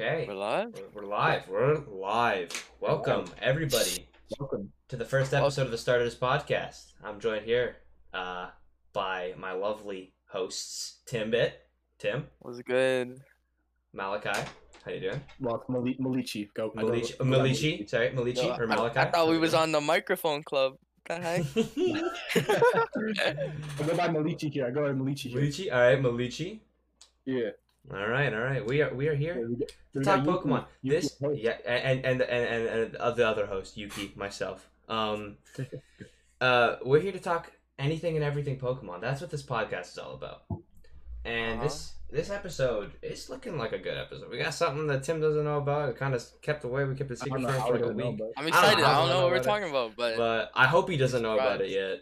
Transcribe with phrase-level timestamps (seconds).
[0.00, 0.26] Okay.
[0.28, 0.74] We're live?
[0.74, 1.48] We're- We're live.
[1.48, 2.70] We're live.
[2.80, 4.06] Welcome, everybody,
[4.38, 4.72] Welcome.
[4.88, 6.92] to the first episode of the Starters Podcast.
[7.02, 7.78] I'm joined here
[8.14, 8.50] uh,
[8.92, 11.52] by my lovely hosts, Timbit,
[11.98, 13.20] Tim, What's good?
[13.92, 14.38] Malachi.
[14.84, 15.20] How you doing?
[15.40, 16.48] Well, it's Mali- Malichi.
[16.54, 16.72] Go.
[16.76, 17.18] I go- Malichi.
[17.18, 17.88] go by Malichi.
[17.90, 18.98] Sorry, Malichi Yo, or Malachi.
[19.00, 20.76] I, thought we was on the microphone club.
[21.06, 21.44] The heck?
[23.80, 24.66] I go by Malichi here.
[24.66, 25.40] I go by Malichi here.
[25.40, 25.72] Malichi.
[25.72, 26.60] All right, Malichi.
[27.24, 27.50] Yeah.
[27.92, 28.64] All right, all right.
[28.66, 30.66] We are we are here we to talk Pokemon.
[30.82, 31.40] Yuki This host.
[31.40, 34.68] yeah, and and and and, and, and the other host Yuki, myself.
[34.88, 35.36] Um,
[36.40, 39.00] uh, we're here to talk anything and everything Pokemon.
[39.00, 40.42] That's what this podcast is all about.
[41.24, 41.64] And Uh-huh.
[41.64, 44.30] this this episode is looking like a good episode.
[44.30, 45.88] We got something that Tim doesn't know about.
[45.90, 46.84] It kind of kept away.
[46.84, 48.10] We kept it secret don't know from him how for I like a don't know,
[48.10, 48.18] week.
[48.18, 48.78] but- I'm I don't excited.
[48.82, 51.22] know I don't know know what we're talking about, but, But I hope he doesn't
[51.22, 52.00] know about it yet.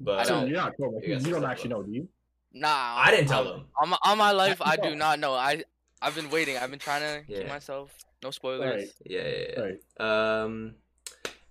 [0.00, 0.48] But So don't.
[0.48, 0.94] you're not told.
[0.94, 2.08] Like, You you, guys you can don't actually know, do you?
[2.52, 2.94] Nah.
[2.98, 3.66] I didn't tell on- them.
[3.80, 5.34] On my, on my life, I do not know.
[5.34, 5.64] I
[6.00, 6.56] I've been waiting.
[6.56, 7.38] I've been trying to Yeah.
[7.40, 7.90] keep myself.
[8.22, 8.80] No spoilers.
[8.82, 8.88] Right.
[9.04, 9.60] Yeah, yeah, yeah.
[9.60, 10.42] Right.
[10.42, 10.74] Um,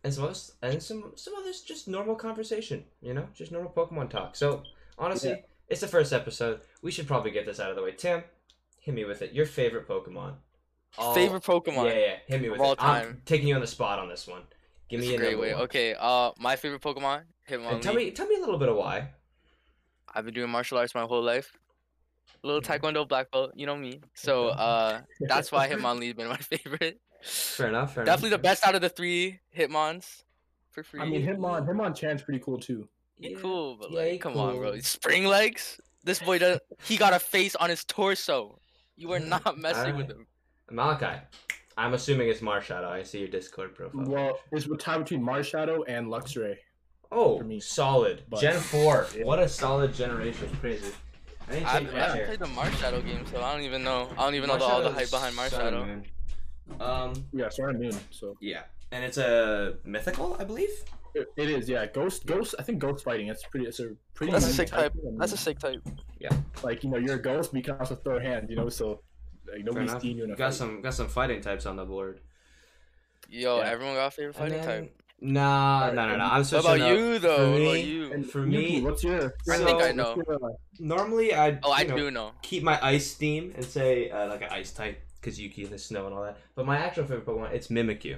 [0.03, 4.09] and some others- and some some others just normal conversation, you know, just normal Pokemon
[4.09, 4.35] talk.
[4.35, 4.63] So
[4.97, 5.41] honestly, Yeah.
[5.69, 6.61] it's the first episode.
[6.81, 7.91] We should probably get this out of the way.
[7.91, 8.23] Tim,
[8.79, 9.31] hit me with it.
[9.33, 10.35] Your favorite Pokemon.
[10.97, 11.85] All- Favorite Pokemon.
[11.85, 12.15] Yeah, yeah.
[12.27, 12.83] Hit me of with all it.
[12.83, 13.21] I'm time.
[13.25, 14.41] taking you on the spot on this one.
[14.89, 15.53] Give It's me a a great way.
[15.53, 15.63] one.
[15.63, 15.95] Okay.
[15.97, 17.21] Uh, my favorite Pokemon.
[17.49, 17.71] Hitmonlee.
[17.73, 19.09] And tell me, tell me a little bit of why.
[20.13, 21.51] I've been doing martial arts my whole life.
[22.43, 22.79] A Little Mhm.
[22.81, 24.01] Taekwondo black belt, you know me.
[24.13, 24.55] So Okay.
[24.59, 26.99] uh, that's why Hitmonlee's been my favorite.
[27.23, 27.93] Fair enough.
[27.95, 30.23] Fair Definitely the best out of the three Hitmons.
[30.71, 31.01] For free.
[31.01, 32.87] I mean, Hitmon, Hitmonchan's pretty cool too.
[33.17, 33.37] Yeah.
[33.39, 34.79] cool, but Yeah, like, he come on, bro.
[34.79, 35.79] Spring legs.
[36.03, 36.59] This boy does.
[36.83, 38.57] He got a face on his torso.
[38.95, 40.25] You are not messing with him.
[40.71, 41.21] Malachi.
[41.77, 42.87] I'm assuming it's Marshadow.
[42.87, 44.05] I see your Discord profile.
[44.05, 46.57] Well, it's a tie between Marshadow and Luxray.
[47.11, 47.59] Oh, for me.
[47.59, 48.23] solid.
[48.29, 49.07] But- Gen 4.
[49.17, 49.23] Yeah.
[49.25, 50.49] What a solid generation.
[50.61, 50.91] Crazy.
[51.49, 52.25] i haven't I haven't chair.
[52.27, 54.09] played the Marshadow game, so I don't even know.
[54.17, 55.87] I don't even know the, all the hype behind Sun and Marshadow.
[55.87, 56.05] Moon.
[56.79, 57.99] Um, Yeah, Sun and Moon.
[58.11, 58.61] So yeah.
[58.93, 60.69] And it's a mythical, I believe?
[61.13, 61.67] it, it is.
[61.67, 62.25] Yeah, Ghost.
[62.25, 62.55] Ghost.
[62.59, 63.27] I think Ghost fighting.
[63.27, 63.65] It's pretty.
[63.65, 64.31] It's a pretty.
[64.31, 64.93] That's a sick type.
[64.95, 65.81] I That's a sick type.
[66.19, 66.29] Yeah.
[66.63, 68.49] Like you know, you're a ghost, but you can also throw a hand.
[68.49, 69.01] You know, so
[69.51, 70.01] like nobody's enough.
[70.01, 70.53] seeing you in a Got fight.
[70.53, 72.21] some got some fighting types on the board.
[73.29, 73.69] Yo, Yeah.
[73.69, 75.00] everyone got a favorite fighting then- type.
[75.23, 76.23] Nah, Alright, no, no, no.
[76.23, 76.97] I'm What switching about up.
[76.97, 77.37] you though?
[77.37, 78.11] For What me, about you?
[78.13, 79.33] And For Yuki, me- what's your?
[79.49, 80.15] I think I know.
[80.15, 82.31] what's your, uh, Normally, I'd Oh, I know, do know.
[82.41, 85.77] keep my ice theme and say uh, like an ice type because Yuki and the
[85.77, 86.37] snow and all that.
[86.55, 88.15] But my actual favorite Pokemon, it's Mimikyu.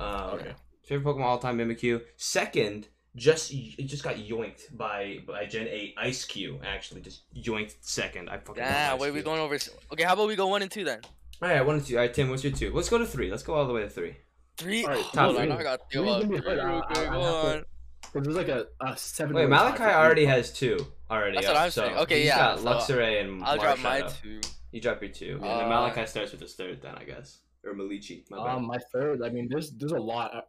[0.00, 0.52] Um, Okay.
[0.84, 2.00] Favorite Pokemon all time, Mimikyu.
[2.16, 6.58] Second, just it just got yoinked by by Gen Eight Eiscue.
[6.64, 8.30] Actually, just yoinked second.
[8.30, 8.62] I fucking.
[8.62, 9.26] love Yeah, Ice wait, we Cube.
[9.26, 9.58] going over.
[9.92, 11.00] Okay, how about we go one and two then?
[11.42, 11.96] All right, one and two.
[11.96, 12.72] All right, Tim, what's your two?
[12.72, 13.30] Let's go to three.
[13.30, 14.16] Let's go all the way to three.
[14.56, 14.84] Three.
[14.84, 15.52] Alright, top Hold on, three.
[15.56, 16.60] I got to think Three's about gonna be three.
[16.60, 16.82] hard.
[16.84, 17.64] I- Okay, I- go I have to- on.
[18.12, 19.34] Cause there's like a, a seven.
[19.34, 20.30] Wait, Malachi already three.
[20.30, 21.34] has two already.
[21.36, 21.96] That's up, what I'm so saying.
[21.96, 24.40] Okay, he's yeah, got so Luxray and I'll drop my two.
[24.70, 26.80] You drop your two, and then Uh, Malachi starts with his third.
[26.80, 28.22] Then I guess, or Malichi.
[28.30, 28.54] My bad.
[28.56, 29.20] Um, my third.
[29.24, 30.32] I mean, there's there's a lot.
[30.32, 30.42] Uh,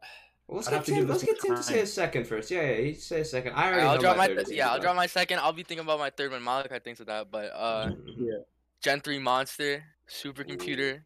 [0.47, 0.99] Well, let's I'd get have to Tim.
[1.01, 2.51] give Let's get some Tim to say a second first.
[2.51, 3.53] Yeah, yeah, he say a second.
[3.53, 5.39] I already Alright, I'll know drop my third th- yeah, I'll gonna drop my second.
[5.39, 7.31] I'll be thinking about my third when Malachi thinks of that.
[7.31, 7.89] But uh.
[8.17, 8.33] Yeah.
[8.81, 11.01] Gen three monster, supercomputer,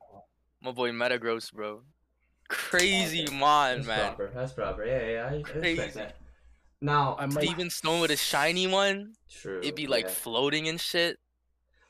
[0.62, 1.84] my boy Metagross, bro.
[2.50, 4.00] Crazy mon, That's man.
[4.00, 4.32] proper.
[4.36, 4.86] That's proper.
[4.86, 5.92] Yeah, yeah, I, I Crazy.
[6.00, 6.18] that.
[6.82, 7.44] Now, I might.
[7.44, 9.60] Steven Stone with a shiny one, true.
[9.60, 10.12] it'd be like yeah.
[10.12, 11.18] floating and shit.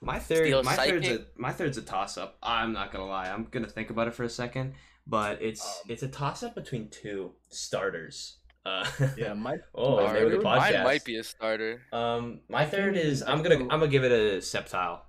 [0.02, 0.46] my third.
[0.46, 2.38] Steel My third's a my third's a toss up.
[2.44, 3.30] I'm not gonna lie.
[3.30, 4.74] I'm gonna think about it for a second,
[5.08, 8.38] but it's Um, it's a toss up between two starters.
[8.66, 8.86] Uh,
[9.18, 10.74] Yeah, my oh, my and they were the third- podcast.
[10.74, 11.82] Mine might be a starter.
[11.94, 15.02] Um, my third is I'm gonna I'm gonna give it a Sceptile,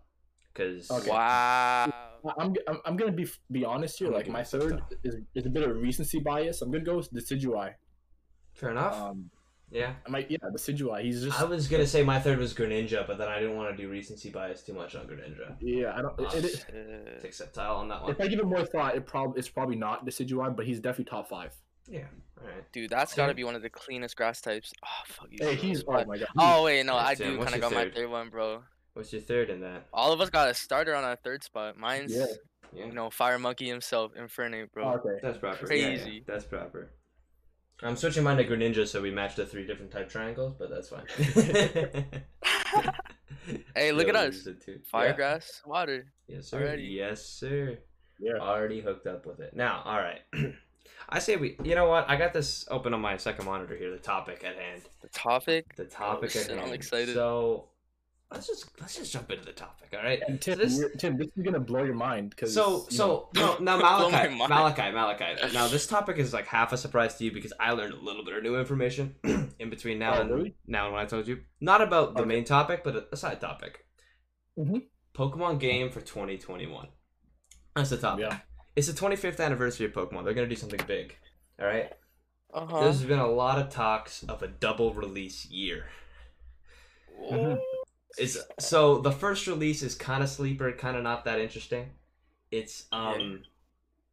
[0.53, 1.11] because Okay.
[1.11, 1.93] Wow.
[2.38, 4.08] I'm, I'm I'm gonna be be honest here.
[4.08, 6.62] I'm Like my third is, is a bit of recency bias.
[6.62, 7.75] I'm gonna go with Decidueye.
[8.54, 8.94] fair enough.
[9.00, 9.31] Um,
[9.72, 9.94] yeah.
[10.04, 11.03] I might yeah, Decidueye.
[11.04, 13.76] He's just I was gonna say my third was Greninja, but then I didn't want
[13.76, 15.54] to do recency bias too much on Greninja.
[15.60, 15.92] yeah.
[15.97, 16.14] I don't.
[16.19, 17.20] Oh, It, it, Shit.
[17.22, 18.10] Take Sceptile on that one.
[18.10, 21.04] if I give it more thought, it probably it's probably not Decidueye, but he's definitely
[21.10, 21.52] top five.
[21.88, 22.06] Yeah.
[22.41, 22.72] All right.
[22.72, 24.72] Dude, that's gotta be one of the cleanest grass types.
[24.84, 25.38] Oh fuck you.
[25.41, 26.28] Hey, he's oh my god.
[26.38, 27.94] Oh wait, no, Yeah, I do kind of your got my third?
[27.94, 28.62] third one, bro.
[28.94, 29.86] What's your third in that?
[29.92, 31.76] All of us got a starter on our third spot.
[31.78, 32.26] Mine's, Yeah.
[32.72, 32.87] Yeah.
[32.87, 34.84] you know, Fire Monkey himself, Infernape, bro.
[34.84, 35.19] Oh, okay.
[35.22, 35.72] That's proper.
[35.75, 36.25] Yeah, yeah, Crazy.
[36.26, 36.90] That's proper.
[37.82, 40.88] I'm switching mine to Greninja so we match the three different type triangles, but that's
[40.88, 41.06] fine.
[43.75, 44.34] Hey, look at us.
[44.34, 44.81] used it too.
[44.90, 45.16] Fire, Yeah.
[45.16, 46.12] grass, water.
[46.28, 46.60] Yes, sir.
[46.60, 46.82] already.
[46.84, 47.78] Yes, sir.
[48.19, 48.34] Yeah.
[48.38, 49.54] Already hooked up with it.
[49.56, 50.20] Now, all right.
[51.08, 51.56] I say we.
[51.64, 52.08] You know what?
[52.08, 53.90] I got this open on my second monitor here.
[53.90, 54.82] The topic at hand.
[55.00, 55.75] The topic.
[55.76, 57.14] The topic oh, at shit, I'm excited.
[57.14, 57.69] So
[58.32, 59.93] let's just let's just jump into the topic.
[59.97, 60.21] All right.
[60.27, 63.77] And Tim, this- Tim, this is gonna blow your mind because So so no now
[63.79, 64.35] Malachi.
[64.37, 65.53] Malachi Malachi.
[65.53, 68.25] Now this topic is like half a surprise to you because I learned a little
[68.25, 69.17] bit of new information
[69.59, 70.55] in between now Oh, and really?
[70.67, 71.41] now and when I told you.
[71.61, 72.29] Not about the Okay.
[72.29, 73.85] main topic, but a, a side topic.
[74.59, 74.82] Mhm.
[75.15, 76.88] Pokemon game for 2021.
[77.75, 78.19] That's the top.
[78.21, 78.38] Yeah.
[78.77, 80.25] It's the 25th anniversary of Pokemon.
[80.25, 81.17] They're gonna do something big.
[81.61, 81.91] All right.
[82.55, 82.81] Uh huh.
[82.81, 85.87] There's been a lot of talks of a double release year.
[88.20, 91.90] It's so the first release is kind of sleeper, kind of not that interesting.
[92.50, 93.43] It's um,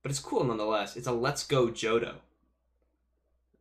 [0.04, 0.95] but it's cool nonetheless.
[0.95, 2.15] It's a Let's Go Johto.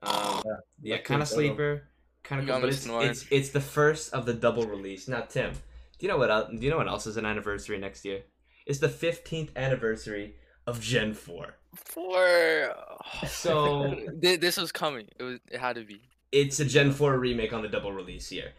[0.02, 0.52] Um, Yeah,
[0.82, 1.84] yeah, kind of sleeper,
[2.22, 3.08] kind of cool, but it's, snoring.
[3.10, 5.08] it's it's the first of the double release.
[5.08, 5.58] Now, Tim, do
[6.00, 6.31] you know what?
[6.31, 8.22] el- Do you know what else is an anniversary next year?
[8.66, 10.34] It's the 15th anniversary
[10.66, 11.54] of Gen 4.
[11.75, 12.75] Four.
[13.28, 15.06] So- this was coming.
[15.19, 15.38] It was.
[15.50, 16.02] It had to be.
[16.32, 18.52] It's a Gen 4 remake on the double release here.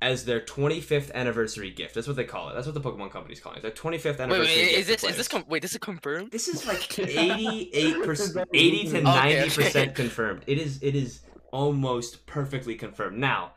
[0.00, 1.94] As their 25th anniversary gift.
[1.94, 2.54] That's what they call it.
[2.54, 3.62] That's what the Pokemon company's calling it.
[3.62, 4.64] Their 25th Wait, anniversary wait.
[4.68, 5.04] gift Is this?
[5.04, 5.26] Is this?
[5.28, 6.30] Com- wait, this is confirmed.
[6.30, 9.88] This is like 88%, 80 to Okay, 90% okay.
[9.88, 10.42] confirmed.
[10.46, 11.22] It is it is
[11.52, 13.18] almost perfectly confirmed.
[13.18, 13.54] Now,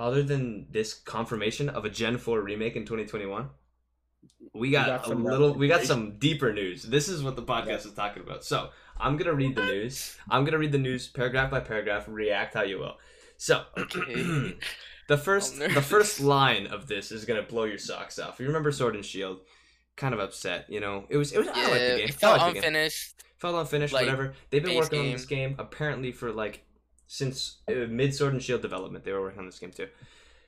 [0.00, 3.50] other than this confirmation of a Gen 4 remake in 2021,
[4.54, 6.82] we got, got a some little we got some deeper news.
[6.82, 8.42] This is what the podcast is talking about.
[8.44, 10.16] So, I'm going to read the news.
[10.28, 12.96] I'm going to read the news paragraph by paragraph, react how you will.
[13.36, 14.56] So, Okay.
[15.10, 18.38] the first the first line of this is going to blow your socks off.
[18.40, 19.40] You remember Sword and Shield?
[19.96, 21.04] Kind of upset, you know.
[21.10, 21.98] It was it was I Yeah, like the game.
[21.98, 23.22] it I felt like the game unfinished.
[23.38, 24.34] felt unfinished, like, whatever.
[24.50, 26.64] They've been base working on this game apparently for like
[27.08, 29.04] since uh, mid Sword and Shield development.
[29.04, 29.88] They were working on this game too.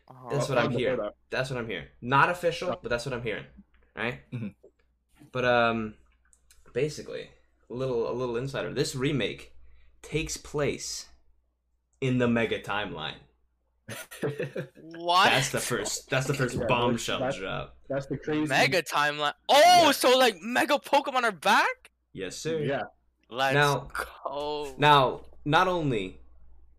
[0.08, 0.28] Uh-huh.
[0.30, 0.96] That's what I'm before hearing.
[1.00, 1.14] that.
[1.30, 1.86] That's what I'm hearing.
[2.00, 3.44] Not official, but that's what I'm hearing.
[3.96, 4.20] Right?
[4.32, 4.54] Mhm.
[5.32, 5.94] But um,
[6.72, 7.28] basically,
[7.68, 8.72] a little a little insider.
[8.72, 9.52] This remake
[10.02, 11.06] takes place
[12.00, 13.20] in the Mega Timeline.
[14.82, 15.24] What?
[15.30, 16.08] That's the first.
[16.10, 17.76] That's the first Yeah, bombshell that's- drop.
[17.88, 18.46] That's the crazy.
[18.48, 19.34] Mega timeline.
[19.48, 19.90] Oh, Yeah.
[19.92, 21.90] so like Mega Pokemon are back?
[22.12, 22.60] Yes, sir.
[22.60, 22.82] Yeah.
[23.28, 23.90] Let's Now-
[24.24, 24.74] go.
[24.78, 26.20] Now, not only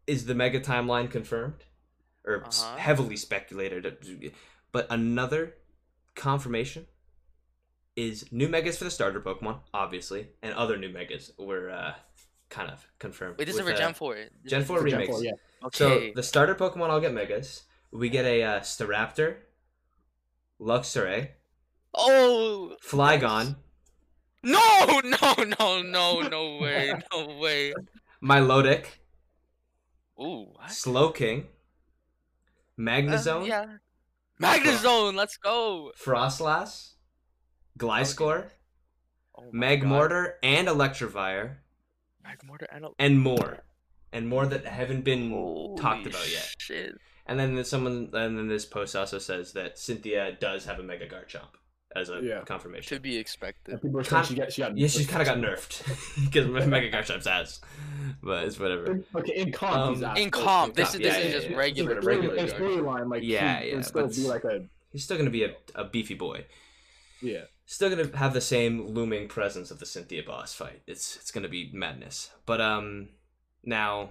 [0.07, 1.63] is the Mega Timeline confirmed,
[2.25, 2.77] or Uh-huh.
[2.77, 4.31] heavily speculated,
[4.71, 5.55] but another
[6.15, 6.87] confirmation
[7.95, 11.95] is new Megas for the starter Pokemon, obviously, and other new Megas were uh,
[12.53, 13.37] kind of confirmed.
[13.37, 14.17] Wait, this is with, for uh, Gen 4.
[14.45, 15.15] Gen 4 For Gen remakes.
[15.15, 15.31] 4, yeah.
[15.73, 17.63] So the starter Pokemon all get Megas.
[17.91, 19.35] We get a uh, Staraptor,
[20.61, 21.29] Luxray,
[21.95, 22.75] Oh.
[22.83, 23.55] Flygon,
[24.43, 26.93] No, no, no, no, no way.
[27.11, 27.73] No way.
[28.23, 28.85] Milotic,
[30.19, 30.69] Ooh, what?
[30.69, 33.65] Slowking, Uh, Magnezone, yeah.
[34.41, 35.91] Magnezone, let's go.
[36.03, 36.93] Froslass,
[37.77, 38.49] Gliscor,
[39.37, 39.89] Oh my God.
[40.11, 41.62] Magmortar, and Electivire, Magmortar
[42.71, 43.59] and a- and more,
[44.11, 46.55] and more that haven't been Holy talked about yet.
[46.57, 46.95] Shit.
[47.25, 50.83] And then there's someone, and then this post also says that Cynthia does have a
[50.83, 51.55] Mega Garchomp
[51.95, 52.41] as a Yeah.
[52.41, 52.95] confirmation.
[52.97, 53.71] To be expected.
[53.73, 54.77] And people are saying she got she got.
[54.77, 57.61] Yeah, she's kind of got nerfed because Mega Garchomp's ass,
[58.21, 58.99] but it's whatever.
[59.15, 59.73] Okay, in comp,
[60.03, 61.57] Um, he's In comp, this Comp, is yeah, this is yeah, just yeah.
[61.57, 62.35] regular, regular.
[62.35, 65.55] in storyline, like Yeah, he yeah, still be like a He's still gonna be a,
[65.75, 66.45] a beefy boy.
[67.23, 67.43] Yeah.
[67.65, 70.81] Still gonna have the same looming presence of the Cynthia boss fight.
[70.85, 72.29] It's it's gonna be madness.
[72.45, 73.09] But um,
[73.63, 74.09] now,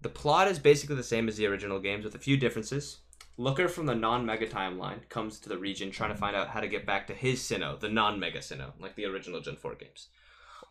[0.00, 2.98] the plot is basically the same as the original games with a few differences.
[3.36, 6.66] Looker from the non-Mega timeline comes to the region trying to find out how to
[6.66, 10.08] get back to his Sinnoh, the non-Mega Sinnoh, like the original Gen 4 games.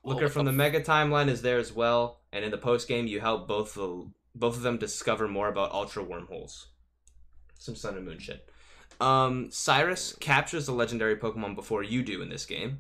[0.04, 2.88] Looker what from the the Mega timeline is there as well, and in the post
[2.88, 6.68] game you help both the both of them discover more about Ultra wormholes.
[7.58, 8.50] Some Sun and Moon shit.
[9.00, 12.80] Um, Cyrus captures the legendary Pokemon before you do in this game.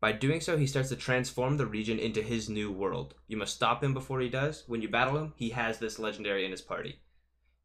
[0.00, 3.14] By doing so, he starts to transform the region into his new world.
[3.28, 4.64] You must stop him before he does.
[4.66, 7.00] When you battle him, he has this legendary in his party.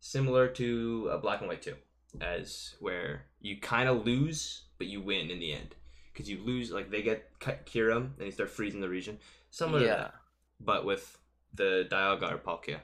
[0.02, 1.76] Similar to uh, Black and White 2,
[2.20, 5.76] as where you kind of lose, but you win in the end.
[6.12, 9.18] Because you lose, like, they get cut Kyurem, and you start freezing the region.
[9.50, 10.14] Similar to that,
[10.60, 11.18] but with
[11.54, 12.80] the Dialga or Palkia.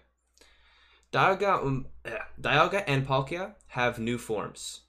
[1.12, 4.82] Dialga, um, eh, Dialga and Palkia have new forms,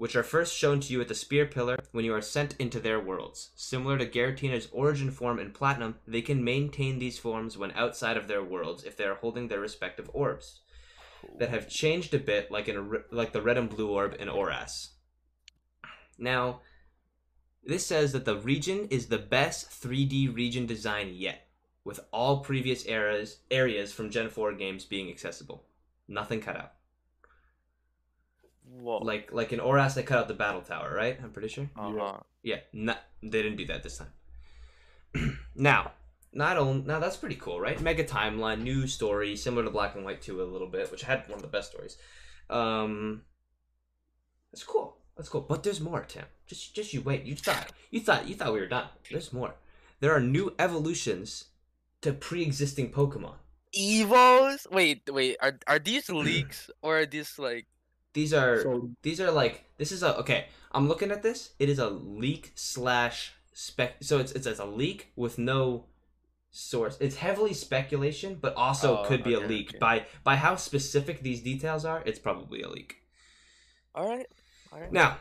[0.00, 2.80] which are first shown to you at the Spear Pillar when you are sent into
[2.80, 3.50] their worlds.
[3.54, 8.26] Similar to Giratina's origin form in Platinum, they can maintain these forms when outside of
[8.26, 10.60] their worlds if they are holding their respective orbs
[11.38, 14.88] that have changed a bit, like in like the red and blue orb in Oras.
[16.16, 16.62] Now,
[17.62, 21.46] this says that the region is the best 3D region design yet,
[21.84, 25.66] with all previous eras areas from Gen 4 games being accessible.
[26.08, 26.72] Nothing cut out.
[28.78, 28.98] Whoa.
[28.98, 31.18] Like like in Oras, they cut out the battle tower, right?
[31.22, 31.68] I'm pretty sure.
[31.76, 32.18] uh-huh.
[32.42, 35.36] Yeah, not, they didn't do that this time.
[35.54, 35.92] now,
[36.32, 37.80] not only now that's pretty cool, right?
[37.80, 41.28] Mega timeline, new story, similar to Black and White 2 a little bit, which had
[41.28, 41.98] one of the best stories.
[42.48, 43.22] Um,
[44.52, 44.96] that's cool.
[45.16, 45.42] That's cool.
[45.42, 46.24] But there's more, Tim.
[46.46, 47.24] Just just you wait.
[47.24, 48.88] You thought you thought you thought we were done.
[49.10, 49.54] There's more.
[50.00, 51.46] There are new evolutions
[52.00, 53.34] to pre-existing Pokemon.
[53.78, 54.66] Evos?
[54.70, 55.36] Wait, wait.
[55.40, 57.66] Are are these leaks or are these like
[58.12, 60.46] These are So these are like this is a okay.
[60.72, 61.50] I'm looking at this.
[61.58, 63.96] It is a leak slash spec.
[64.02, 65.86] So it's it's, it's a leak with no
[66.50, 66.96] source.
[67.00, 69.78] It's heavily speculation, but also Oh, could be a leak okay.
[69.78, 72.02] by by how specific these details are.
[72.04, 72.96] It's probably a leak.
[73.94, 74.26] All right.
[74.72, 74.92] All right.
[74.92, 75.18] Now,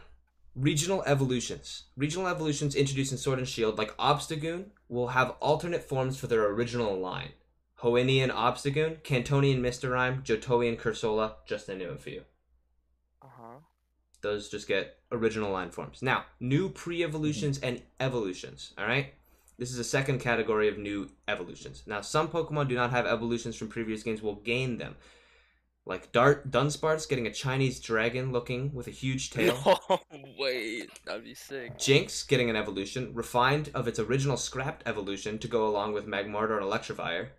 [0.55, 1.85] regional evolutions.
[1.97, 6.45] Regional evolutions introduced in Sword and Shield, like Obstagoon, will have alternate forms for their
[6.47, 7.29] original line.
[7.81, 9.91] Hoennian Obstagoon, Kantonian Mr.
[9.91, 12.23] Rime, Johtoian Cursola, just to name a few.
[13.21, 13.57] Uh huh.
[14.21, 16.01] Those just get original line forms.
[16.01, 19.13] Now, new pre-evolutions and evolutions, alright?
[19.57, 21.83] This is a second category of new evolutions.
[21.85, 24.95] Now, some Pokemon do not have evolutions from previous games will gain them.
[25.85, 29.81] Like Dart Dunsparce getting a Chinese dragon looking with a huge tail.
[29.89, 29.99] No,
[30.37, 31.77] wait, that'd be sick.
[31.77, 36.61] Jynx getting an evolution, refined of its original scrapped evolution to go along with Magmortar
[36.61, 37.29] and Electivire.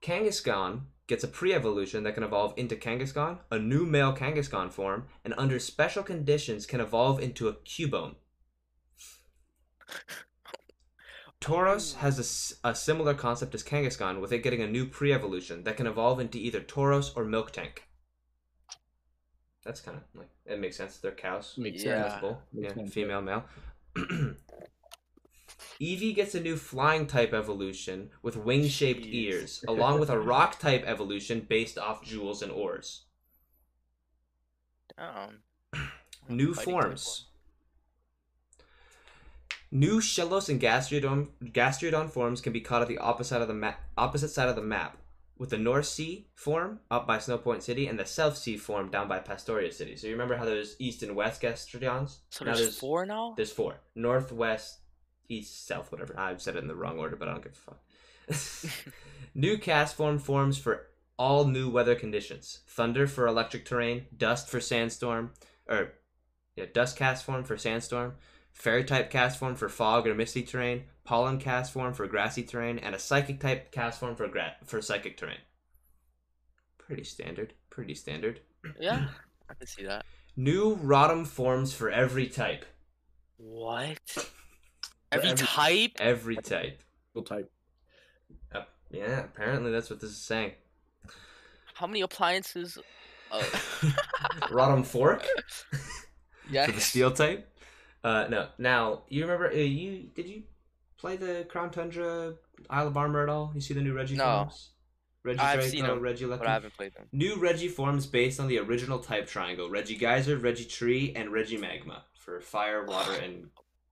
[0.00, 5.34] Kangaskhan gets a pre-evolution that can evolve into Kangaskhan, a new male Kangaskhan form, and
[5.36, 8.14] under special conditions can evolve into a Cubone.
[11.40, 15.86] Tauros has a similar concept as Kangaskhan, with it getting a new pre-evolution that can
[15.86, 17.78] evolve into either Tauros or Miltank.
[19.64, 20.98] That's kind of like it makes sense.
[20.98, 21.54] They're cows.
[21.58, 22.08] makes Yeah.
[22.08, 22.22] sense.
[22.22, 22.38] That's.
[22.52, 23.44] Makes Yeah, sense, female, male.
[25.80, 30.58] Eevee gets a new flying type evolution with wing shaped ears, along with a rock
[30.58, 33.02] type evolution based off jewels and ores.
[34.96, 35.38] Damn.
[36.28, 37.26] New forms.
[39.70, 43.80] New Shellos and Gastrodon, Gastrodon forms can be caught at the opposite of the map,
[43.98, 44.96] opposite side of the map,
[45.36, 49.08] with the North Sea form up by Snowpoint City and the South Sea form down
[49.08, 49.94] by Pastoria City.
[49.94, 52.18] So you remember how there's East and West Gastrodons?
[52.30, 53.34] So Now there's, four now.
[53.36, 53.80] There's four.
[53.94, 54.32] North,
[55.28, 56.18] east, south, whatever.
[56.18, 58.92] I've said it in the wrong order, but I don't give a fuck.
[59.34, 60.86] new Castform forms for
[61.18, 62.60] all new weather conditions.
[62.66, 65.32] Thunder for electric terrain, dust for sandstorm,
[65.68, 65.92] or
[66.56, 68.14] yeah, dust Castform for sandstorm,
[68.52, 72.98] fairy type Castform for fog or misty terrain, pollen Castform for grassy terrain, and a
[72.98, 75.38] psychic type Castform for gra- for psychic terrain.
[76.78, 77.54] Pretty standard.
[77.70, 78.40] Pretty standard.
[78.80, 79.08] Yeah,
[79.48, 80.04] I can see that.
[80.36, 82.64] New Rotom forms for every type.
[83.36, 84.30] What?
[85.10, 85.92] Every every- type?
[85.98, 86.82] Every type.
[87.14, 87.50] We'll type.
[88.54, 90.52] Uh, yeah, apparently that's what this is saying.
[91.74, 92.78] How many appliances?
[93.30, 93.38] Uh,
[94.50, 95.24] Rotom Fork
[96.50, 96.66] yeah.
[96.66, 97.48] for the steel type.
[98.02, 98.48] Uh, no.
[98.58, 99.48] Now you remember?
[99.50, 100.42] Uh, you did you
[100.98, 102.34] play the Crown Tundra
[102.70, 103.52] Isle of Armor at all?
[103.54, 104.24] You see the new Regi No.
[104.24, 104.70] forms?
[105.24, 107.06] Reggie I've Draco, seen 'em, Reggie But I haven't played them.
[107.12, 111.58] New Regi forms based on the original type triangle: Reggie Geyser, Reggie Tree, and Reggie
[111.58, 113.48] Magma for fire, water, and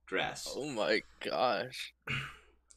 [0.07, 0.47] grass.
[0.55, 1.93] Oh my gosh.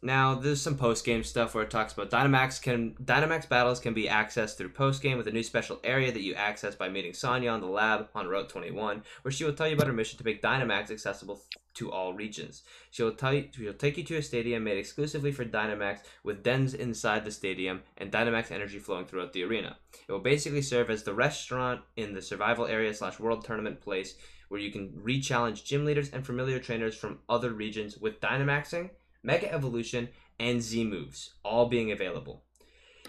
[0.03, 3.93] Now, there's some post game stuff where it talks about Dynamax can Dynamax battles can
[3.93, 7.13] be accessed through post game with a new special area that you access by meeting
[7.13, 10.17] Sonia on the lab on Route 21, where she will tell you about her mission
[10.17, 11.43] to make Dynamax accessible
[11.75, 12.63] to all regions.
[12.91, 16.43] She will tell you she'll take you to a stadium made exclusively for Dynamax with
[16.43, 19.77] dens inside the stadium and Dynamax energy flowing throughout the arena.
[20.09, 24.15] It will basically serve as the restaurant in the survival area slash world tournament place
[24.51, 28.91] where you can re-challenge gym leaders and familiar trainers from other regions with Dynamaxing
[29.23, 32.45] Mega Evolution, and Z moves, all being available.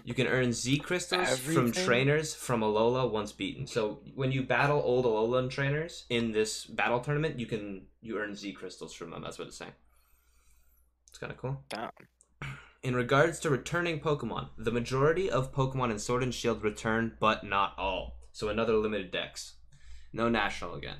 [0.04, 3.66] You can earn Z crystals from trainers from Alola once beaten.
[3.66, 8.34] So when you battle old Alolan trainers in this battle tournament, you can you earn
[8.34, 9.22] Z crystals from them.
[9.22, 9.72] That's what it's saying.
[11.08, 11.62] It's kind of cool.
[11.68, 11.90] Damn.
[12.82, 17.44] In regards to returning Pokemon, the majority of Pokemon in Sword and Shield return, but
[17.44, 18.16] not all.
[18.32, 19.54] So another limited dex.
[20.12, 20.96] No national again.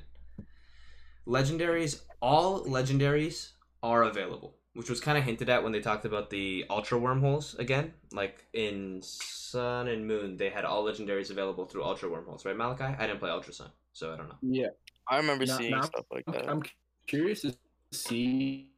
[1.27, 3.51] Legendaries, all legendaries
[3.81, 7.55] are available, which was kind of hinted at when they talked about the Ultra Wormholes
[7.55, 7.93] again.
[8.11, 12.83] Like in Sun and Moon, they had all legendaries available through Ultra Wormholes, right, Malachi?
[12.97, 14.37] I didn't play Ultra Sun, so I don't know.
[14.41, 14.67] Yeah.
[15.07, 16.49] I remember Now- seeing now- stuff like that.
[16.49, 16.63] I'm
[17.07, 17.55] curious to
[17.91, 18.69] see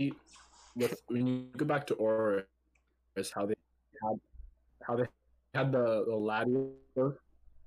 [0.76, 2.44] with when you go back to Aura,
[3.16, 3.56] is how they
[4.04, 4.20] had
[4.86, 5.06] how they
[5.54, 6.74] had the the Latios,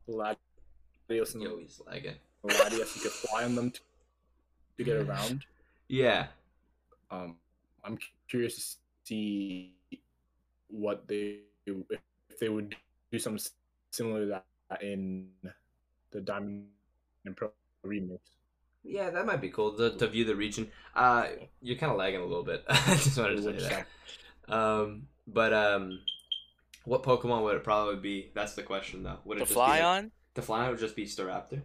[0.06, 0.36] the
[1.08, 2.16] Latios and Yo, he's lagging.
[2.44, 3.80] the Latios you could fly on them to,
[4.78, 5.44] to get around.
[5.88, 6.26] Yeah,
[7.10, 7.36] Um,
[7.84, 9.74] I'm curious to see
[10.68, 12.76] what they if they would
[13.10, 13.42] do something
[13.90, 15.28] similar to that in
[16.10, 16.66] the Diamond
[17.24, 17.50] and Pro
[17.86, 18.18] remix.
[18.84, 20.70] yeah, that might be cool to, to view the region.
[20.94, 21.26] Uh,
[21.60, 22.64] you're kind of lagging a little bit.
[22.68, 23.84] I just wanted to say
[24.48, 24.54] that.
[24.54, 26.00] Um, but um,
[26.84, 28.30] what Pokemon would it probably be?
[28.34, 29.18] That's the question, though.
[29.24, 30.10] Would it the just fly be like- on?
[30.34, 31.62] The Fly would just be Staraptor.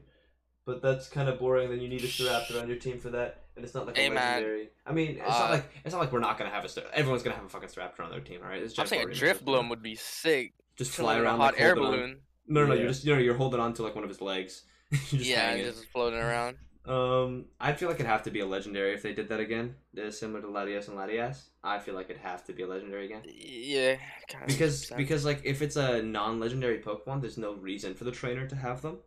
[0.66, 1.70] But that's kind of boring.
[1.70, 4.08] Then you need a Staraptor on your team for that, and it's not like Hey,
[4.08, 4.36] a man.
[4.36, 4.70] legendary.
[4.86, 6.86] I mean, it's Uh, not like it's not like we're not gonna have a Star.
[6.94, 8.62] Everyone's gonna have a fucking Staraptor on their team, all right?
[8.64, 10.54] It's I'm saying a remix, Drifblim would be sick.
[10.78, 12.20] Just Chilling fly in a around hot like air holding on- balloon.
[12.48, 12.80] No, no, Yeah.
[12.82, 15.50] you're just you know you're holding on to like one of his legs, Just yeah,
[15.52, 15.66] hanging.
[15.66, 16.58] just floating around.
[16.86, 19.76] Um, I feel like it'd have to be a legendary if they did that again,
[20.02, 21.44] uh, similar to Latias and Latias.
[21.64, 23.96] I feel like it'd have to be a legendary again Yeah,
[24.28, 24.98] kinda because sense.
[24.98, 28.82] because like if it's a non-legendary Pokemon, there's no reason for the trainer to have
[28.82, 29.00] them.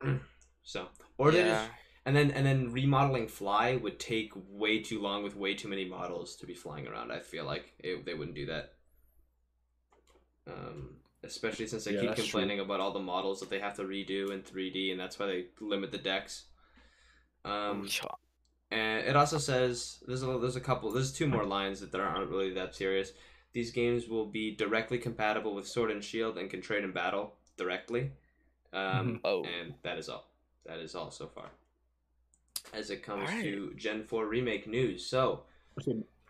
[0.66, 1.70] so or they yeah, just
[2.04, 5.86] and then and then remodeling Fly would take way too long with way too many
[5.86, 7.12] models to be flying around.
[7.12, 8.74] I feel like it, they wouldn't do that.
[10.46, 12.40] Um, especially since they Yeah, keep that's true.
[12.40, 15.26] complaining about all the models that they have to redo in 3D, and that's why
[15.26, 16.46] they limit the dex.
[17.44, 17.94] Um,
[18.70, 22.30] and it also says there's a there's a couple there's two more lines that aren't
[22.30, 23.12] really that serious.
[23.52, 27.36] These games will be directly compatible with Sword and Shield and can trade in battle
[27.56, 28.12] directly.
[28.72, 29.44] Um, Oh.
[29.44, 30.30] and that is all.
[30.66, 31.46] That is all so far.
[32.74, 33.44] As it comes Alright.
[33.44, 35.42] to Gen Four remake news, so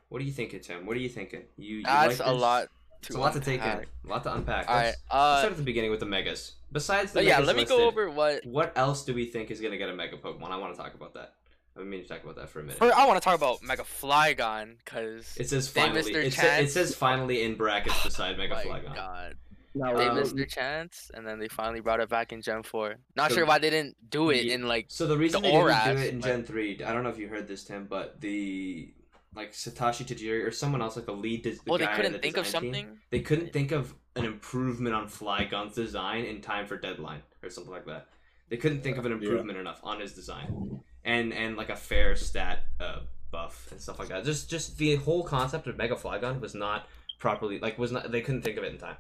[0.09, 0.87] what are you thinking, Tim?
[0.87, 1.43] What are you thinking?
[1.57, 2.40] You, you that's like a this?
[2.40, 2.69] lot.
[3.02, 3.88] It's a lot to take in, unpack.
[4.05, 4.69] a lot to unpack.
[4.69, 6.52] All right, Let's, let's uh, start at the beginning with the megas.
[6.73, 8.45] Besides the but yeah, megas let me go over what.
[8.45, 10.50] What else do we think is gonna get a mega Pokemon?
[10.50, 11.35] I want to talk about that.
[11.76, 12.78] I mean been to talk about that for a minute.
[12.78, 16.11] First, I want to talk about Mega Flygon because It says finally.
[16.12, 18.95] It, sa- it says finally in brackets beside Mega my Flygon.
[18.95, 19.37] God,
[19.76, 22.62] now they Um, missed their chance, and then they finally brought it back in Gen
[22.62, 22.97] Four.
[23.14, 24.87] Not So- sure why they didn't do it Ye- in like.
[24.88, 27.11] So the reason the they didn't do it in but- Gen three, I don't know
[27.11, 28.92] if you heard this, Tim, but the
[29.35, 31.97] like Satoshi Tajiri or someone else, like the lead, des- the Well, they guy in
[31.97, 32.99] couldn't the think of design team, something.
[33.11, 37.71] they couldn't think of an improvement on Flygon's design in time for deadline or something
[37.73, 38.09] like that.
[38.49, 39.18] They couldn't think of an Yeah.
[39.18, 43.99] improvement enough on his design, and and like a fair stat uh, buff and stuff
[43.99, 44.25] like that.
[44.25, 48.23] Just just the whole concept of Mega Flygon was not properly like was not they
[48.23, 48.97] couldn't think of it in time.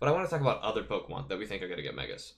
[0.00, 2.34] But I want to talk about other Pokemon that we think are gonna get megas.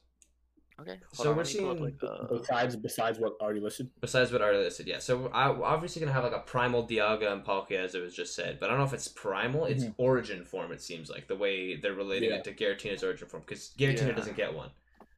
[0.81, 0.99] Okay.
[1.13, 3.91] So hold on, we're let me seeing- like, uh, besides besides what already listed.
[4.01, 4.99] Besides what already listed, yeah.
[4.99, 8.15] So I, we're obviously gonna have like a primal Dialga and Palkia as it was
[8.15, 9.67] just said, but I don't know if it's primal.
[9.67, 9.95] It's Mhm.
[9.99, 10.73] origin form.
[10.73, 12.37] It seems like the way they're relating Yeah.
[12.37, 14.13] it to Giratina's origin form because Giratina Yeah.
[14.13, 14.71] doesn't get one.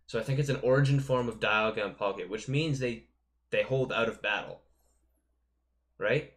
[0.06, 3.06] So I think it's an origin form of Dialga and Palkia, which means they
[3.50, 4.62] they hold out of battle,
[5.98, 6.32] right?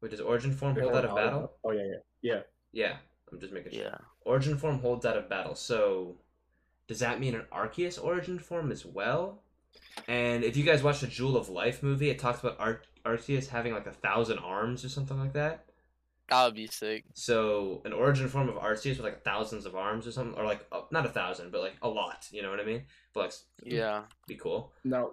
[0.00, 1.52] Wait, does origin form hold out of battle?
[1.64, 2.40] Oh yeah, yeah, yeah.
[2.72, 2.96] Yeah,
[3.32, 3.82] I'm just making sure.
[3.84, 3.98] yeah.
[4.28, 5.54] Origin form holds out of battle.
[5.54, 6.16] So
[6.86, 9.40] does that mean an Arceus origin form as well?
[10.06, 13.48] And if you guys watched the Jewel of Life movie, it talks about Ar- Arceus
[13.48, 15.64] having like a thousand arms or something like that.
[16.28, 17.04] That would be sick.
[17.14, 20.64] So an origin form of Arceus with like thousands of arms or something, or like
[20.70, 22.26] uh, not a thousand, but like a lot.
[22.30, 22.82] You know what I mean?
[23.14, 24.02] But like, Yeah.
[24.26, 25.12] be cool Now,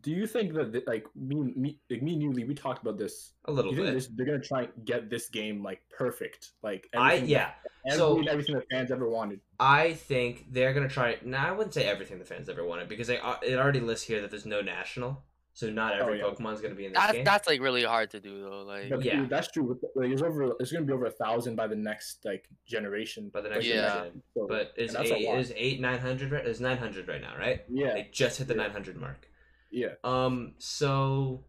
[0.00, 2.82] do you think that th- like me, me, like me and you, Lee, we talked
[2.82, 3.32] about this.
[3.44, 3.92] a little bit.
[3.94, 7.50] this, they're gonna try and get this game like perfect, like I everything- yeah.
[7.86, 9.40] everything, so- everything that fans ever wanted.
[9.60, 11.18] I think they're gonna try.
[11.24, 14.06] Now I wouldn't say everything the fans ever wanted because they uh, it already lists
[14.06, 15.22] here that there's no national,
[15.54, 16.24] so not Oh, every yeah.
[16.24, 17.24] Pokemon's gonna be in this That's game.
[17.24, 18.62] that's like really hard to do though.
[18.62, 19.16] Like But yeah.
[19.20, 19.62] dude, that's true.
[19.64, 23.30] With- Like, there's over, it's gonna be over a thousand by the next like generation.
[23.32, 23.88] By the next Yeah.
[23.88, 24.22] generation.
[24.34, 26.44] so- But is and that's a eight is eight nine hundred right?
[26.46, 27.64] Is nine hundred right now, right?
[27.70, 28.62] yeah, They just hit the Yeah.
[28.64, 29.28] nine hundred mark.
[29.76, 29.94] Yeah.
[30.04, 31.44] Um, so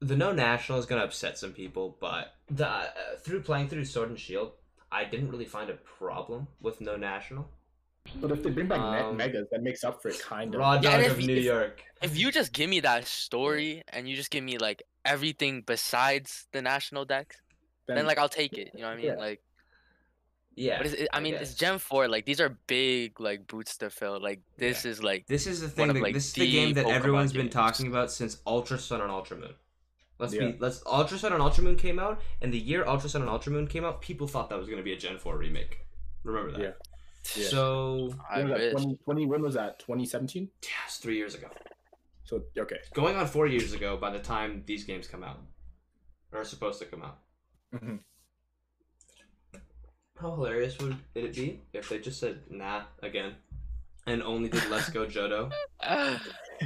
[0.00, 4.10] the no national is gonna upset some people, but the uh, through playing through Sword
[4.10, 4.52] and Shield,
[4.92, 7.48] I didn't really find a problem with no national.
[8.20, 10.60] But if they bring back me- Um, megas, that makes up for it, kind of.
[10.60, 11.82] Raw Yeah, dog of if- New if- York.
[12.02, 16.46] if you just give me that story and you just give me like everything besides
[16.52, 17.36] the national dex,
[17.86, 18.72] then, like I'll take it.
[18.74, 19.06] You know what I mean?
[19.06, 19.14] Yeah.
[19.14, 19.42] Like,
[20.58, 21.54] Yeah, but it's, it, I I mean, it's.
[21.54, 22.08] Gen Four.
[22.08, 24.20] Like these are big like boots to fill.
[24.20, 25.90] Like this is like This is the one thing.
[25.90, 28.38] of, That, like, this is the the game that Pokemon everyone's been talking about since
[28.46, 29.54] Ultra Sun and Ultra Moon.
[30.18, 30.48] Let's Yeah.
[30.48, 33.30] be let's Ultra Sun and Ultra Moon came out, and the year Ultra Sun and
[33.30, 35.78] Ultra Moon came out, people thought that was gonna be a Gen Four remake.
[36.24, 36.60] Remember that?
[36.60, 36.70] Yeah.
[37.36, 37.48] Yeah.
[37.48, 38.72] So I when was wish.
[38.72, 38.80] that?
[38.82, 39.78] 20, 20 when was that?
[39.80, 40.50] 2017.
[40.62, 41.48] Yes, three years ago.
[42.24, 42.78] So okay.
[42.94, 45.40] Going on four years ago by the time these games come out,
[46.32, 47.18] or are supposed to come out.
[47.74, 48.00] Mhm.
[50.20, 53.34] How hilarious would it be if they just said nah again,
[54.06, 55.52] and only did Let's Go Johto?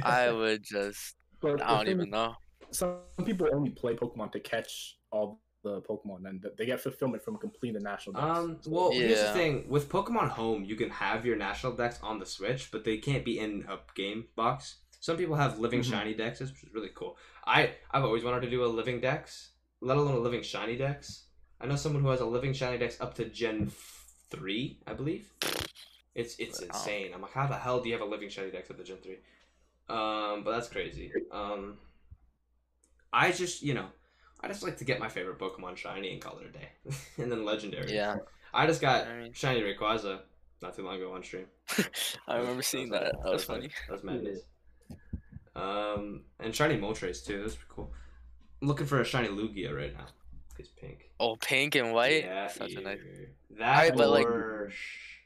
[0.03, 1.15] I would just.
[1.39, 2.35] But I don't even know.
[2.71, 7.37] Some people only play Pokemon to catch all the Pokemon, and they get fulfillment from
[7.37, 8.13] completing the national.
[8.15, 8.39] dex.
[8.39, 12.17] Um, well, here's the thing with Pokemon Home, you can have your national dex on
[12.19, 14.77] the Switch, but they can't be in a game box.
[14.99, 15.91] Some people have living Mhm.
[15.91, 17.17] shiny dex, which is really cool.
[17.45, 21.25] I I've always wanted to do a living dex, let alone a living shiny dex.
[21.63, 23.71] I know someone who has a living shiny dex up to Gen
[24.29, 25.31] three, I believe.
[26.13, 27.11] It's it's insane.
[27.15, 28.97] I'm like, how the hell do you have a living shiny dex up to Gen
[28.97, 29.19] three?
[29.89, 31.11] Um, but that's crazy.
[31.31, 31.77] Um,
[33.13, 33.85] I just you know.
[34.41, 36.67] I just like to get my favorite Pokemon shiny and call it a day,
[37.17, 37.95] and then legendary.
[37.95, 38.17] Yeah,
[38.53, 40.19] I just got I mean- shiny Rayquaza
[40.61, 41.45] not too long ago on stream.
[42.27, 43.13] I remember seeing that.
[43.23, 43.69] That was funny.
[43.87, 44.39] That was madness.
[45.55, 47.41] Um, and shiny Moltres too.
[47.41, 47.93] That's pretty cool.
[48.61, 50.07] I'm looking for a shiny Lugia right now.
[50.59, 51.09] It's pink.
[51.23, 52.23] Oh, pink and white.
[52.25, 52.99] Yeah, Such a nice.
[52.99, 53.27] ew.
[53.57, 54.27] That Alright, but, like-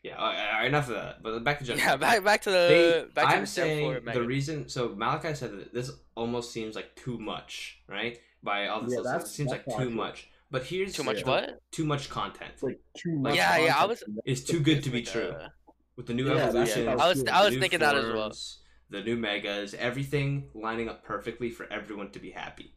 [0.04, 0.16] Yeah.
[0.18, 1.24] All right, all right, enough of that.
[1.24, 1.78] But back to Gen.
[1.80, 4.70] Yeah, back back to the They, back to I'm the saying 4 the reason.
[4.70, 8.18] So Malachi said that this almost seems like too much, right?
[8.44, 9.90] By all this, Yeah, list, it seems like too feel.
[9.90, 10.30] much.
[10.50, 11.62] But here's too much the- what?
[11.72, 12.52] Too much content.
[12.54, 13.36] It's like too much.
[13.36, 14.20] Yeah, yeah, I was- content.
[14.26, 15.30] It's too good to be Like, true.
[15.32, 15.50] uh,
[15.98, 17.26] With the new Yeah, evolution, what I was.
[17.26, 18.32] I was new thinking that as well.
[18.92, 22.76] The new megas, everything lining up perfectly for everyone to be happy.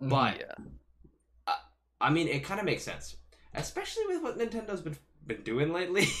[0.00, 0.08] Mhm.
[0.08, 0.54] But Yeah.
[2.00, 3.16] I mean, it kind of makes sense,
[3.54, 6.06] especially with what Nintendo's been been doing lately.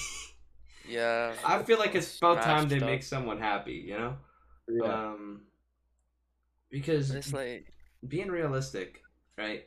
[0.88, 1.34] Yeah.
[1.44, 2.86] I feel like it's about time they up.
[2.86, 4.16] make someone happy, you know?
[4.68, 5.10] yeah.
[5.10, 5.42] Um,
[6.70, 7.72] because It's like
[8.06, 9.02] being realistic,
[9.36, 9.66] right?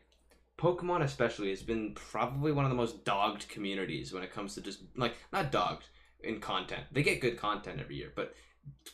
[0.57, 4.61] Pokemon especially has been probably one of the most dogged communities when it comes to
[4.61, 5.89] just like not dogged
[6.23, 6.83] in content.
[6.91, 8.35] They get good content every year, but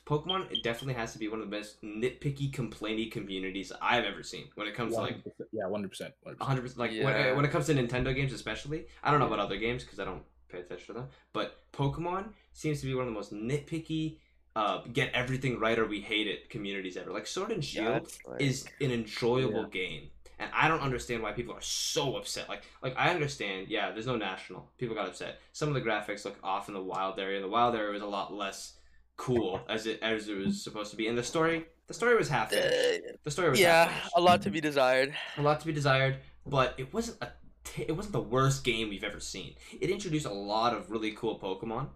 [0.05, 4.23] Pokemon it definitely has to be one of the best nitpicky, complainy communities I've ever
[4.23, 5.36] seen when it comes to like 100%.
[5.57, 6.13] Yeah, one hundred percent.
[6.23, 7.33] 100 percent like when, Yeah.
[7.33, 8.85] when it comes to Nintendo games especially.
[9.03, 12.29] I don't know about other games because I don't pay attention to them, but Pokemon
[12.53, 14.17] seems to be one of the most nitpicky,
[14.55, 17.11] uh, get everything right or we hate it communities ever.
[17.11, 21.23] Like Sword and yeah, Shield it's like- is an enjoyable game and i don't understand
[21.23, 25.07] why people are so upset like like i understand yeah there's no national people got
[25.07, 28.03] upset some of the graphics look off in the wild area the wild area was
[28.03, 28.73] a lot less
[29.15, 32.29] cool as it as it was supposed to be and the story the story was
[32.29, 32.73] half finished.
[33.05, 35.13] Uh, the story was yeah, half a lot to be desired.
[35.37, 37.29] a lot to be desired but it wasn't a
[37.63, 41.11] t- it wasn't the worst game we've ever seen it introduced a lot of really
[41.11, 41.89] cool pokemon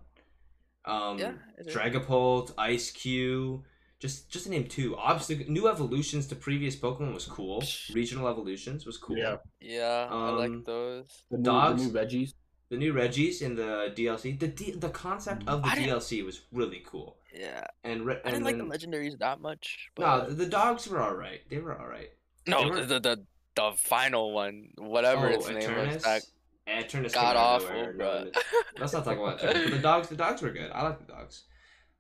[0.86, 1.76] um Yeah, it is.
[1.76, 3.62] Dragapult, Eiscue,
[4.00, 4.96] just just to name two.
[4.98, 7.64] Obviously, new evolutions to previous Pokemon was cool.
[7.94, 9.16] Regional evolutions was cool.
[9.18, 9.36] Yeah.
[9.60, 11.24] Yeah, I Um, like those.
[11.30, 11.86] The new, Dogs?
[11.86, 12.34] the new veggies.
[12.72, 16.42] The new Regis in the DLC, the D- the concept of the I DLC was
[16.54, 17.18] really cool.
[17.38, 19.90] Yeah, And re- I didn't like the then- legendaries that much.
[20.00, 20.30] No, But...
[20.30, 21.42] the, the dogs were all right.
[21.50, 22.10] They were all right.
[22.48, 23.26] no, were- the, the
[23.58, 25.94] the final one, whatever oh, its name Eternus.
[25.96, 26.22] was, that
[26.66, 28.08] Eternus god awful, nowhere, no bro.
[28.20, 28.34] one is-
[28.80, 29.72] Let's not talk about Eternus.
[29.72, 30.72] The dogs, the dogs were good.
[30.72, 31.44] I like the dogs.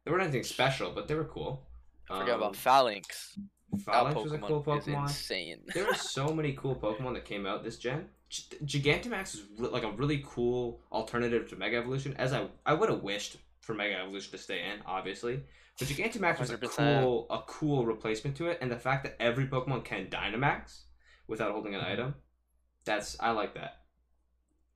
[0.05, 1.67] They weren't anything special, but they were cool.
[2.07, 3.37] Forget Um, about Falinks.
[3.75, 5.03] Falinks was a cool Pokemon.
[5.03, 5.59] insane.
[5.73, 8.07] there were so many cool Pokemon that came out this gen.
[8.31, 12.15] G- Gigantamax is re- like a really cool alternative to Mega Evolution.
[12.17, 15.43] As I I would have wished for Mega Evolution to stay in, obviously,
[15.77, 19.47] but Gigantamax was a cool a cool replacement to it, and the fact that every
[19.47, 20.83] Pokemon can Dynamax
[21.27, 22.15] without holding an item,
[22.85, 23.81] that's I like that.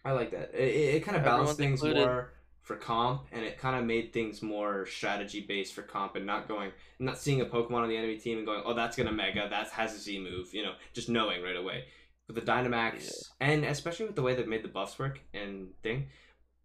[0.04, 0.52] I like that.
[0.54, 2.06] It, it, kind of balanced Everyone's things included.
[2.06, 6.26] more for comp, and it kind of made things more strategy based for comp, and
[6.26, 9.14] not going, not seeing a Pokemon on the enemy team and going, oh, that's gonna
[9.14, 11.86] Mega, that has a Z move, you know, just knowing right away.
[12.28, 13.04] With the Dynamax,
[13.40, 13.48] Yeah.
[13.48, 16.10] and especially with the way they've made the buffs work and thing,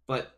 [0.07, 0.31] but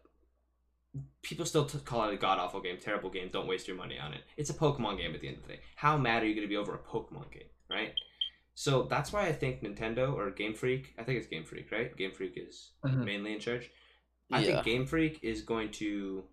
[1.21, 3.29] people still t- call it a god awful game, terrible game.
[3.31, 4.21] Don't waste your money on it.
[4.37, 5.59] It's a Pokemon game at the end of the day.
[5.77, 7.93] How mad are you going to be over a Pokemon game, right?
[8.55, 11.95] So that's why I think Nintendo or Game Freak, I think it's Game Freak, right?
[11.97, 13.05] Game Freak is Mhm.
[13.05, 13.71] mainly in charge.
[14.31, 14.45] I Yeah.
[14.61, 16.25] think Game Freak is going to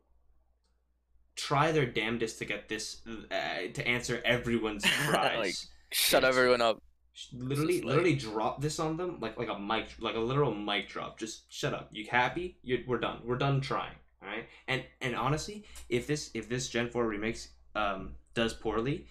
[1.36, 5.38] try their damnedest to get this uh, to answer everyone's cries.
[5.38, 5.54] Like,
[5.92, 6.28] Shut Yes.
[6.36, 6.82] everyone up.
[7.32, 11.18] Literally, literally drop this on them like like a mic, like a literal mic drop.
[11.18, 11.88] Just shut up.
[11.92, 12.58] You happy?
[12.62, 13.20] you we're done.
[13.24, 13.94] We're done trying.
[14.22, 14.46] All right.
[14.68, 19.06] And and honestly, if this if this Gen Four remakes um does poorly,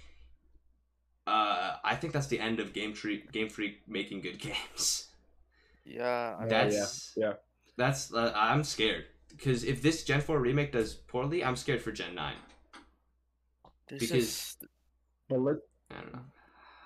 [1.28, 5.08] uh, I think that's the end of Game Freak Game Freak making good games.
[5.86, 7.34] Yeah, I mean, Yeah, That's yeah.
[7.78, 11.92] That's uh, I'm scared because if this Gen Four remake does poorly, I'm scared for
[11.92, 12.36] Gen Nine.
[13.88, 14.66] there's because- just
[15.30, 15.56] But let,
[15.92, 16.20] I don't know.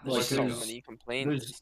[0.06, 1.62] There's like, so many complaints.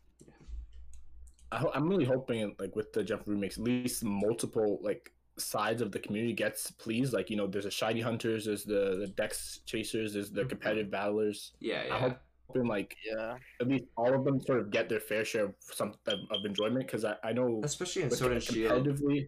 [1.51, 5.82] I ho- I'm really hoping like with the Jeff remakes, at least multiple like sides
[5.82, 7.13] of the community gets pleased.
[7.13, 10.49] Like you know, there's a shiny hunters, there's the the Dex chasers, there's the Mhm.
[10.49, 11.51] competitive battlers.
[11.60, 11.93] Yeah, yeah.
[11.93, 11.99] I yeah.
[12.10, 15.45] hope hoping like Yeah, at least all of them sort of get their fair share
[15.45, 18.86] of some of, of enjoyment because I, I know Especially in with Sword and Shield.
[18.88, 19.27] competitively,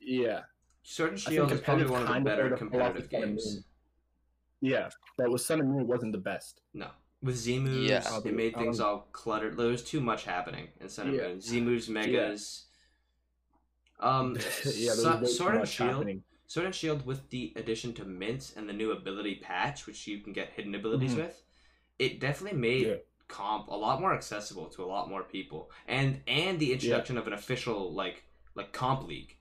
[0.00, 0.40] yeah,
[0.82, 3.16] Sword and Shield is probably one of the better started to fall off competitive the
[3.16, 3.54] Sun and games.
[3.54, 3.64] Moon.
[4.62, 6.60] yeah, but with Sun and Moon wasn't the best.
[6.72, 6.88] No.
[7.22, 8.18] With Z moves, Yeah.
[8.24, 9.56] it made things Um, all cluttered.
[9.56, 11.28] There was too much happening in Sun and Yeah.
[11.28, 11.40] Moon.
[11.40, 12.66] Z moves, megas.
[14.00, 15.90] Um, yeah, Su- there was way too Sword and Shield.
[15.90, 16.24] happening.
[16.48, 20.18] Sword and Shield with the addition to Mint and the new ability patch, which you
[20.18, 21.18] can get hidden abilities Mhm.
[21.18, 21.42] with,
[21.98, 22.96] it definitely made Yeah.
[23.28, 25.70] comp a lot more accessible to a lot more people.
[25.86, 29.38] And and the introduction of an official like like comp league.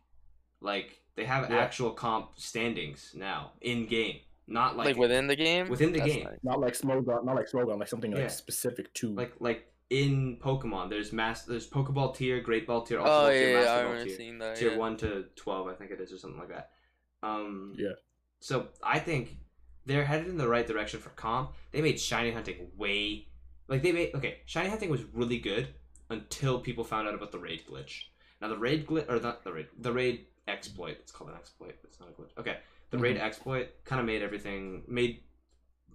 [0.61, 1.57] Like they have Yeah.
[1.57, 4.21] actual comp standings now in game.
[4.51, 5.69] Not like, like, within the game.
[5.69, 6.23] within the That's game.
[6.25, 6.39] nice.
[6.43, 8.19] Not like Smogon, not like Smogon, like something Yeah.
[8.19, 12.99] like specific to like like in Pokemon, there's mass there's Pokeball tier, Great Ball tier,
[12.99, 14.55] Ultra Oh Ball yeah, tier, yeah, I Master Ball remember tier, seeing that.
[14.57, 14.77] tier yeah.
[14.77, 16.69] one to twelve, I think it is, or something like that.
[17.23, 17.93] Um, Yeah.
[18.39, 19.37] So I think
[19.85, 21.53] they're headed in the right direction for comp.
[21.71, 23.27] They made shiny hunting way
[23.67, 24.39] like they made okay.
[24.45, 25.73] Shiny hunting was really good
[26.09, 28.03] until people found out about the raid glitch.
[28.41, 30.97] Now the raid glitch or not the raid the raid exploit.
[30.99, 31.75] It's called an exploit.
[31.83, 32.37] It's not a glitch.
[32.37, 32.57] Okay,
[32.91, 35.21] the raid exploit kind of made everything made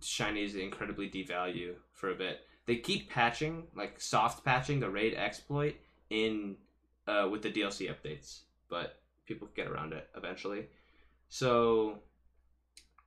[0.00, 2.40] shinies incredibly devalue for a bit.
[2.66, 5.76] They keep patching, like soft patching the raid exploit
[6.10, 6.56] in
[7.06, 10.66] uh, with the DLC updates, but people get around it eventually.
[11.28, 12.00] So,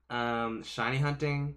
[0.10, 1.56] um, shiny hunting,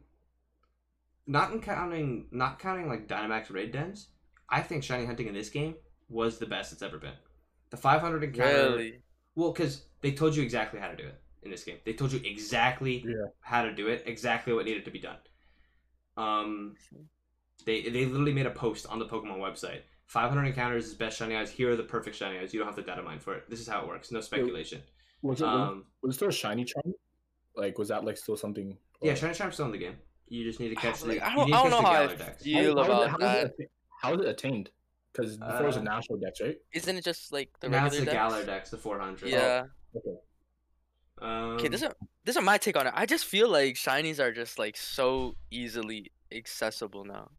[1.27, 4.09] not in counting, not counting like Dynamax raid dens.
[4.49, 5.77] I think shiny hunting in this game
[6.09, 7.14] was the best it's ever been.
[7.71, 9.03] The 500 encounter, Really?
[9.35, 11.78] well, because they told you exactly how to do it in this game.
[11.85, 13.26] They told you exactly Yeah.
[13.40, 15.16] how to do it, exactly what needed to be done.
[16.16, 16.76] Um,
[17.64, 19.83] they they literally made a post on the Pokemon website.
[20.07, 21.50] 500 encounters is best shiny eyes.
[21.50, 22.52] Here are the perfect shiny eyes.
[22.52, 23.48] You don't have to data mine for it.
[23.48, 24.12] This is how it works.
[24.12, 24.83] No speculation.
[25.22, 26.92] Was it, Um, was it still a shiny charm?
[27.57, 28.76] Like, was that like still something?
[29.00, 29.96] yeah, shiny charm's still in the game.
[30.28, 31.20] You just need to catch the.
[31.24, 32.42] I don't, need to I don't know the how I Galar Dex.
[32.42, 33.44] feel how, about how, that.
[33.46, 33.70] Is it,
[34.02, 34.70] how is it attained?
[35.12, 36.57] Because before it was a Uh, national dex, right?
[36.72, 38.33] Isn't it just like the now it's regular the dex?
[38.35, 39.28] Galar Dex, the 400.
[39.28, 39.64] Yeah.
[39.94, 40.16] Okay.
[41.22, 41.88] Um, Okay, this is
[42.24, 42.92] this is my take on it.
[42.96, 47.30] I just feel like shinies are just like so easily accessible now.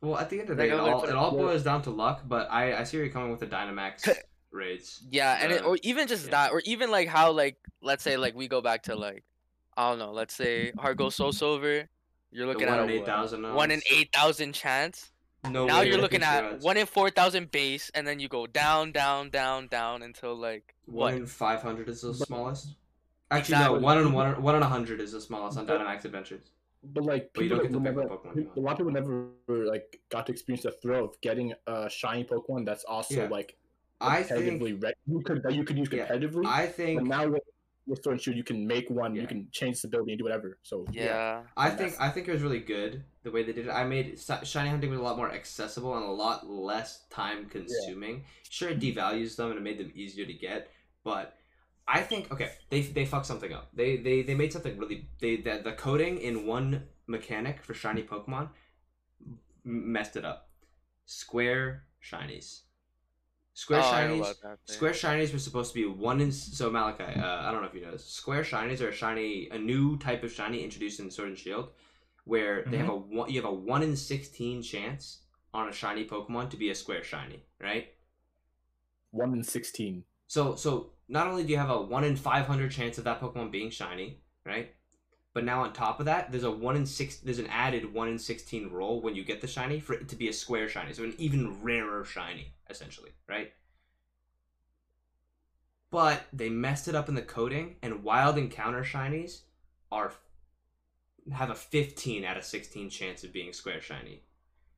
[0.00, 1.82] well, at the end of the Like, day, it all, it it- all boils down
[1.82, 2.22] to luck.
[2.28, 4.08] But I I see you're coming with the Dynamax
[4.52, 5.02] raids.
[5.10, 6.30] Yeah, and it, Uh, or even just yeah.
[6.32, 9.24] that, or even like how like let's say like we go back to like
[9.76, 11.88] I don't know, let's say Heart Gold Soul Silver,
[12.30, 13.06] you're looking one at in a eight
[13.42, 15.10] what, one in eight thousand chance.
[15.50, 16.64] No now way you're looking at odds.
[16.64, 20.74] one in four thousand base, and then you go down, down, down, down until like
[20.86, 21.14] One what?
[21.14, 22.74] in five hundred is the But- smallest.
[23.30, 23.78] Actually, Exactly.
[23.80, 23.84] no.
[23.84, 26.50] One in one one in a hundred is the smallest on But- Dynamax Adventures.
[26.84, 28.08] But like But you people don't get to would pick never,
[28.44, 31.90] Pokemon a lot of people never like got to experience the thrill of getting a
[31.90, 33.28] shiny Pokemon that's also Yeah.
[33.28, 33.56] like
[34.00, 34.62] I think.
[34.62, 36.46] competitively re- you could that you could use Yeah, competitively.
[36.46, 37.02] I but think.
[37.02, 37.42] now with
[37.88, 39.14] with Sword and Shield, you can make one.
[39.14, 39.22] Yeah.
[39.22, 40.58] You can change the ability and do whatever.
[40.62, 41.42] So Yeah.
[41.56, 43.70] I think I think it was really good the way they did it.
[43.70, 48.24] I made shiny hunting was a lot more accessible and a lot less time consuming.
[48.48, 50.70] Sure, it devalues them and it made them easier to get,
[51.02, 51.36] but
[51.88, 53.70] I think okay, they they fucked something up.
[53.74, 58.02] They they they made something really they the, the coding in one mechanic for shiny
[58.02, 58.48] Pokemon
[59.64, 60.48] m- messed it up.
[61.06, 62.62] Square shinies.
[63.54, 64.34] Square Oh, shinies.
[64.42, 64.58] that.
[64.64, 67.04] Square shinies were supposed to be one in so Malachi.
[67.04, 68.04] Uh, I don't know if you know this.
[68.04, 71.70] Square shinies are a shiny, a new type of shiny introduced in Sword and Shield,
[72.24, 75.20] where they have a one, you have a one in sixteen chance
[75.54, 77.88] on a shiny Pokemon to be a square shiny, right?
[79.12, 80.04] one in sixteen.
[80.26, 83.20] So so not only do you have a one in five hundred chance of that
[83.20, 84.72] Pokemon being shiny, right?
[85.34, 87.18] But now on top of that, there's a one in six.
[87.18, 90.16] There's an added one in sixteen roll when you get the shiny for it to
[90.16, 93.52] be a square shiny, so an even rarer shiny, essentially, right?
[95.90, 99.42] But they messed it up in the coding, and wild encounter shinies
[99.92, 100.12] are
[101.32, 104.22] have a fifteen out of sixteen chance of being square shiny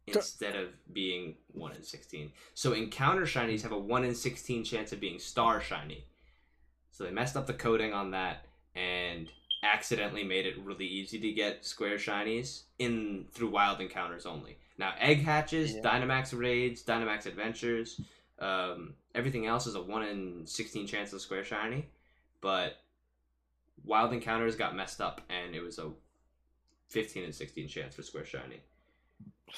[0.07, 2.33] instead of being one in sixteen.
[2.55, 6.05] So encounter shinies have a one in sixteen chance of being star shiny.
[6.99, 9.29] So they messed up the coding on that and
[9.63, 14.59] accidentally made it really easy to get square shinies in through wild encounters only.
[14.79, 15.83] Now egg hatches, Yeah.
[15.83, 18.01] Dynamax raids, Dynamax adventures,
[18.41, 21.87] um, everything else is a one in sixteen chance of square shiny,
[22.41, 22.79] but
[23.85, 25.93] wild encounters got messed up and it was a
[26.89, 28.61] fifteen and sixteen chance for square shiny.
[29.47, 29.53] That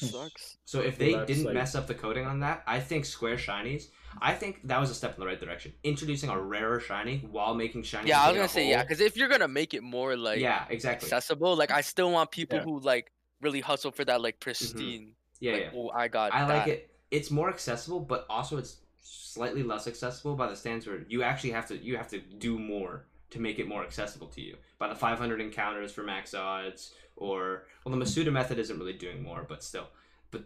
[0.00, 0.56] sucks.
[0.66, 3.36] So if they that's didn't like- mess up the coding on that, I think Square
[3.36, 3.86] Shinies.
[4.20, 5.72] I think that was a step in the right direction.
[5.82, 8.08] Introducing a rarer shiny while making shiny.
[8.08, 10.40] Yeah, I was gonna a say yeah, because if you're gonna make it more like
[10.40, 11.06] yeah, exactly.
[11.06, 12.64] accessible, like I still want people Yeah.
[12.64, 15.12] who like really hustle for that like pristine.
[15.40, 15.70] Yeah, like, yeah.
[15.74, 16.32] Oh, I got.
[16.32, 16.90] I like it.
[17.10, 21.50] It's more accessible, but also it's slightly less accessible by the stands where you actually
[21.50, 24.56] have to you have to do more to make it more accessible to you.
[24.78, 29.22] By the 500 encounters for max odds, or well, the Masuda method isn't really doing
[29.22, 29.88] more, but still.
[30.30, 30.44] But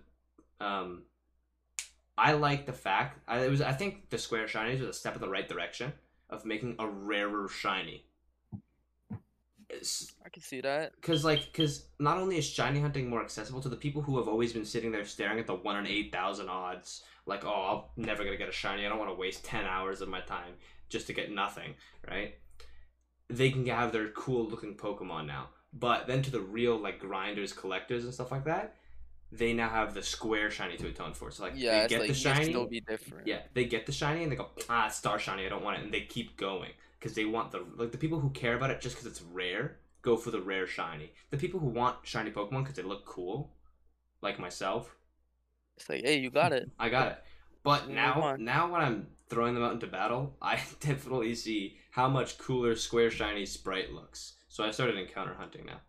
[0.60, 1.02] um,
[2.18, 5.14] I like the fact I it was I think the square shinies was a step
[5.14, 5.92] in the right direction
[6.28, 8.04] of making a rarer shiny.
[9.70, 11.00] It's, I can see that.
[11.02, 14.26] Cause like, cause not only is shiny hunting more accessible to the people who have
[14.26, 18.04] always been sitting there staring at the one in eight thousand odds, like, oh, I'm
[18.04, 18.84] never gonna get a shiny.
[18.84, 20.54] I don't want to waste ten hours of my time
[20.88, 21.74] just to get nothing,
[22.08, 22.34] right?
[23.28, 27.52] They can have their cool looking Pokemon now, but then to the real like grinders,
[27.52, 28.74] collectors, and stuff like that,
[29.32, 31.30] they now have the square shiny to atone for.
[31.30, 33.28] So like, Yeah, they get like the it needs to shiny, still be different.
[33.28, 35.84] yeah, they get the shiny and they go, ah, star shiny, I don't want it,
[35.84, 38.80] and they keep going because they want the like the people who care about it
[38.80, 41.12] just because it's rare go for the rare shiny.
[41.30, 43.52] The people who want shiny Pokemon because they look cool,
[44.22, 44.96] like myself,
[45.76, 46.70] It's like, hey, you got it.
[46.78, 47.18] I got it.
[47.62, 52.38] But now, now when I'm throwing them out into battle, I definitely see how much
[52.38, 54.34] cooler Square Shiny Sprite looks.
[54.48, 55.80] So I started encounter hunting now,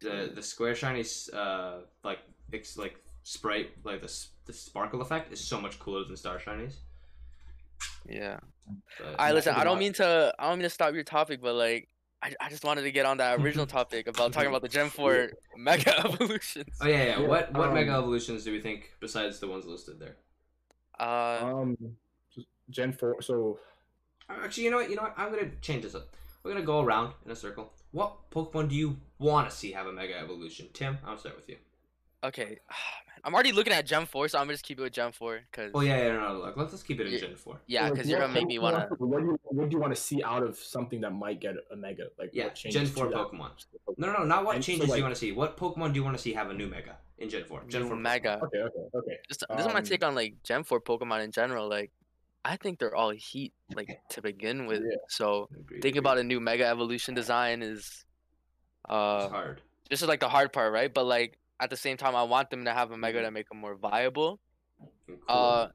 [0.00, 2.18] the the Square Shiny uh like
[2.52, 4.12] it's like Sprite like the
[4.46, 6.74] the sparkle effect is so much cooler than Star Shinies.
[8.08, 8.38] Yeah.
[8.98, 9.54] But, All right, listen.
[9.54, 10.34] I don't mean to.
[10.38, 11.88] I don't mean to stop your topic, but like,
[12.22, 14.88] I, I just wanted to get on that original topic about talking about the Gen
[14.90, 16.76] Four Mega Evolutions.
[16.80, 17.20] Oh yeah, yeah.
[17.20, 20.16] Yeah, What what um, mega evolutions do we think besides the ones listed there?
[20.98, 21.76] Uh, Um,
[22.70, 23.20] Gen four.
[23.20, 23.58] So
[24.28, 24.90] Actually, you know what?
[24.90, 25.14] You know what?
[25.18, 26.08] I'm gonna change this up.
[26.42, 27.72] We're gonna go around in a circle.
[27.94, 30.66] What Pokemon do you want to see have a mega evolution?
[30.72, 31.56] Tim, I'll start with you.
[32.24, 32.44] okay.
[33.06, 35.12] man, I'm already looking at Gen Four, so I'm gonna just keep it with Gen
[35.12, 37.20] Four, cause Oh yeah, yeah, no, no, look, let's let's keep it in Yeah.
[37.20, 37.60] Gen Four.
[37.68, 38.88] yeah, cause you're gonna make me wanna.
[38.98, 41.54] What do you what do you want to see out of something that might get
[41.70, 42.08] a mega?
[42.18, 43.30] Like Yeah, what changes Gen 4 Pokemon.
[43.30, 43.50] Pokemon?
[43.98, 45.30] No, no, no, not what And so, changes do like- you want to see.
[45.30, 47.62] What Pokemon do you want to see have a new mega in Gen Four?
[47.68, 48.40] Gen Four Mega.
[48.42, 49.16] Okay, okay, okay.
[49.28, 51.68] Just, this is my Um, take on like Gen Four Pokemon in general.
[51.68, 51.92] Like,
[52.44, 54.82] I think they're all heat, like to begin with.
[54.82, 54.96] Yeah.
[55.08, 55.48] So.
[55.50, 55.98] Agreed, thinking agreed.
[55.98, 58.04] about a new Mega Evolution design is, It's
[58.88, 59.62] uh, hard.
[59.88, 60.92] this is like the hard part, right?
[60.92, 63.24] But like at the same time, I want them to have a Mega Mhm.
[63.24, 64.40] to make them more viable.
[65.06, 65.18] cool.
[65.28, 65.68] Uh,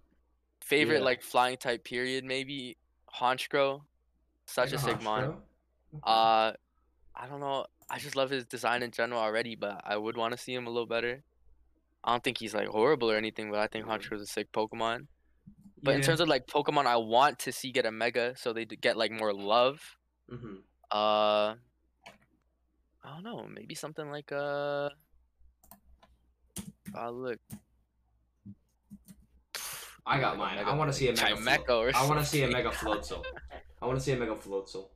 [0.62, 1.06] favorite Yeah.
[1.06, 2.78] like flying type period maybe
[3.16, 3.82] Honchkrow,
[4.46, 5.04] such a Mega Sigmon.
[5.04, 5.40] Honchkrow?
[6.04, 6.54] Uh,
[7.16, 7.66] I don't know.
[7.90, 10.68] I just love his design in general already, but I would want to see him
[10.68, 11.24] a little better.
[12.04, 13.90] I don't think he's like horrible or anything, but I think Mhm.
[13.98, 15.08] Honchkrow's a sick Pokemon.
[15.82, 18.66] But in terms of like Pokemon, I want to see get a Mega so they
[18.66, 19.82] get like more love.
[20.32, 20.58] Mhm.
[20.92, 21.56] Uh,
[23.04, 23.48] I don't know.
[23.48, 24.90] Maybe something like uh.
[26.96, 27.40] Oh look.
[30.06, 30.66] I got like a mine.
[30.66, 31.64] I want to see a like mega.
[31.64, 32.64] Chimecho Flo- or I want to see a something.
[32.64, 33.24] mega Floatzel.
[33.82, 34.90] I want to see a mega Floatzel.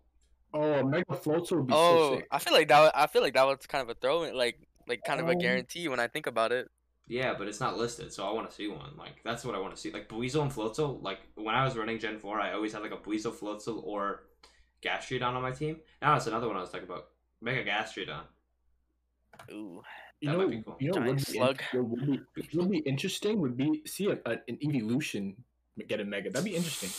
[0.56, 2.28] Oh, a Mega Floatzel would be so Oh, sick.
[2.30, 2.92] I feel like that.
[2.96, 5.32] I feel like that was kind of a throw in, like like kind of a
[5.32, 6.70] Um, guarantee when I think about it.
[7.14, 8.94] Yeah, but it's not listed, so I want to see one.
[8.98, 9.92] Like that's what I want to see.
[9.92, 11.00] Like Buizel and Floatzel.
[11.04, 14.24] Like when I was running Gen Four, I always had like a Buizel, Floatzel, or
[14.82, 15.78] Gastrodon on my team.
[16.02, 17.10] Now it's another one I was talking about.
[17.40, 18.24] Mega Gastrodon.
[19.52, 19.84] Ooh.
[20.22, 20.78] You That know, might be cool.
[20.80, 21.62] you know, what would be, slug.
[21.74, 25.36] what would be would be interesting would be see a, a, an evolution
[25.88, 26.32] get a mega.
[26.32, 26.90] That'd be interesting.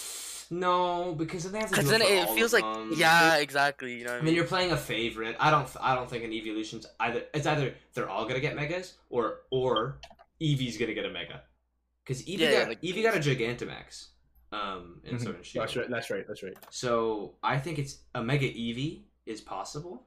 [0.51, 2.93] No, because then they have to Cause then it, it feels like them.
[2.97, 3.99] yeah, exactly.
[3.99, 4.35] You know what I I mean, mean?
[4.37, 5.37] you're playing a favorite.
[5.41, 5.69] I don't.
[5.81, 7.25] I don't think an evolution's either.
[7.33, 9.99] It's either they're all gonna get megas, or or
[10.41, 11.43] Eevee's gonna get a mega.
[12.05, 14.09] Because Eevee Yeah, yeah, got like- Eevee got a Gigantamax.
[14.53, 15.23] Um, in Mhm.
[15.23, 15.63] Sword and Shield.
[15.65, 15.91] That's right.
[15.91, 16.27] That's right.
[16.29, 16.57] That's right.
[16.71, 20.07] So I think it's a mega Eevee is possible,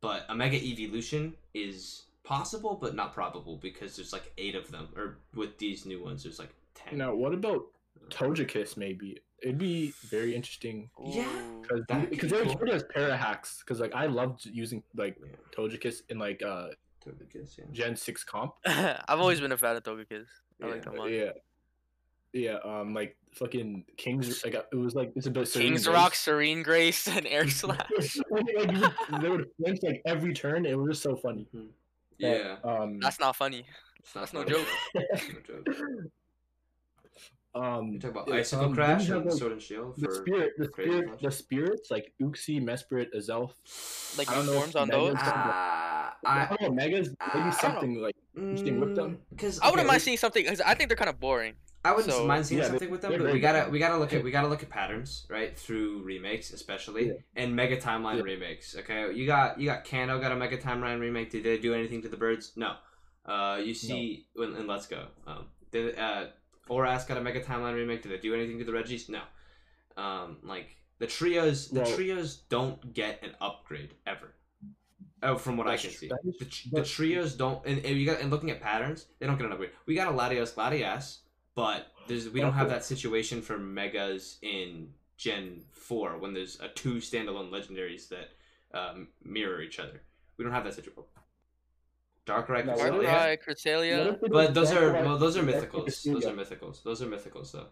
[0.00, 4.88] but a mega evolution is possible but not probable because there's like eight of them.
[4.96, 6.98] Or with these new ones, there's like ten.
[6.98, 7.66] Now, what about
[8.10, 8.76] Togekiss?
[8.76, 11.26] Maybe it'd be very interesting Yeah.
[11.60, 12.54] Because That could because be there cool.
[12.54, 13.58] already has para hacks.
[13.60, 16.68] Because like I loved using like Yeah, Togekiss in like uh
[17.04, 17.64] Togekiss, yeah.
[17.72, 18.54] Gen six comp.
[18.66, 20.26] I've always been a fan of Togekiss.
[20.62, 20.72] I Yeah.
[20.72, 21.10] like them a lot.
[21.10, 21.30] Yeah.
[22.34, 24.42] Yeah, um, like fucking Kings.
[24.42, 28.16] Like it was like it's a bit King's Rock, Serene Grace, and Air Slash.
[28.30, 28.46] like,
[29.20, 30.64] they would flinch like every turn.
[30.64, 31.46] It was just so funny.
[31.54, 31.68] Mhm.
[32.18, 33.00] But, Yeah, Um.
[33.00, 33.66] That's not funny.
[33.98, 34.66] it's not that's no joke.
[34.94, 35.00] though.
[35.10, 35.66] It's no joke.
[37.54, 37.92] um.
[37.92, 40.06] You talk about yeah, Icicle um, Crash then you and like, Sword and Shield the
[40.06, 41.20] for spirit, the Crazy spirit, Flash.
[41.22, 43.52] the spirits like Uxie, Mesprit, Azelf.
[44.18, 45.14] Like I don't know forms on those.
[45.18, 49.18] Ah, I I don't know, Megas, maybe don't something like interesting with them.
[49.30, 51.54] Because I wouldn't mind seeing something because I think they're kind of boring.
[51.84, 54.12] I wouldn't So- mind seeing Yeah, something with them, but we gotta we gotta look
[54.12, 57.12] at we gotta look at patterns right through remakes, especially Yeah.
[57.34, 58.22] and mega timeline Yeah.
[58.22, 58.76] remakes.
[58.76, 61.30] Okay, you got you got Kanto got a mega timeline remake.
[61.30, 62.52] Did they do anything to the birds?
[62.56, 62.76] No.
[63.26, 66.26] Uh, you see, in, in Let's Go, um, did uh,
[66.68, 68.02] Oras got a mega timeline remake?
[68.02, 69.08] Did they do anything to the Regis?
[69.08, 69.22] No.
[69.96, 74.34] Um, like the trios, the Well- trios don't get an upgrade ever.
[75.24, 77.64] Oh, from what I can see, is- the, the trios don't.
[77.64, 79.70] And, and you got and looking at patterns, they don't get an upgrade.
[79.86, 81.18] We got a Latios Latias,
[81.54, 86.68] but there's we don't have that situation for megas in Gen Four when there's a
[86.68, 88.30] two standalone legendaries that
[88.74, 90.02] um, mirror each other.
[90.36, 91.04] We don't have that situation.
[92.26, 92.92] Darkrai, No, Cresselia.
[92.92, 94.18] what Darkrai, What Cresselia.
[94.30, 96.02] But did those are well, those are Darkrai mythicals.
[96.04, 96.82] Those are mythicals.
[96.82, 97.66] Those are mythicals though.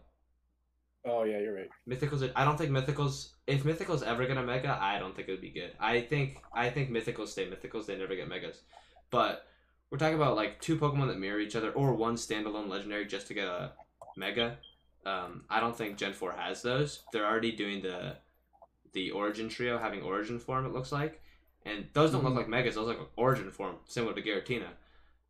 [1.06, 1.68] Oh yeah, you're right.
[1.88, 2.22] Mythicals.
[2.22, 3.30] Are, I don't think mythicals.
[3.46, 5.72] If mythicals ever get a mega, I don't think it would be good.
[5.80, 7.86] I think I think mythicals stay mythicals.
[7.86, 8.62] They never get megas.
[9.10, 9.46] But
[9.90, 13.28] we're talking about like two Pokemon that mirror each other, or one standalone legendary just
[13.28, 13.72] to get a
[14.16, 14.58] mega.
[15.06, 17.02] Um, I don't think Gen Four has those.
[17.12, 18.16] They're already doing the
[18.92, 20.66] the Origin trio, having Origin form.
[20.66, 21.22] It looks like,
[21.64, 22.36] and those don't look Mhm.
[22.36, 22.74] like megas.
[22.74, 24.68] Those look like Origin form, similar to Giratina.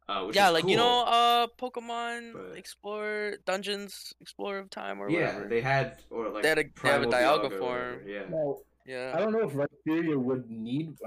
[0.09, 5.01] Uh, which Yeah, is like you know, uh, Pokemon but- Explorer Dungeons, Explorer of Time,
[5.01, 5.21] or whatever.
[5.23, 5.49] yeah, whatever.
[5.49, 7.93] they had or like They had a- they have a Primal Dialga Dialga form.
[8.03, 8.09] whatever,
[8.87, 9.13] Yeah.
[9.13, 10.99] Now, I don't know if Rhyperior would need,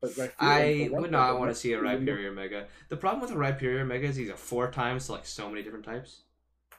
[0.00, 2.66] but Rhyperior, I the would that- not want to see a would- Rhyperior Mega.
[2.88, 5.62] The problem with a Rhyperior Mega is he's a four times to like so many
[5.62, 6.22] different types.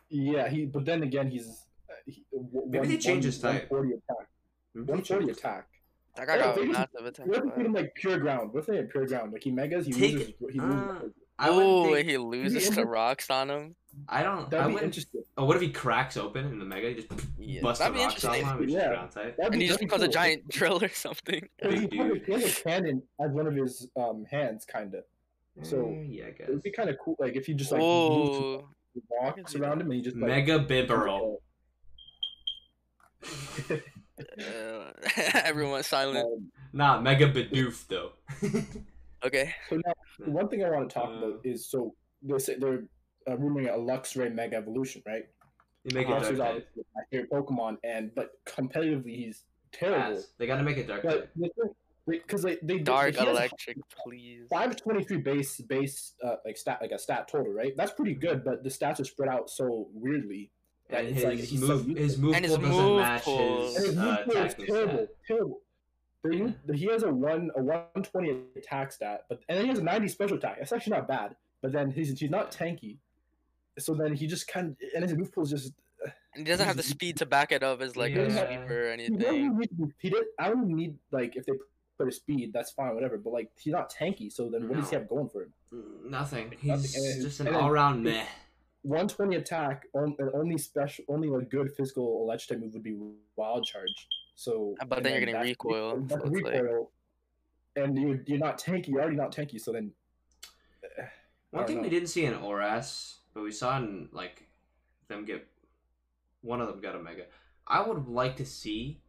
[0.09, 0.65] Yeah, he.
[0.65, 1.47] But then again, he's.
[1.47, 2.25] uh, He,
[2.67, 3.69] Maybe they change his type.
[3.69, 4.27] 140 attack.
[4.73, 5.67] Maybe they 140 attack.
[6.17, 7.27] That guy Yeah, got they just- massive attack.
[7.27, 8.51] What if they put him like pure ground?
[8.53, 9.31] What if they had pure ground?
[9.33, 10.33] Like he megas, he Take loses.
[10.51, 11.11] He uh, loses.
[11.39, 13.75] I Oh, think, he loses to rocks on him.
[14.09, 14.45] I don't.
[14.45, 14.83] I That'd be wouldn't.
[14.83, 15.23] interesting.
[15.37, 16.89] Oh, what if he cracks open in the mega?
[16.89, 17.07] He just
[17.37, 18.63] Yeah, busts the that'd be rocks off interesting.
[18.63, 18.69] him.
[18.69, 18.79] Yeah.
[18.81, 19.37] is ground type.
[19.37, 21.47] That'd And he just that'd be becomes a giant drill or something.
[21.69, 21.87] He,
[22.25, 25.03] he has a cannon as one of his um hands, kind of.
[25.63, 26.47] So, Eh, yeah, I guess.
[26.47, 28.63] It would be kind of cool, like if he just like moves
[29.09, 31.37] walks see around him and he just like, Mega Bibarel.
[34.39, 34.91] uh,
[35.43, 36.25] everyone's silent.
[36.25, 38.11] um, Nah, Mega Bidoof though.
[39.25, 39.51] Okay.
[39.67, 39.93] So now,
[40.31, 42.83] one thing I want to talk Uh, about is so they're say- they're
[43.27, 45.23] uh, rumoring a Luxray Mega Evolution, right?
[45.83, 46.19] you make it Uh-huh.
[46.21, 46.47] dark Luxray's type.
[46.49, 50.15] obviously my favorite Pokemon, and but competitively he's terrible.
[50.17, 50.27] Pass.
[50.37, 51.01] They gotta make it dark.
[51.03, 51.31] But
[52.07, 54.45] because they, they Dark he has electric, please.
[54.51, 57.73] Five twenty three base base uh, like stat like a stat total, right?
[57.75, 60.51] That's pretty good, but the stats are spread out so weirdly
[60.89, 62.03] that And his like he's so move, useful.
[62.03, 63.57] his move And his pool doesn't move match pool.
[63.67, 65.09] And his his uh, move is terrible, stat.
[65.27, 65.61] terrible.
[66.23, 66.75] They, Yeah.
[66.75, 69.83] He has a one a one twenty attack stat, but and then he has a
[69.83, 70.57] ninety special attack.
[70.59, 71.35] That's actually not bad.
[71.61, 72.97] But then he's he's not tanky,
[73.79, 75.73] so then he just kind of and his move pool is just
[76.35, 78.47] And he doesn't have the speed to back it up as like a Yeah.
[78.47, 79.57] sweeper or he anything.
[79.57, 79.69] need
[79.99, 81.53] he did, I don't need like if they
[81.97, 83.17] put a speed, that's fine, whatever.
[83.17, 85.53] But like he's not tanky, so then what does he have going for him?
[86.05, 86.45] Nothing.
[86.49, 86.57] Nothing.
[86.59, 88.23] He's And then- just an all round meh.
[88.87, 92.97] One twenty attack, on, only special, only like good physical electric type move would be
[93.35, 94.07] wild charge.
[94.35, 96.91] So, but then you're getting that's- recoil, that's so it's like- recoil,
[97.75, 98.87] and you you're not tanky.
[98.87, 99.59] You're already not tanky.
[99.59, 99.91] So then,
[100.97, 101.03] eh,
[101.51, 104.47] One don't thing we didn't see in Oras, but we saw in like
[105.09, 105.45] them get
[106.41, 107.25] one of them got a mega.
[107.67, 109.01] I would like to see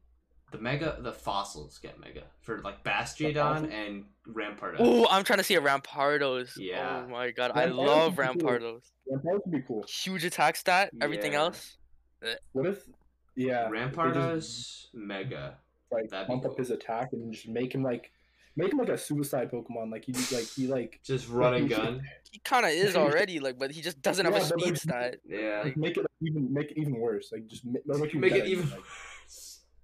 [0.50, 4.76] the mega the fossils get mega for like Bastiodon and Rampardos.
[4.78, 6.52] Oh, I'm trying to see a Rampardos.
[6.56, 7.04] Yeah.
[7.04, 8.50] Oh my god, I love would be cool.
[8.50, 8.82] Rampardos.
[9.12, 9.84] Rampardos would be cool.
[9.88, 10.90] Huge attack stat.
[11.00, 11.40] Everything Yeah.
[11.40, 11.76] else.
[12.22, 12.34] Eh.
[12.52, 12.88] What if,
[13.36, 15.58] yeah, if just, Rampardos mega.
[15.92, 18.10] like that'd be bump up his attack and just make him like,
[18.56, 19.90] make him like a suicide Pokemon.
[19.92, 22.02] Like he like he like Just run and gun.
[22.30, 24.76] He kind of is already like, but he just doesn't have a Yeah, speed like,
[24.78, 25.16] stat.
[25.28, 25.60] Yeah.
[25.64, 27.30] like, make it even make it even worse.
[27.32, 28.86] Like just make, make, Make it better, even like, worse.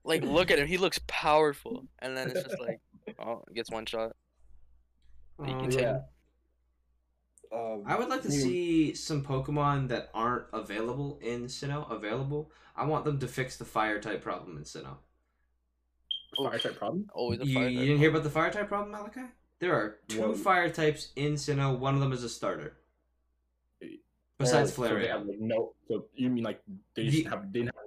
[0.04, 0.66] Like, look at him.
[0.66, 2.80] He looks powerful, and then it's just like,
[3.18, 4.12] oh, gets one shot.
[5.44, 5.78] You Um, can yeah.
[5.92, 11.90] take- Um, I would like to I see some Pokemon that aren't available in Sinnoh
[11.90, 12.50] available.
[12.76, 14.96] I want them to fix the fire type problem in Sinnoh.
[16.36, 17.08] fire type problem.
[17.14, 17.68] Always a You, fire.
[17.68, 17.86] you type.
[17.86, 19.20] didn't hear about the fire type problem, Malachi?
[19.60, 20.34] There are two Whoa.
[20.34, 21.78] fire types in Sinnoh.
[21.78, 22.76] One of them is a starter.
[24.36, 25.28] Besides Oh, so Flareon.
[25.28, 26.60] like, no, so you mean like
[26.96, 27.83] they just The- have didn't have enough?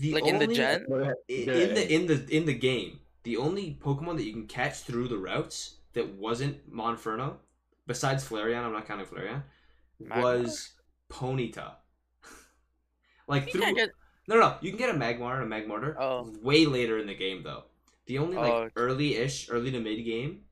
[0.00, 0.86] The Like in the gen?
[0.88, 4.16] Well, they have- i- yeah, in the in the in the game, the only Pokemon
[4.16, 7.36] that you can catch through the routes that wasn't Monferno,
[7.86, 9.42] besides Flareon, I'm not counting Flareon,
[10.02, 10.22] Magmar?
[10.22, 10.72] was
[11.10, 11.74] Ponyta.
[13.28, 13.90] like You through get-
[14.26, 16.32] no, no, no, you can get a Magmar and a Magmortar Oh.
[16.40, 17.64] way later in the game though.
[18.06, 18.72] The only like Oh, okay.
[18.76, 20.44] early-ish, early to mid game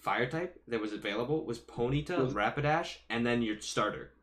[0.00, 4.13] fire type that was available was Ponyta, Was- Rapidash, and then your starter.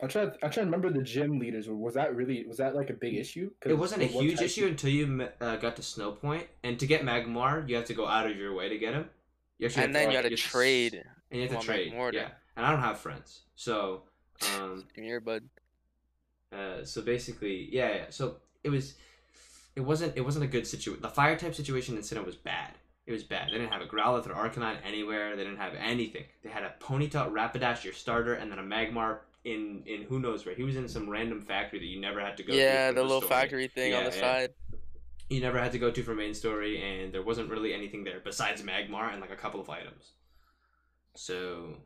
[0.00, 0.28] I'm trying.
[0.42, 1.68] I'm trying to remember the gym leaders.
[1.68, 2.44] Was that really?
[2.46, 3.50] Was that like a big issue?
[3.64, 6.86] It wasn't a huge type- issue until you uh, got to Snow Point, and to
[6.86, 9.08] get Magmar, you have to go out of your way to get him.
[9.58, 11.02] You And then to, you like, had to s- trade.
[11.30, 11.92] and you have to trade.
[11.94, 12.12] Magmortar.
[12.12, 14.02] Yeah, and I don't have friends, so
[14.58, 15.44] um, Give me your bud.
[16.52, 18.04] uh, so basically, yeah, yeah.
[18.10, 18.94] So it was,
[19.76, 21.00] it wasn't, it wasn't a good situation.
[21.00, 22.72] The fire type situation in Sinnoh was bad.
[23.06, 23.48] It was bad.
[23.48, 25.36] They didn't have a Growlithe or Arcanine anywhere.
[25.36, 26.24] They didn't have anything.
[26.42, 30.44] They had a Ponyta, Rapidash, your starter, and then a Magmar in in who knows
[30.44, 30.54] where.
[30.54, 32.52] He was in some random factory that you never had to go.
[32.52, 33.28] Yeah, for the little story.
[33.40, 34.20] factory thing on Yeah, the yeah.
[34.22, 34.50] side.
[35.28, 38.20] You never had to go to for main story, and there wasn't really anything there
[38.22, 40.12] besides Magmar and like a couple of items.
[41.14, 41.76] So,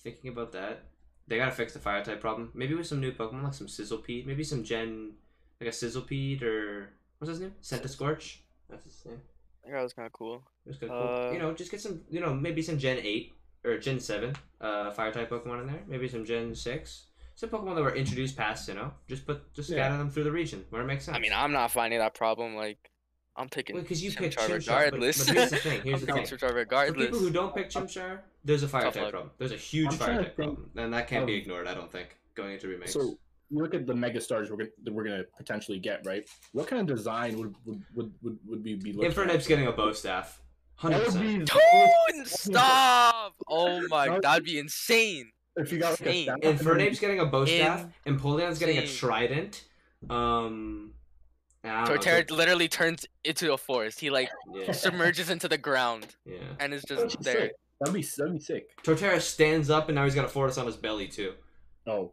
[0.00, 0.84] thinking about that,
[1.28, 2.50] they gotta fix the fire type problem.
[2.54, 5.12] Maybe with some new Pokemon, like some Sizzlepede, maybe some Gen,
[5.60, 7.54] like a Sizzlepede or what's his name?
[7.60, 8.42] Scorch.
[8.68, 9.20] That's his name.
[9.64, 10.42] It was kind of cool.
[10.64, 11.28] It was kinda cool.
[11.28, 13.34] Uh, You know, just get some, you know, maybe some Gen eight
[13.66, 15.82] or Gen seven, uh, fire type Pokemon in there.
[15.86, 17.06] Maybe some Gen six.
[17.34, 19.76] Some Pokemon that were introduced past, you know, just put just Yeah.
[19.76, 21.16] scatter them through the region where it makes sense.
[21.16, 22.54] I mean, I'm not finding that problem.
[22.54, 22.78] Like,
[23.36, 25.26] I'm picking because you Chimchar picked Chimchar, regardless.
[25.26, 25.82] but here's the thing.
[25.82, 26.22] Here's I'm the thing.
[26.38, 29.12] Chimchar For people who don't pick Chimchar, there's a fire Tough type luck.
[29.12, 29.32] problem.
[29.36, 31.66] There's a huge I'm fire type think problem, and that can't be ignored.
[31.66, 32.94] I don't think going into remakes.
[32.94, 33.18] So
[33.50, 36.26] you look at the mega stars we're gonna that we're gonna potentially get, right?
[36.52, 39.10] What kind of design would would would, would, would we be looking?
[39.10, 39.48] Infernape's at?
[39.48, 40.40] getting a bow staff,
[40.76, 41.52] hundred That would percent.
[42.12, 43.34] be Dude, stop!
[43.48, 45.30] Oh my, That- that'd be insane.
[45.56, 46.24] If you got like a Insane.
[46.24, 49.64] staff, and then- getting a bow staff, Empoleon's getting a trident.
[50.10, 50.92] Um,
[51.64, 53.98] and I don't know, Torterra literally turns into a forest.
[53.98, 56.36] He like Yeah, submerges into the ground yeah.
[56.60, 57.40] and is That'd just be there.
[57.40, 57.52] sick.
[57.80, 58.68] That'd be that'd be sick.
[58.82, 61.32] Torterra stands up, and now he's got a forest on his belly too.
[61.86, 62.12] Oh,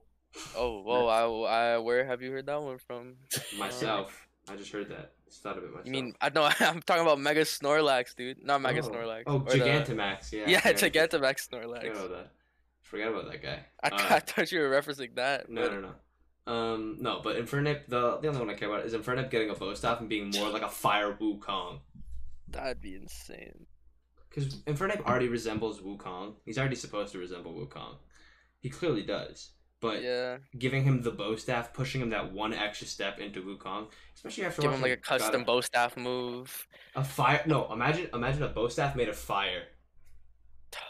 [0.56, 1.06] Oh, whoa!
[1.46, 3.18] I, I, where have you heard that one from?
[3.58, 5.12] Myself, I just heard that.
[5.34, 5.88] Just thought of it myself.
[5.88, 8.46] You mean I know I'm talking about Mega Snorlax, dude.
[8.46, 8.88] Not Mega oh.
[8.90, 9.24] Snorlax.
[9.26, 10.32] Oh, or the- Gigantamax.
[10.32, 10.44] Yeah.
[10.48, 12.06] Yeah, Gigantamax Forgot Snorlax.
[12.06, 12.28] about.
[12.84, 13.60] Forgot about that guy.
[13.84, 15.50] I, Uh, I thought you were referencing that.
[15.50, 16.54] No, but no, no.
[16.54, 19.56] Um, no, but Infernape, the the only one I care about is Infernape getting a
[19.56, 21.80] bow staff and being more like a fire Wukong.
[22.50, 23.66] That'd be insane.
[24.30, 26.36] Because Infernape already resembles Wukong.
[26.46, 27.96] He's already supposed to resemble Wukong.
[28.60, 29.50] He clearly does.
[29.84, 30.38] But Yeah.
[30.58, 34.62] giving him the bow staff, pushing him that one extra step into Wukong, especially after
[34.62, 36.68] Give him like a watching custom God- bow staff move.
[36.96, 37.44] a fire.
[37.46, 39.64] No, imagine imagine a bow staff made of fire.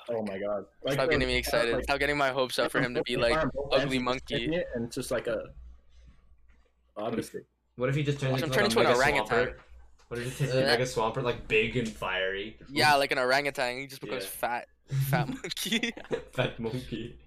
[0.10, 0.66] Oh my god!
[0.92, 1.74] Stop getting me excited.
[1.74, 4.00] like, Stop getting my hopes up for him to be like, like arm both ugly
[4.00, 4.46] monkey.
[4.76, 5.40] and it's just like a.
[6.96, 7.42] Obviously,
[7.76, 9.56] What if he just turns Watch into, turn like, into a an orangutan.
[10.10, 12.58] What if he turns into a Uh, mega swampert, like big and fiery?
[12.70, 13.80] yeah, like an orangutan.
[13.80, 14.30] He just becomes Yeah.
[14.30, 14.68] fat,
[15.10, 15.92] fat monkey.
[16.34, 17.18] Fat monkey.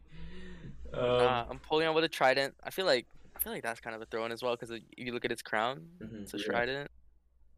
[0.97, 2.55] Um, nah, Empoleon with a trident.
[2.65, 4.71] I feel like I feel like that's kind of a throw in as well because
[4.71, 6.23] if you look at its crown, mhm.
[6.23, 6.45] it's a Yeah.
[6.45, 6.91] trident.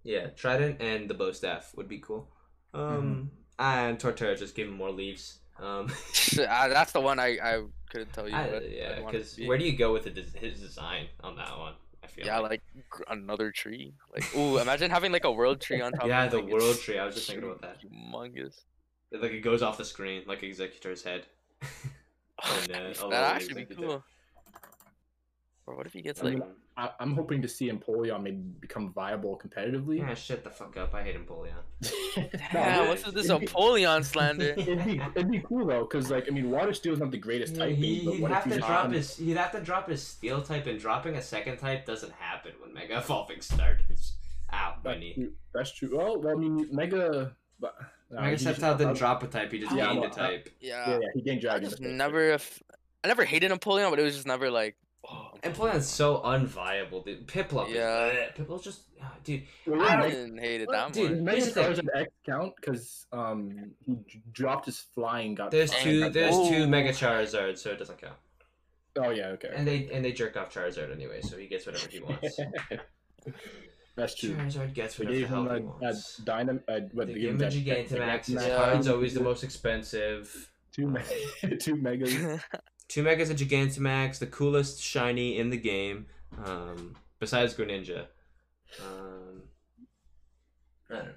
[0.05, 2.29] Yeah, trident and the bow staff would be cool.
[2.75, 5.39] Um, and Torterra just give him more leaves.
[5.59, 5.91] Um,
[6.49, 8.35] Ah, that's the one I I couldn't tell you.
[8.35, 9.47] I- yeah, it because be.
[9.49, 11.75] where do you go with his design on that one?
[12.03, 12.51] I feel yeah, like.
[12.51, 13.95] like gr- another tree.
[14.15, 16.07] Like, ooh, imagine having like a world tree on top.
[16.07, 16.99] Yeah, of the like, world tree.
[16.99, 17.79] I was just thinking about that.
[17.83, 18.65] Humongous.
[19.11, 21.27] Like it goes off the screen, like Exeggutor's head.
[22.45, 24.03] And, uh, That'd although That'd it actually be cool.
[25.67, 26.35] Or what if he gets I like?
[26.35, 26.43] mean,
[26.79, 29.99] I, I'm hoping to see Empoleon maybe become viable competitively.
[29.99, 30.95] Yeah, shut the fuck up.
[30.95, 31.53] I hate Empoleon.
[32.55, 34.55] Yeah, but what's with this it'd Empoleon slander?
[34.57, 37.19] It'd be, it'd be cool though, because like I mean, Water Steel is not the
[37.19, 37.77] greatest type.
[37.77, 40.03] he, he'd what have he to just drop found- his he'd have to drop his
[40.03, 44.15] steel type and dropping a second type doesn't happen when Mega Evolving starts.
[44.53, 45.15] Ow, my That's knee.
[45.15, 45.33] true.
[45.55, 45.91] That's true.
[45.97, 47.37] Well, well, I mean, Mega.
[47.61, 47.75] But,
[48.11, 50.09] no, Mega he just- Sceptile didn't drop a type, he just Yeah, gained no, a
[50.09, 50.49] uh, type.
[50.61, 51.63] Yeah, Yeah, yeah, he gained I Dragon.
[51.71, 51.97] just that's right.
[51.97, 52.63] never, f-
[53.05, 54.77] I never hated Empoleon, but it was just never like.
[55.11, 57.27] Oh, Empoleon's so unviable, dude.
[57.27, 58.07] Piplup Yeah.
[58.07, 58.33] is.
[58.37, 59.45] Piplup's just ah, dude.
[59.67, 61.35] Well, I yeah, I don't- didn't hate it Well, that dude, much.
[61.37, 61.91] Does Mega Here's the thing.
[61.95, 62.57] X count?
[62.57, 65.35] Because um, he dropped his flying.
[65.35, 68.17] Got There's flying, two got- there's two Mega Charizards, so it doesn't count.
[68.97, 69.51] Oh yeah, okay.
[69.55, 72.39] And they and they jerk off Charizard anyway, so he gets whatever he wants.
[73.99, 74.35] That's true.
[74.35, 76.21] Charizard gets They whatever the gave him him he a, a wants.
[76.25, 76.63] dynam.
[76.69, 78.27] Uh, what They they give him a Gigantamax.
[78.27, 78.57] His Yeah.
[78.57, 80.51] card's always the most expensive.
[80.73, 81.01] Two, me-
[81.61, 82.15] two megas.
[82.89, 86.07] Two Megas, a Gigantamax, the coolest shiny in the game,
[86.43, 88.07] um, besides Greninja.
[88.83, 89.43] Um,
[90.91, 91.13] I don't know.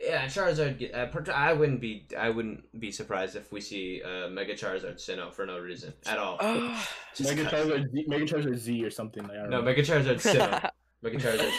[0.00, 0.94] Yeah, Charizard.
[0.94, 2.08] Uh, I wouldn't be.
[2.18, 6.16] I wouldn't be surprised if we see uh, Mega Charizard Sinnoh for no reason at
[6.16, 6.38] all.
[6.40, 9.22] Ah, Just Charizard, Z, Mega Charizard Z or something.
[9.24, 9.64] Like, I don't No, know.
[9.64, 10.70] Mega Charizard Sinnoh.
[11.06, 11.52] Mega Charizard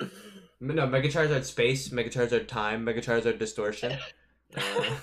[0.00, 0.10] Sinnoh.
[0.60, 3.96] No, Mega Charizard Space, Mega Charizard Time, Mega Charizard Distortion.
[4.56, 4.94] Uh,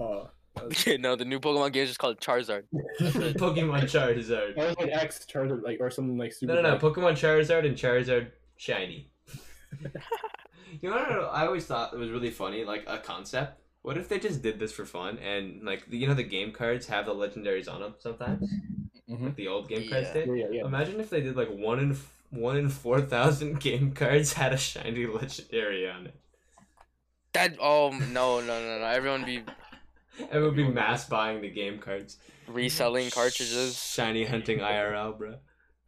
[0.00, 0.24] Uh,
[0.64, 2.64] Okay, no, the new Pokemon game is just called Charizard.
[3.00, 4.58] Pokemon Charizard.
[4.58, 6.54] I like X Charizard, like or something like super.
[6.54, 6.78] No, no, no.
[6.78, 9.10] Pokemon Charizard and Charizard Shiny.
[10.82, 13.60] you know what I always thought it was really funny, like a concept.
[13.80, 16.86] What if they just did this for fun and like you know the game cards
[16.86, 18.52] have the legendaries on them sometimes,
[19.12, 19.24] Mhm.
[19.26, 20.12] like the old game cards Yeah.
[20.14, 20.26] did.
[20.28, 20.64] Yeah, yeah, yeah.
[20.66, 24.52] Imagine if they did like one in f- one in four thousand game cards had
[24.52, 26.14] a shiny legendary on it.
[27.32, 28.84] That oh no no no no!
[28.84, 29.42] Everyone be
[30.32, 32.18] It would be mass buying the game cards.
[32.46, 33.82] reselling cartridges.
[33.82, 35.36] Shiny hunting IRL, bro.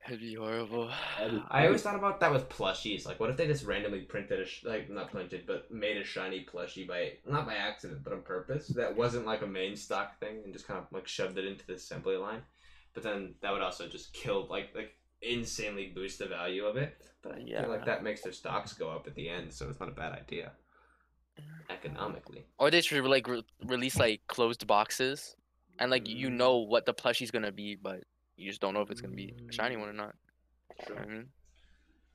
[0.06, 0.90] It'd be horrible.
[1.50, 3.06] I always thought about that with plushies.
[3.06, 6.04] Like, what if they just randomly printed a sh- like not printed, but made a
[6.04, 8.68] shiny plushie by not by accident, but on purpose?
[8.68, 11.66] That wasn't like a main stock thing, and just kind of like shoved it into
[11.66, 12.42] the assembly line.
[12.94, 17.02] But then that would also just kill like like insanely boost the value of it.
[17.22, 17.62] But I Yeah.
[17.62, 19.92] feel like that makes their stocks go up at the end, so it's not a
[19.92, 20.52] bad idea
[21.70, 22.44] economically.
[22.58, 25.36] Or they should like re- release like closed boxes,
[25.78, 26.34] and like you Mm.
[26.36, 28.04] know what the plushie's gonna be, but
[28.36, 30.14] you just don't know if it's gonna be a shiny one or not.
[30.88, 31.32] You know I mean?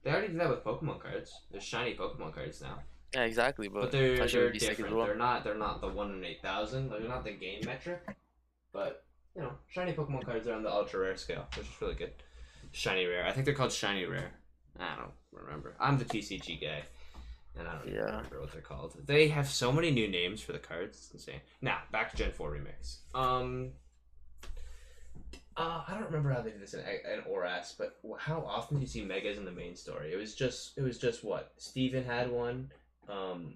[0.03, 1.33] They already did that with Pokemon cards.
[1.51, 2.83] There's shiny Pokemon cards now.
[3.13, 3.67] Yeah, exactly.
[3.67, 4.95] But, But they're they're would be sick as different.
[4.97, 5.05] well.
[5.07, 6.89] They're not they're not the one in eight thousand.
[6.89, 8.15] They're not the game metric.
[8.71, 9.03] But
[9.39, 12.11] you know, shiny Pokemon cards are on the ultra rare scale, which is really good.
[12.73, 13.25] Shiny rare.
[13.25, 14.31] I think they're called shiny rare.
[14.77, 15.75] I don't remember.
[15.79, 16.83] I'm the TCG guy,
[17.57, 18.17] and I don't Yeah.
[18.17, 18.95] remember what they're called.
[19.05, 20.97] They have so many new names for the cards.
[20.97, 21.39] It's insane.
[21.61, 22.97] Now back to Gen Four remix.
[23.15, 23.71] Um.
[25.55, 28.81] Uh, I don't remember how they did this in, in ORAS, but how often do
[28.81, 30.13] you see megas in the main story?
[30.13, 32.71] It was just, it was just what Steven had one.
[33.09, 33.53] Um,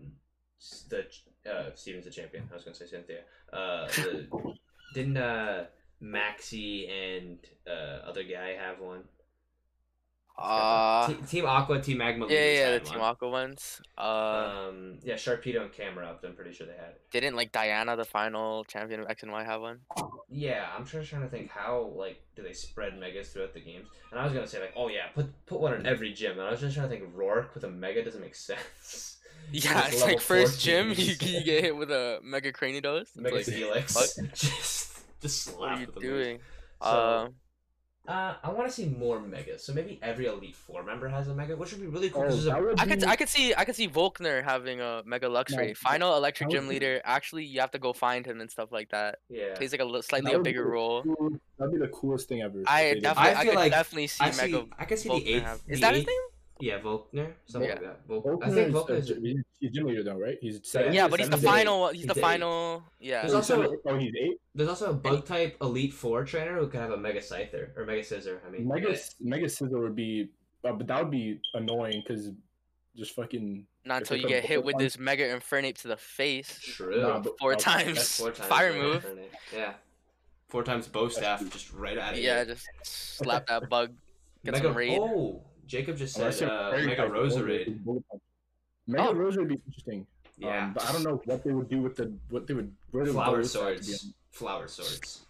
[0.89, 1.05] the
[1.49, 2.43] uh, Steven's the champion.
[2.51, 3.19] I was gonna say Cynthia.
[3.53, 4.27] Uh, the,
[4.93, 5.65] didn't uh
[6.01, 7.37] Maxi and
[7.67, 9.03] uh other guy have one?
[10.35, 12.25] Uh, Te- Team Aqua, Team Magma.
[12.25, 13.01] yeah, Leaders yeah, the had Team.
[13.01, 13.81] Aqua ones.
[13.95, 16.25] Uh, Um, yeah, Sharpedo and Camerupt.
[16.25, 16.95] I'm pretty sure they had.
[17.11, 19.81] didn't like Diantha, the final champion of X and Y, have one?
[20.29, 23.87] Yeah, I'm just trying to think how like do they spread megas throughout the games?
[24.09, 26.39] And I was gonna say like, oh yeah, put put one in every gym.
[26.39, 29.17] And I was just trying to think Roark with a mega doesn't make sense.
[29.51, 33.15] Yeah, it's like first gym, you, you get hit with a Mega Cranidos.
[33.15, 34.17] Mega like, Helix.
[35.23, 35.31] fuck?
[35.31, 36.39] just just slap what are you with the doing?
[36.81, 37.29] So- Uh,
[38.05, 39.63] Uh, I want to see more megas.
[39.63, 42.23] So maybe every Elite Four member has a mega, which would be really cool.
[42.23, 44.43] Oh, 'cause there's that a- would I could I could see I could see Volkner
[44.43, 45.69] having a Mega Luxray.
[45.69, 46.99] No, Final Electric that Gym be- Leader.
[47.05, 49.19] Actually, you have to go find him and stuff like that.
[49.29, 49.53] yeah.
[49.55, 51.01] Plays like a slightly a bigger the role.
[51.03, 52.59] cool- That'd be the coolest thing ever.
[52.59, 54.51] if I they did definitely I I, feel could like- definitely see I see.
[54.51, 54.65] Mega.
[54.77, 55.43] I can see Volkner the eighth.
[55.43, 56.21] have- the Is that his eighth- name?
[56.63, 57.33] Yeah, Volkner.
[57.45, 57.75] Something Yeah.
[57.75, 58.07] like that.
[58.07, 59.07] Volk- Volkner I think is- Volkner uh, is.
[59.09, 60.37] he's, he's gym leader though, right?
[60.39, 60.93] He's seven.
[60.93, 61.51] Yeah, but he's the seven eight.
[61.57, 61.87] final.
[61.89, 62.23] He's He's the the eight.
[62.23, 62.83] final.
[63.01, 63.21] Yeah.
[63.21, 63.79] There's also- seven to eight?
[63.85, 64.37] oh, he's eight.
[64.55, 67.85] There's also a bug type Elite Four trainer who could have a Mega Scyther or
[67.85, 68.39] Mega Scizor.
[68.47, 70.29] I mean, Mega Mega Scizor would be,
[70.63, 72.31] uh, but that would be annoying because
[72.95, 73.65] just fucking.
[73.83, 77.01] Not until you get hit bullet with this Mega Infernape to the face True.
[77.01, 78.17] Nah, but- four oh, times.
[78.19, 78.47] Four times.
[78.47, 79.03] Fire Mega move.
[79.05, 79.25] Infernape.
[79.53, 79.73] Yeah.
[80.47, 83.91] Four times bow staff, just right out of Yeah, just slap that bug.
[84.45, 84.67] Get Mega.
[84.67, 84.99] some raid.
[85.01, 87.85] Oh, Jacob just said uh, Mega tight, Rosa bullet- Raid.
[87.85, 88.21] bullet punch.
[88.87, 89.13] Mega Oh.
[89.13, 90.05] Rosa would be interesting.
[90.37, 90.65] Yeah.
[90.65, 93.05] Um, but I don't know what they would do with the what they would where
[93.05, 94.13] they Flower with that, to be swords.
[94.31, 95.25] Flower swords.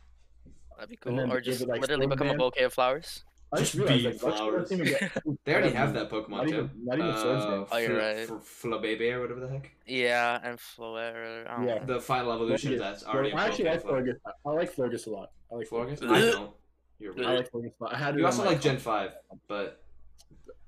[0.75, 1.19] That'd be cool.
[1.31, 3.23] Or just it, like, literally sword become a bouquet of flowers.
[3.51, 4.61] I just Just realized bee like flowers.
[4.69, 6.53] doesn't even get- They already have that Pokemon not too.
[6.55, 7.65] even- not even swords uh, then.
[7.71, 7.89] Oh, you're
[8.25, 8.41] Fl- right.
[8.41, 9.71] Fl- Flabebe or whatever the heck.
[9.85, 11.45] Yeah, and Flower.
[11.47, 11.75] I Yeah.
[11.75, 11.85] know.
[11.85, 12.79] The final evolution Florges.
[12.79, 14.15] that's already Well, I actually like a
[14.45, 15.31] I like Florges a lot.
[15.51, 15.99] I like Florges?
[15.99, 16.09] Florges.
[16.11, 16.51] I don't.
[16.99, 17.17] You're Ugh.
[17.19, 17.27] weird.
[17.29, 17.93] I like Florges a lot.
[17.93, 19.11] I had You also like Gen 5,
[19.47, 19.82] but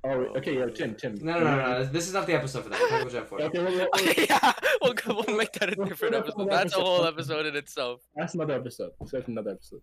[0.05, 1.15] Oh, okay, yeah, Tim, Tim.
[1.21, 1.85] no, no, no, no.
[1.85, 2.79] This is not the episode for that.
[2.79, 3.41] We're talking about Gen 4.
[3.41, 6.47] Okay, well, well, well, yeah, we'll, go- we'll make that a different episode.
[6.47, 8.01] That's a whole episode in itself.
[8.15, 8.91] that's another episode.
[9.11, 9.81] That's another episode.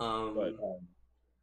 [0.00, 0.80] Um, But um,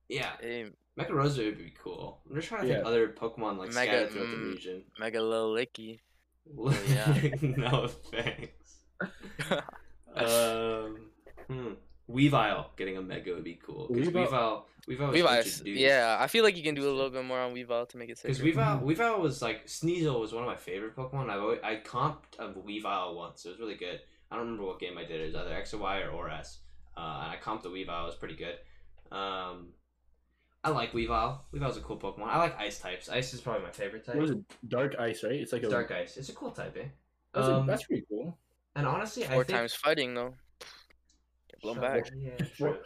[0.07, 2.21] yeah, Hey, Mega Rosa would be cool.
[2.29, 4.53] I'm just trying to think other Pokemon like Mega- scattered throughout the mm.
[4.53, 4.83] region.
[4.99, 5.99] Mega Lickilicky.
[6.87, 7.29] yeah.
[7.41, 8.81] no thanks.
[10.15, 11.09] um,
[11.47, 11.73] hmm.
[12.09, 13.87] Weavile getting a Mega would be cool.
[13.91, 15.79] Because Weavile- Weavile, Weavile, was Weavile, introduced.
[15.81, 18.09] yeah, I feel like you can do a little bit more on Weavile to make
[18.09, 18.49] it Because sicker.
[18.57, 21.29] Weavile, Weavile was like Sneasel was one of my favorite Pokemon.
[21.29, 23.45] I've always, I comped a Weavile once.
[23.45, 23.99] It was really good.
[24.29, 25.21] I don't remember what game I did.
[25.21, 26.59] It was either X or Y or, or S.
[26.97, 28.03] Uh, and I comped the Weavile.
[28.03, 28.55] It was pretty good.
[29.11, 29.69] Um,
[30.63, 31.39] I like Weavile.
[31.53, 32.27] Weavile's a cool Pokemon.
[32.27, 33.09] I like Ice types.
[33.09, 34.15] Ice is probably my favorite type.
[34.15, 34.39] what was it?
[34.67, 35.33] Dark Ice, right?
[35.33, 36.17] It's like a Dark Ice.
[36.17, 36.85] It's a cool type, eh?
[37.33, 38.37] That's, a- Um, that's pretty cool.
[38.75, 40.33] and honestly, I Four think times fighting though.
[41.49, 42.11] Get blown Shut back.
[42.17, 42.77] Yeah, Four- true.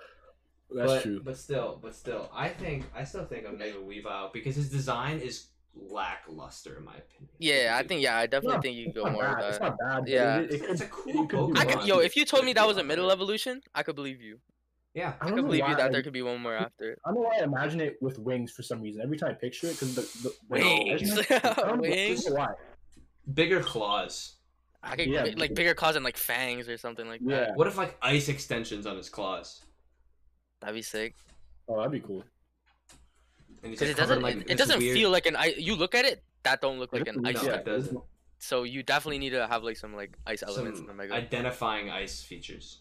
[0.71, 1.21] That's but, true.
[1.23, 5.19] But still, but still, I think I still think of Mega Weavile because his design
[5.19, 7.29] is lackluster in my opinion.
[7.39, 9.37] Yeah, I think yeah, I definitely Yeah, think you It's could go not more bad.
[9.37, 9.99] with It's not bad.
[10.01, 10.39] but Yeah.
[10.39, 11.57] it, it, It's, a cool it could Pokemon.
[11.57, 11.73] I more.
[11.77, 14.39] could, yo, if you told me that was a middle evolution, I could believe you.
[14.93, 16.99] yeah, I I could believe why you that there could be one more after it.
[17.05, 19.01] I don't know why I imagine it with wings for some reason.
[19.01, 21.17] Every time I picture it, because the, the Wings.
[21.29, 22.25] I don't know Wings.
[22.29, 22.47] why.
[23.33, 24.35] bigger claws.
[24.81, 27.55] I could Yeah, like bigger claws and like fangs or something like that.
[27.55, 29.61] What if like ice extensions on his claws?
[30.61, 31.15] That'd be sick.
[31.67, 32.23] Oh, that'd be cool.
[33.61, 34.95] Because it doesn't, like, it, it doesn't weird...
[34.95, 35.57] feel like an ice.
[35.57, 37.59] You look at it, that don't look like an ice No, type.
[37.61, 37.99] it doesn't.
[38.39, 41.13] So you definitely need to have like some like ice elements in the mega.
[41.13, 42.79] identifying ice features.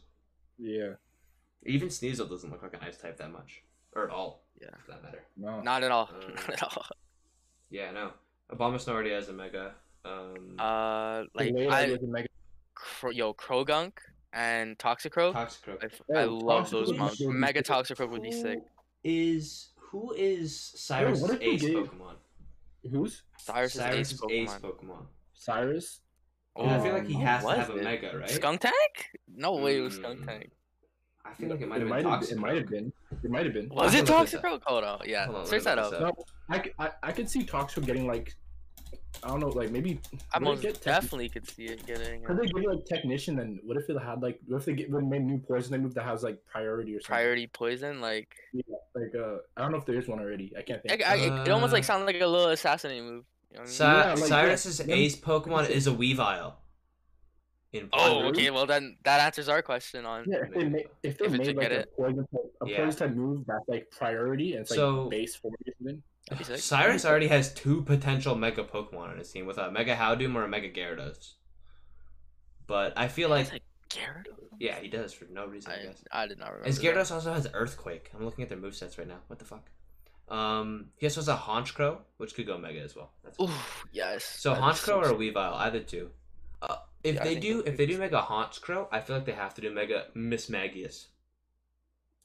[0.56, 0.92] Yeah.
[1.64, 3.62] Even Sneasel doesn't look like an ice type that much,
[3.96, 4.44] or at all.
[4.60, 4.68] Yeah.
[4.84, 5.24] for that matter.
[5.36, 5.60] No.
[5.60, 6.10] Not at all.
[6.12, 6.86] Uh, Not at all.
[7.70, 8.10] Yeah, no.
[8.52, 9.72] Abomasnow already has a mega.
[10.04, 12.28] Um, Uh, like Later, I, mega-
[12.74, 13.94] Cro- yo, Croagunk
[14.32, 15.34] and Toxicroak.
[15.34, 15.82] Toxicroak.
[15.82, 17.20] I, f- Oh, I love those Toxicroak mons.
[17.20, 17.66] would be Mega sick.
[17.66, 18.58] Toxicroak would be sick.
[19.04, 22.14] Is who is Cyrus' what ace gave- Pokemon?
[22.90, 24.30] Who's Cyrus is ace Cyrus' Pokemon.
[24.32, 25.06] ace Pokemon.
[25.34, 26.00] Cyrus?
[26.56, 28.28] And I feel like he Um, has to what have a mega, right?
[28.30, 29.10] Skunk Tank?
[29.28, 30.50] No way it was Skunk Mm, Tank.
[31.24, 32.32] I feel like it might have been have Toxicroak.
[32.32, 32.92] It might have been.
[33.22, 33.68] It might have been.
[33.68, 34.40] Was I it can look this.
[34.40, 34.62] Toxicroak?
[34.64, 35.24] Hold on, yeah.
[35.26, 35.90] Hold on, let Search that look up.
[35.92, 38.34] this No, I, c- I, I could see Toxo getting like,
[39.22, 40.00] I don't know, like maybe.
[40.32, 43.38] I would most get definitely could see it getting Could they give it like technician?
[43.40, 45.94] And what if it had like, what if they get made new poison they move
[45.94, 47.14] that has like priority or something?
[47.14, 48.00] priority poison.
[48.00, 48.62] Like, yeah,
[48.94, 50.52] Like, uh, I don't know if there is one already.
[50.56, 51.04] I can't think.
[51.04, 53.24] I, it, it almost Uh, like sounded like a little assassinate move.
[53.50, 53.72] You know I mean?
[53.74, 56.52] Cy- Yeah, like, Cyrus's yeah, ace Pokemon is a Weavile.
[57.74, 58.28] In oh, Pokemon.
[58.30, 58.50] okay.
[58.50, 60.24] Well, then that answers our question on.
[60.26, 61.92] yeah, if they made if they If made like a it.
[61.96, 62.76] poison type, a Yeah.
[62.84, 66.02] poison type move that's like priority and it's like base forty or something.
[66.30, 66.60] That'd.
[66.60, 70.44] Cyrus already has two potential Mega Pokemon on his team with a Mega Houndoom or
[70.44, 71.32] a Mega Gyarados.
[72.66, 74.48] But I feel like, It's like Gyarados.
[74.58, 76.04] yeah, he does for no reason, I, I, guess.
[76.12, 76.66] I did not remember.
[76.66, 76.94] His that.
[76.94, 78.10] Gyarados also has Earthquake.
[78.14, 79.18] I'm looking at their movesets right now.
[79.28, 79.70] What the fuck?
[80.28, 83.10] Um, he also has a Honchkrow, which could go Mega as well.
[83.24, 83.48] That's Ooh,
[83.92, 84.24] yes.
[84.24, 86.10] So that is Honchkrow so or Weavile, either two.
[86.60, 89.55] Uh, if Yeah, they do, if they do Mega Honchkrow, I feel like they have
[89.55, 91.07] to do Mega Mismagius,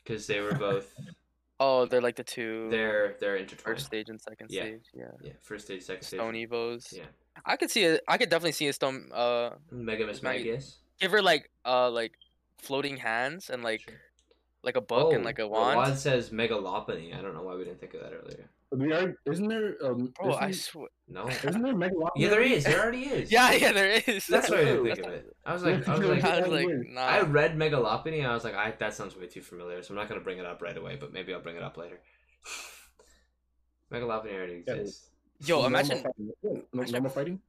[0.03, 0.93] because they were both
[1.59, 2.67] Oh, they're like the two.
[2.71, 3.61] they're they're intertwined.
[3.77, 4.63] first stage and second Yeah.
[4.63, 4.85] stage.
[4.93, 5.05] Yeah.
[5.21, 6.19] Yeah, first stage, second stage.
[6.19, 6.91] Stone Evos.
[6.91, 7.05] Yeah,
[7.45, 8.01] I could see it.
[8.07, 9.09] I could definitely see a stone.
[9.13, 10.75] Uh, Mega Mismagius.
[10.99, 12.13] give her like uh like
[12.57, 13.93] floating hands and like Sure.
[14.63, 15.77] like a book and like a the wand.
[15.77, 17.17] wand says Mega Lopunny.
[17.17, 18.49] I don't know why we didn't think of that earlier.
[18.75, 19.75] We are, isn't there?
[19.83, 20.87] Um, Bro, I isn't, swear.
[21.07, 21.27] No.
[21.43, 22.09] isn't there Mega Lopunny?
[22.17, 22.63] Yeah, there is.
[22.63, 23.31] There already is.
[23.31, 24.25] Yeah, yeah, there is.
[24.27, 25.35] That's what I didn't think of it.
[25.45, 27.01] I was like, I was like, I was like, nah.
[27.01, 29.91] I read Mega Lopunny and I was like, I, that sounds way too familiar, so
[29.93, 31.99] I'm not gonna bring it up right away, but maybe I'll bring it up later.
[33.91, 35.09] Mega Lopunny already Yeah, exists.
[35.45, 36.63] Yo, Normal imagine fighting.
[36.91, 37.39] Normal fighting.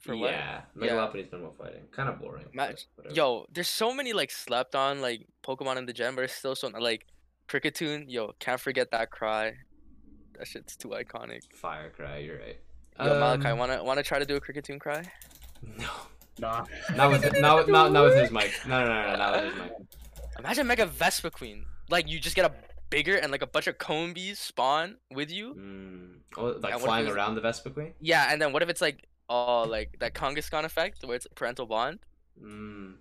[0.00, 0.30] for what?
[0.30, 0.60] yeah, Yeah.
[0.74, 1.82] Mega Lopunny's normal fighting.
[1.90, 2.44] Kind of boring.
[2.54, 6.24] but Imagine- Yo, there's so many like slept on like Pokemon in the gen, but
[6.24, 7.06] it's still so like
[7.48, 8.04] Kricketune.
[8.08, 9.54] Yo, can't forget that cry.
[10.42, 11.44] That shit's too iconic.
[11.54, 12.58] Fire Cry, you're right.
[12.98, 15.04] Yo, Malachi, Um, wanna wanna try to do a Kricketune cry?
[15.78, 15.88] No.
[16.40, 16.64] Nah.
[16.96, 18.52] Not with not with not, not with his mic.
[18.66, 19.72] No, no, no, no, not with his mic.
[20.40, 21.62] Imagine Mega Vespiquen.
[21.90, 22.52] Like you just get a
[22.90, 25.54] bigger and like a bunch of Combees spawn with you.
[25.54, 26.14] Mm.
[26.36, 27.92] Oh, like And flying around the Vespiquen?
[28.00, 31.66] Yeah, and then what if it's like oh like that Kangaskhan effect where it's parental
[31.66, 32.00] bond?
[32.42, 32.94] Mm.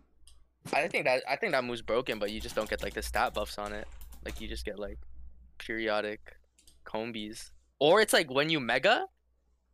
[0.73, 3.01] I think that I think that move's broken, but you just don't get like the
[3.01, 3.87] stat buffs on it.
[4.23, 4.99] Like you just get like
[5.57, 6.37] periodic
[6.85, 7.51] Combees.
[7.79, 9.05] Or it's like when you mega,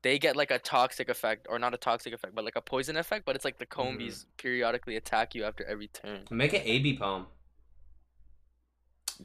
[0.02, 2.98] they get like a toxic effect, or not a toxic effect, but like a poison
[2.98, 3.26] effect.
[3.26, 4.30] But it's like the Combees mm-hmm.
[4.38, 6.22] periodically attack you after every turn.
[6.32, 7.28] Make an AB Palm.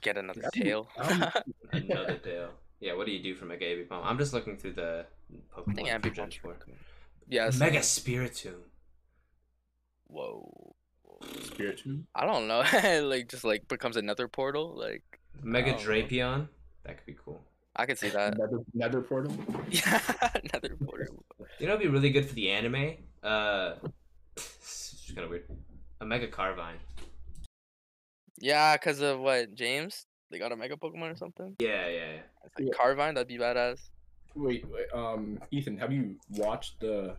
[0.01, 0.89] Get another That'd tail.
[0.99, 1.45] that'd
[1.91, 2.51] Another tail.
[2.81, 4.01] Yeah, what do you do for Mega Ambipom?
[4.03, 5.07] I'm just looking through the
[5.57, 6.55] I Pokemon think for Ambipom's Gen 4.
[6.55, 8.63] pretty Mega Spiritomb.
[10.09, 10.75] Whoa.
[11.43, 12.03] Spirit too.
[12.15, 12.65] I don't know.
[13.09, 14.75] like just like becomes another portal.
[14.77, 15.03] Like
[15.43, 15.75] Mega.
[15.75, 16.49] Drapion.
[16.85, 17.41] That could be cool.
[17.77, 18.37] I could see that.
[18.37, 19.35] Nether, nether portal.
[19.71, 20.01] yeah,
[20.53, 21.25] another portal.
[21.59, 22.97] You know, it'd be really good for the anime.
[23.23, 23.75] Uh,
[24.37, 25.45] it's just kind of weird.
[26.01, 26.77] A Mega Carnivine.
[28.39, 30.07] Yeah, cause of what James?
[30.31, 31.55] They got a mega Pokemon or something.
[31.61, 32.21] Yeah, yeah, yeah.
[32.45, 32.73] It's like Yeah.
[32.77, 33.79] Carnivine, that'd be badass.
[34.35, 37.17] Wait, wait, um, Ethan, have you watched the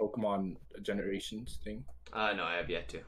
[0.00, 1.84] Pokemon Generations thing?
[2.12, 2.98] Uh, no, I have yet to.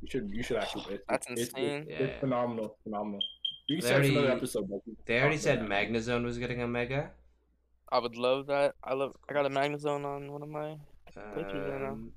[0.00, 0.94] You should, you should actually.
[0.94, 1.86] It's, That's it's- insane.
[1.88, 2.06] It's, Yeah.
[2.06, 3.20] it's phenomenal, phenomenal.
[3.68, 4.82] You They can say another already- episode.
[5.06, 5.88] They already talk said about that.
[5.90, 7.10] Magnezone was getting a Mega.
[7.90, 8.74] I would love that.
[8.82, 9.14] I love.
[9.28, 10.78] I got a Magnezone on one of my.
[11.34, 11.92] Pictures right now.
[11.92, 12.12] Um,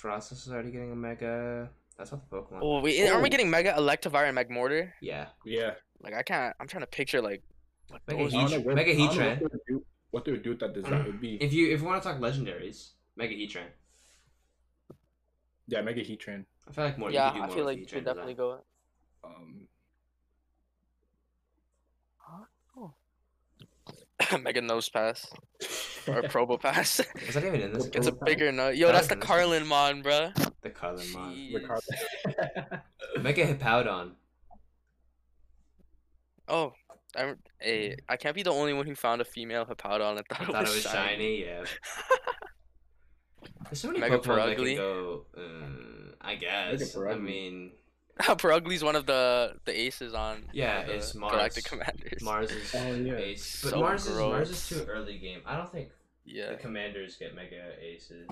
[0.00, 1.70] Froslass is already getting a Mega.
[1.96, 2.58] That's not the Pokemon.
[2.62, 3.30] Oh, wait, aren't we Oh.
[3.30, 4.92] getting Mega Electivire and Magmortar?
[5.00, 5.28] Yeah.
[5.44, 5.74] Yeah.
[6.02, 6.54] Like I can't.
[6.60, 7.42] I'm trying to picture like.
[7.88, 9.40] What Mega Heat- I don't know what- Mega don't Heatran.
[9.40, 11.36] What they would do, what they would do with that design would be.
[11.42, 13.66] If you if you want to talk legendaries, Mega Heatran.
[15.66, 16.44] Yeah, Mega Heatran.
[16.68, 17.10] I feel like more.
[17.10, 18.46] yeah, you could do I more feel like you Heatran should definitely design.
[19.22, 19.28] go.
[19.28, 19.68] Um,
[24.42, 25.26] Mega Nosepass
[26.08, 27.04] or Probopass.
[27.28, 27.86] Is that even in this?
[27.94, 28.76] it's a bigger nose.
[28.76, 30.52] Yo, That that's the in this Carlin Mon, bruh.
[30.62, 31.34] The Carlin Mon.
[31.34, 31.66] the Jeez.
[31.66, 32.82] car-
[33.20, 34.12] Mega Hippowdon.
[36.48, 36.72] Oh,
[37.16, 40.18] I, hey, I can't be the only one who found a female Hippowdon.
[40.18, 41.08] I thought, I thought it was shiny.
[41.08, 41.44] shiny.
[41.44, 41.64] Yeah.
[43.64, 45.26] There's so many Mega Pokemon that can go.
[45.36, 46.96] Uh, I guess.
[46.96, 47.72] I mean,
[48.36, 50.44] Purugly's one of the the aces on.
[50.52, 51.84] Yeah, the it's Galactic Mars.
[51.86, 52.22] Commanders.
[52.22, 53.16] Mars is Oh, yeah.
[53.16, 55.40] ace, but So Mars is Mars is too early game.
[55.46, 55.88] I don't think
[56.24, 56.50] Yeah.
[56.50, 58.28] the commanders get Mega Aces.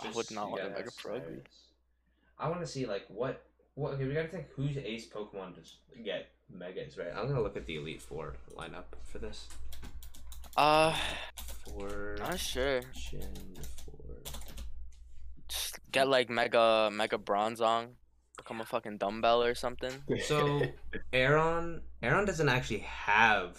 [0.00, 1.42] I would not you want a gotta Mega have Perugly.
[2.38, 3.42] I want to see like what
[3.74, 3.94] what.
[3.94, 7.08] Okay, we gotta think whose Ace Pokemon does get Megas, right?
[7.16, 9.48] I'm gonna look at the Elite Four lineup for this.
[10.56, 10.96] Uh,
[11.64, 12.80] For not sure.
[12.92, 13.20] Gen
[13.84, 14.16] Four.
[15.48, 17.88] Just get like Mega Mega Bronzong,
[18.36, 19.92] become a fucking dumbbell or something.
[20.24, 20.62] So
[21.12, 23.58] Aaron, Aaron doesn't actually have.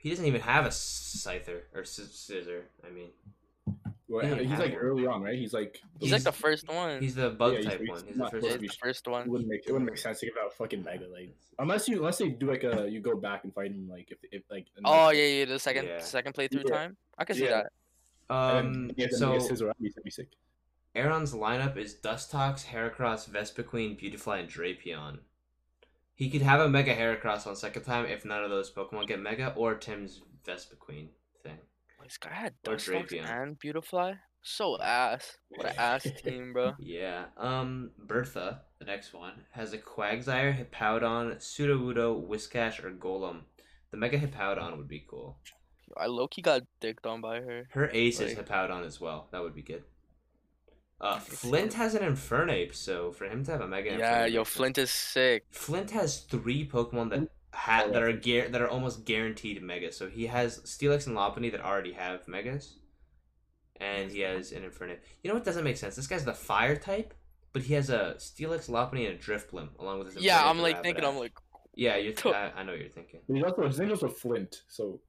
[0.00, 2.62] He doesn't even have a Scyther or Scizor.
[2.86, 3.08] I mean,
[4.08, 4.80] Well, He he's like one.
[4.80, 5.36] early on, right?
[5.36, 5.80] He's like.
[5.98, 7.00] He's, like the first one.
[7.02, 8.04] he's the Bug Yeah, type he's one.
[8.06, 8.44] He's the first.
[8.46, 9.28] He's the be- first It one.
[9.28, 12.18] wouldn't make it wouldn't make sense to give out fucking mega like unless you unless
[12.18, 15.10] they do like a you go back and fight him like if if like Oh
[15.10, 16.00] yeah, yeah, the second Yeah.
[16.00, 16.76] second playthrough Yeah.
[16.76, 16.96] time.
[17.18, 17.62] I can see Yeah.
[17.62, 17.72] that.
[18.30, 18.86] and Um.
[18.88, 19.56] then he has to So
[20.96, 21.68] make his around, he's gonna be sick.
[21.68, 25.18] Aaron's lineup is Dustox, Heracross, Vespiquen, Beautifly, and Drapion.
[26.14, 29.20] He could have a Mega Heracross on second time if none of those Pokemon get
[29.20, 31.08] Mega, or Tim's Vespiquen
[31.42, 31.58] thing.
[32.02, 34.14] This guy had Dustox and Beautifly.
[34.42, 35.38] So ass.
[35.48, 36.74] What an ass team, bro.
[36.78, 37.24] Yeah.
[37.36, 37.90] Um.
[37.98, 43.40] Bertha, the next one, has a Quagsire, Hippowdon, Sudowoodo, Whiscash, or Golem.
[43.90, 45.38] The Mega Hippowdon would be cool.
[45.96, 47.66] I low key got dicked on by her.
[47.70, 49.28] Her ace is Like- Hippowdon as well.
[49.32, 49.82] That would be good.
[51.00, 53.90] Uh, I could see Flint has an Infernape, so for him to have a Mega
[53.98, 54.44] Yeah, Infernape yo.
[54.44, 55.44] Flint is sick.
[55.50, 59.92] Flint has three Pokemon that ha- that are gar- that are almost guaranteed Mega.
[59.92, 62.78] So he has Steelix and Lopunny that already have Megas,
[63.78, 64.98] and he has an Infernape.
[65.22, 65.96] You know what doesn't make sense?
[65.96, 67.12] This guy's the Fire type,
[67.52, 70.22] but he has a Steelix, Lopunny, and a Drifblim along with his.
[70.24, 71.32] Yeah, I'm like thinking, I'm like,
[71.74, 72.14] yeah, you're.
[72.14, 73.20] Co- I, I know what you're thinking.
[73.30, 75.00] He's also his name is also Flint, so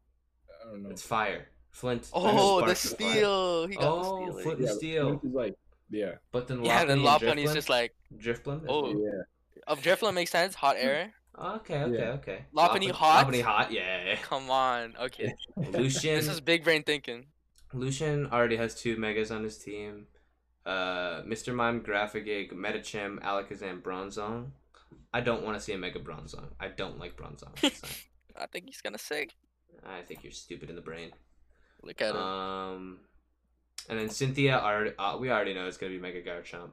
[0.65, 0.89] I don't know.
[0.89, 1.47] It's Fire.
[1.71, 2.09] Flint.
[2.11, 3.11] oh, the Sparks fire.
[3.11, 3.67] steel.
[3.67, 4.43] He got Oh, the steel.
[4.43, 5.05] Flint- yeah, Steel.
[5.09, 5.53] Flint is like
[5.89, 8.65] yeah, But then Yeah, then Lopunny and Lopunny's just like, Drifblim.
[8.67, 8.89] Oh.
[8.89, 9.21] yeah.
[9.67, 10.55] Of Drifloon makes sense.
[10.55, 11.13] Hot air.
[11.37, 12.09] Okay, okay, Yeah.
[12.13, 12.45] okay.
[12.55, 13.27] Lopunny hot?
[13.27, 14.15] Lopunny hot, yeah.
[14.23, 14.95] Come on.
[14.99, 15.33] Okay.
[15.57, 16.15] Lucian.
[16.15, 17.25] This is big brain thinking.
[17.73, 20.07] Lucian already has two megas on his team.
[20.65, 21.53] Uh, Mr.
[21.53, 24.51] Mime, Girafarig, Medicham, Alakazam, Bronzong.
[25.13, 26.49] I don't want to see a Mega Bronzong.
[26.59, 27.57] I don't like Bronzong.
[27.59, 27.87] so
[28.39, 29.33] I think he's gonna sick.
[29.85, 31.11] I think you're stupid in the brain.
[31.83, 32.21] Look at him.
[32.21, 32.99] Um,
[33.89, 36.71] and then Cynthia, already, uh, we already know it's gonna be Mega Garchomp.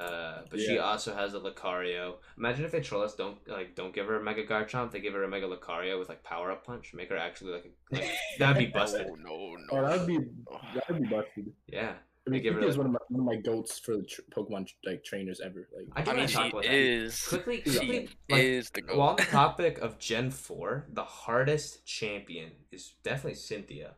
[0.00, 2.14] Uh, but she also has a Lucario.
[2.36, 4.92] Imagine if they troll us, don't like, don't give her a Mega Garchomp.
[4.92, 6.94] They give her a Mega Lucario with like Power Up Punch.
[6.94, 9.08] Make her actually like, a, like that'd be busted.
[9.08, 9.66] No, no, no.
[9.72, 10.18] Oh, that would be
[10.74, 11.52] that would be busted.
[11.66, 11.94] Yeah,
[12.28, 13.96] I mean, give her Cynthia is like- one of my one of my goats for
[13.96, 15.68] the tr- Pokemon like trainers ever.
[15.76, 16.72] Like, I do I mean, want to she about that.
[16.74, 17.20] is.
[17.26, 18.96] Quickly, She quickly, like, is the goat.
[18.98, 23.94] Well, on the topic of Gen 4, the hardest champion is definitely Cynthia.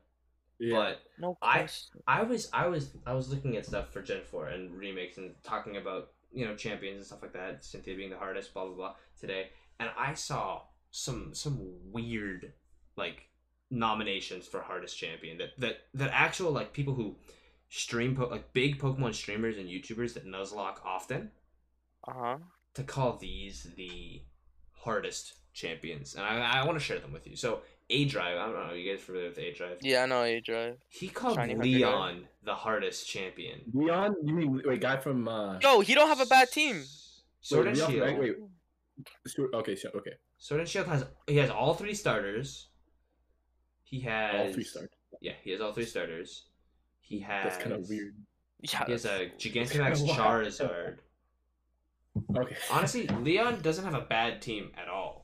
[0.61, 1.69] Yeah, But No I-
[2.07, 5.35] I was I was I was looking at stuff for Gen 4 and remakes and
[5.43, 8.75] talking about, you know, champions and stuff like that, Cynthia being the hardest, blah blah
[8.75, 9.51] blah today.
[9.81, 11.59] And I saw some some
[11.91, 12.53] weird
[12.97, 13.29] like
[13.71, 17.17] nominations for hardest champion that that that actual like people who
[17.69, 21.31] stream po- like big Pokemon streamers and YouTubers that Nuzlocke often
[22.07, 22.39] Uh huh.
[22.75, 24.23] to call these the
[24.73, 27.37] hardest champions, and I, I want to share them with you.
[27.37, 27.61] So
[27.91, 29.77] aDrive, I don't know, you guys familiar with aDrive?
[29.83, 30.77] Yeah, I know aDrive.
[30.89, 33.61] He called Shiny Hunter Leon the hardest champion.
[33.75, 34.17] Leon.
[34.25, 35.59] You mean wait, guy from uh?
[35.61, 36.83] Yo, he don't have a bad team.
[37.41, 38.03] Sword wait, and Shield.
[38.03, 38.37] Wait, wait.
[39.27, 42.69] Stuart- Okay, so okay, Sword and Shield has he has all three starters.
[43.83, 44.91] He has all three starters.
[45.21, 46.45] Yeah, he has all three starters.
[47.01, 48.15] He has That's kind of weird.
[48.61, 48.85] Yeah.
[48.87, 50.15] He has a that's- Gigantamax Wow.
[50.15, 50.99] Charizard.
[52.37, 52.57] Okay.
[52.71, 55.20] Honestly, Leon doesn't have a bad team at all.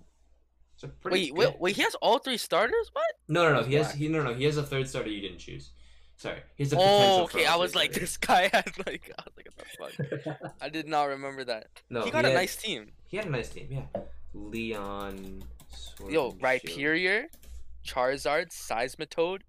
[0.77, 1.77] It's a pretty Wait, good wait, wait.
[1.77, 2.91] He has all three starters.
[2.93, 3.05] What?
[3.29, 3.67] No, no, no.
[3.67, 3.93] He has.
[3.93, 5.71] He no no he has a third starter you didn't choose.
[6.19, 7.47] Sorry, he has a Oh, potential for okay.
[7.47, 10.53] I was like, this guy had like, I was like, what the fuck?
[10.61, 11.69] I did not remember that.
[11.91, 12.93] No, he got a had, nice team.
[13.09, 14.01] He had a nice team, yeah.
[14.35, 15.43] Leon.
[15.69, 17.25] Sword Yo, and Rhyperior,
[17.87, 19.41] Charizard, Seismitoad,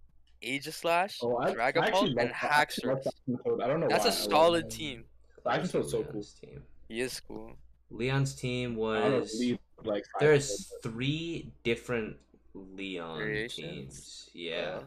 [0.43, 2.43] Aegislash, Oh, I, I Dragapult, actually and like that.
[2.43, 3.63] I actually like Haxorus.
[3.63, 4.09] I don't know That's why.
[4.09, 4.71] a I love solid that.
[4.71, 5.03] team.
[5.43, 6.11] Dragon Toad's so cool.
[6.13, 6.63] Leon's team.
[6.89, 7.51] He is cool.
[7.89, 9.41] Leon's team I don't was.
[9.84, 12.17] Lee, like There's three different
[12.53, 13.55] Leon Variations?
[13.55, 14.30] teams.
[14.34, 14.80] Yeah.
[14.82, 14.84] Uh,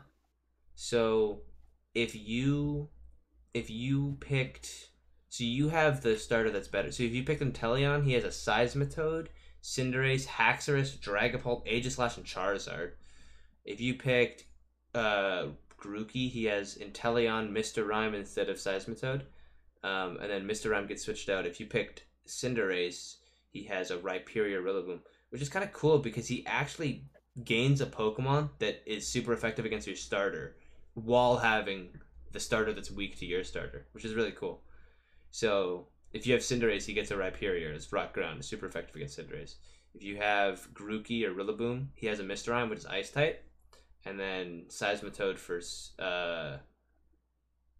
[0.74, 1.42] So
[1.94, 2.88] if you
[3.54, 4.90] if you picked
[5.28, 6.90] so you have the starter that's better.
[6.92, 9.28] So if you picked Inteleon, he has a Seismitoad,
[9.62, 12.92] Cinderace, Haxorus, Dragapult, Aegislash, and Charizard.
[13.64, 14.44] If you picked
[14.94, 17.86] uh Grookey, he has Inteleon, Mr.
[17.86, 19.22] Rime instead of Seismitoad.
[19.82, 20.70] Um, and then Mr.
[20.70, 21.46] Rime gets switched out.
[21.46, 23.16] If you picked Cinderace,
[23.50, 27.04] he has a Rhyperior Rillaboom, which is kind of cool because he actually
[27.44, 30.56] gains a Pokemon that is super effective against your starter
[30.94, 31.88] while having
[32.32, 34.62] the starter that's weak to your starter, which is really cool.
[35.30, 37.74] So if you have Cinderace, he gets a Rhyperior.
[37.74, 38.38] It's rock ground.
[38.38, 39.54] It's super effective against Cinderace.
[39.94, 42.68] If you have Grookey or Rillaboom, he has a Mr.
[42.68, 43.44] Which is Ice type.
[44.04, 45.60] And then Seismitoad for
[46.02, 46.58] uh,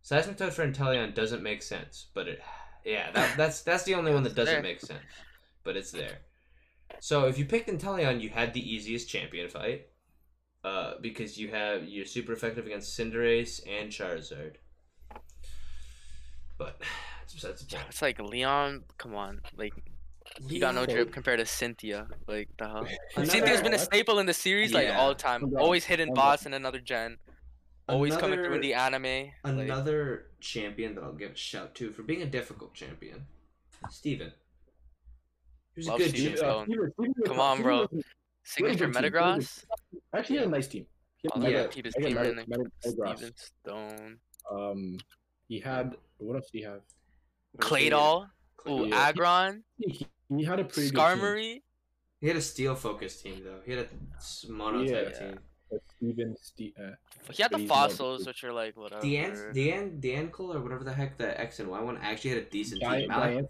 [0.05, 2.43] Seismitoad for Inteleon doesn't make sense, but it
[2.85, 5.01] yeah that, that's that's the only one that doesn't make sense,
[5.65, 6.19] but it's there.
[7.01, 9.87] So if you picked Inteleon, you had the easiest champion fight,
[10.65, 14.57] uh, because you have you're super effective against Cinderace and Charizard.
[16.59, 16.81] But
[17.23, 17.91] it's besides the yeah, point.
[17.91, 18.85] it's like Leon.
[18.99, 19.73] Come on, like
[20.49, 22.07] he got no drip compared to Cynthia.
[22.27, 22.87] Like the hell.
[23.25, 24.99] Cynthia's been a staple in the series like Yeah.
[24.99, 25.43] all the time.
[25.43, 27.19] Hold Always hidden boss in another gen.
[27.89, 29.03] Always coming through in the anime.
[29.03, 33.27] like- Another champion that I'll give a shout to for being a difficult champion,
[33.91, 34.33] Steven.
[35.75, 36.15] He was a good Steven.
[36.15, 36.37] champion.
[36.37, 36.65] Stone.
[36.67, 37.87] Steven- Steven was- Come on, bro.
[37.93, 38.05] was-
[38.43, 39.65] Signature good team, really good Metagross.
[40.15, 40.87] Actually, he had a nice team.
[41.23, 43.17] He had Oh, Mega- yeah, keep his team Meta- in Meta- Metagross.
[43.17, 44.21] Steven Stone.
[44.51, 44.99] Um,
[45.49, 46.81] he had what else did he have?
[47.59, 48.29] Claydol.
[48.69, 48.97] Ooh, Yeah.
[48.97, 49.65] Aggron.
[49.79, 50.07] He,
[50.37, 51.19] he had a pretty good team.
[51.19, 51.63] Skarmory.
[52.21, 53.61] He had a steel focused team though.
[53.65, 55.39] He had a s- mono type team.
[55.97, 56.91] Steven, Ste- uh,
[57.33, 58.27] He had the fossils, good.
[58.29, 59.01] which are like whatever.
[59.03, 62.47] Dean Dean Deancle or whatever the heck the X and Y one actually had a
[62.51, 63.09] decent Di- team.
[63.09, 63.49] Malak-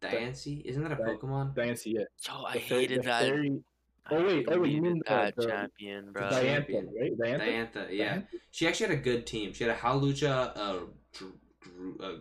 [0.00, 0.62] Diancie, Diancie?
[0.64, 1.54] Isn't that a Di- Pokemon?
[1.54, 2.00] Diancie, yeah.
[2.28, 3.22] Yo, I The hated the that.
[3.22, 3.62] fairy-
[4.10, 6.28] Oh, wait, oh, wait, you mean the- that the- champion, bro.
[6.28, 6.90] Diantha, champion.
[7.00, 7.16] right?
[7.18, 7.40] Diantha.
[7.72, 8.16] Diantha, yeah.
[8.18, 8.26] Diantha?
[8.50, 9.52] She actually had a good team.
[9.54, 10.80] She had a Hawlucha, uh,
[11.12, 12.18] Dr- Dr- uh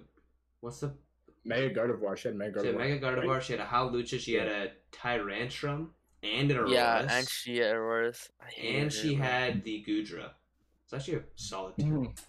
[0.61, 0.95] what's the
[1.43, 2.15] Mega Gardevoir.
[2.15, 2.79] She had Mega She had Gardevoir.
[2.79, 3.43] Mega Gardevoir, right?
[3.43, 5.89] she had a Hawlucha, she had a Tyrantrum,
[6.23, 6.71] and an Aurorus.
[6.71, 8.31] Yeah, and she had Aurorus.
[8.61, 9.25] And she bro.
[9.25, 10.31] had the Goodra.
[10.85, 11.91] It's actually a solid team.
[11.91, 12.19] Mhm.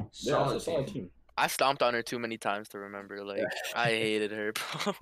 [0.00, 1.10] Yeah, Solid, that's a solid team.
[1.36, 1.44] Team.
[1.44, 3.24] I stomped on her too many times to remember.
[3.24, 3.42] Like
[3.74, 4.52] I hated her,
[4.84, 4.94] bro.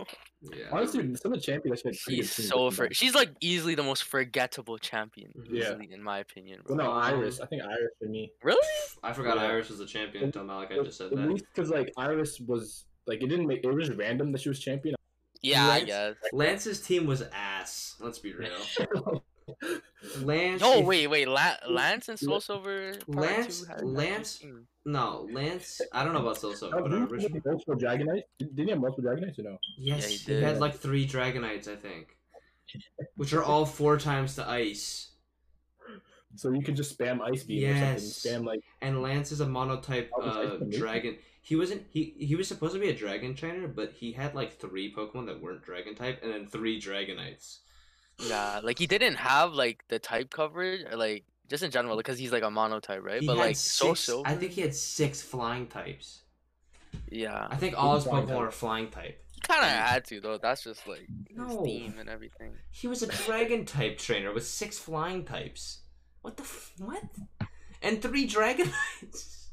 [0.43, 0.65] Yeah.
[0.73, 3.83] Honestly, some of the champions actually had pretty She's so for she's like easily the
[3.83, 5.33] most forgettable champion.
[5.39, 5.55] Mm-hmm.
[5.55, 5.63] Yeah.
[5.63, 6.61] Easily, in my opinion.
[6.67, 7.41] Well, no, Iris.
[7.41, 8.33] I think Iris for me.
[8.43, 8.67] Really?
[9.03, 9.45] I forgot Yeah.
[9.45, 10.71] Iris was a champion until Malik.
[10.73, 11.29] I just said At that.
[11.29, 14.59] least because like Iris was like it didn't make it was random that she was
[14.61, 14.95] champion.
[15.43, 16.15] Yeah, I guess.
[16.33, 17.97] Lance's team was ass.
[18.01, 18.51] Let's be real.
[20.23, 20.61] Lance.
[20.61, 21.29] No, if- wait, wait.
[21.29, 22.95] La- Lance and Soul Silver.
[23.07, 24.67] Lance- two had that Lance- team.
[24.87, 25.81] No, Lance.
[25.93, 28.23] I don't know about Soul Silver, Oh, but didn't he have multiple Dragonites?
[28.39, 29.59] Didn't he have multiple Dragonites or no?
[29.79, 30.43] Yes, he he, did.
[30.43, 32.17] had like three Dragonites, I think,
[33.17, 35.11] which are all four times the ice.
[36.37, 38.43] So you could just spam Ice Beam or something.
[38.43, 40.79] Spam like And Lance is a monotype Oh, uh, Ice Beam, isn't it?
[40.79, 41.17] dragon.
[41.43, 41.83] He wasn't.
[41.91, 45.27] He he was supposed to be a dragon trainer, but he had like three Pokemon
[45.27, 47.59] that weren't dragon type, and then three Dragonites.
[48.19, 52.19] Yeah, like he didn't have like the type coverage, or, like just in general, because
[52.19, 53.21] he's like a monotype, right?
[53.21, 54.29] He but like Soul six, Silver.
[54.29, 56.23] I think he had six flying types.
[57.11, 58.37] Yeah, I think all his Pokemon type.
[58.37, 59.21] are flying type.
[59.35, 60.39] He kind of had to though.
[60.39, 62.53] That's just like his theme and everything.
[62.71, 65.81] He was a dragon type trainer with six flying types.
[66.23, 67.03] What the f- what?
[67.83, 69.49] And three Dragonites.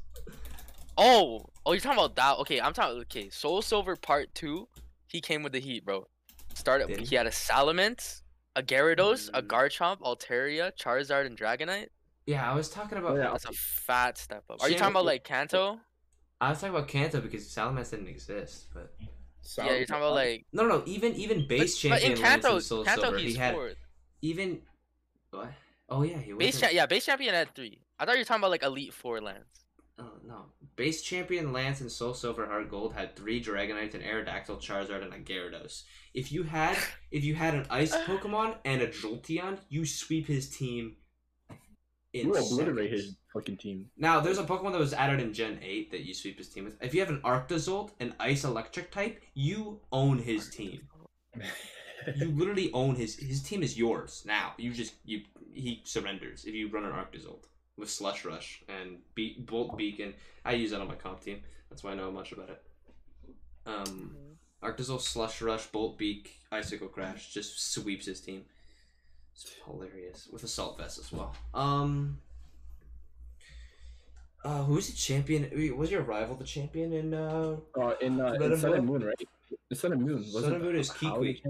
[0.96, 2.38] Oh, oh, you're talking about that?
[2.38, 3.00] Okay, I'm talking.
[3.00, 4.68] Okay, Soul Silver Part Two.
[5.06, 6.06] He came with the heat, bro.
[6.54, 6.88] Started.
[6.88, 7.06] Did he?
[7.06, 8.22] He had a Salamence,
[8.56, 9.46] a Gyarados, a Mm.
[9.48, 11.88] Garchomp, Altaria, Charizard, and Dragonite.
[12.26, 13.16] yeah, I was talking about.
[13.16, 13.30] Yeah.
[13.30, 14.62] That's a fat step up.
[14.62, 15.80] Are you talking about like Kanto?
[16.40, 18.94] I was talking about Kanto because Salamence didn't exist, but
[19.58, 20.46] Yeah, you're talking about like.
[20.52, 23.38] no, no, even even base but, but in Kanto, and Soul Kanto Silver, he's he
[23.38, 23.76] had fourth.
[24.22, 24.62] even.
[25.30, 25.52] What?
[25.88, 26.38] Oh yeah, he was.
[26.44, 27.78] Base cha- yeah, base champion at three.
[27.98, 29.66] I thought you were talking about like Elite Four Lance.
[29.98, 30.46] Oh no,
[30.82, 35.14] base champion Lance and Soul Silver Heart Gold had three Dragonites, an Aerodactyl, Charizard, and
[35.14, 35.84] a Gyarados.
[36.12, 36.76] If you had
[37.12, 40.96] if you had an Ice Pokemon and a Jolteon, you sweep his team.
[42.12, 43.04] In You obliterate seconds.
[43.04, 43.90] his fucking team.
[43.96, 46.64] Now, there's a Pokemon that was added in Gen 8 that you sweep his team
[46.64, 46.76] with.
[46.82, 50.80] If you have an Arctozolt, an Ice Electric type, you own his team.
[52.16, 54.54] You literally own his his team is yours now.
[54.58, 55.20] You just you
[55.52, 57.44] he surrenders if you run an Arctozolt
[57.76, 60.14] with Slush Rush and Be- Bolt Beacon.
[60.44, 61.42] I use that on my comp team.
[61.70, 62.62] That's why I know much about it.
[63.66, 64.16] Um,
[64.62, 68.44] Arctozolt, Slush Rush, Bolt Beak, Icicle Crash just sweeps his team.
[69.34, 71.34] It's hilarious with Assault Vest as well.
[71.54, 72.18] Um.
[74.44, 75.48] Uh, who's the champion?
[75.78, 77.56] Was your rival the champion in uh?
[77.80, 79.14] Uh, in uh, in Sun and Moon, right?
[79.70, 80.24] In Sun and Moon.
[80.34, 81.40] Wasn't and Moon is Kukui.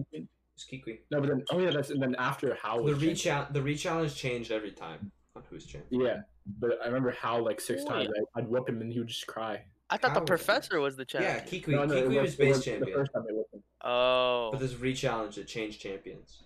[0.54, 0.98] It's Kukui.
[1.10, 3.16] No, but then oh yeah, that's and then after Hau The was champion.
[3.16, 6.00] rechallenge, the rechallenge changed every time on who's champion.
[6.02, 6.20] Yeah,
[6.58, 7.88] but I remember Hau like six Wait.
[7.88, 8.08] times.
[8.34, 9.62] I, I'd whoop him and he would just cry.
[9.90, 10.28] I thought How the was it?
[10.28, 11.34] professor was the champion.
[11.36, 11.68] Yeah, Kukui.
[11.68, 13.62] No, no, it Kukui was, it base The champion, first time I whooped him.
[13.84, 14.48] Oh.
[14.52, 16.44] but this rechallenge that changed champions.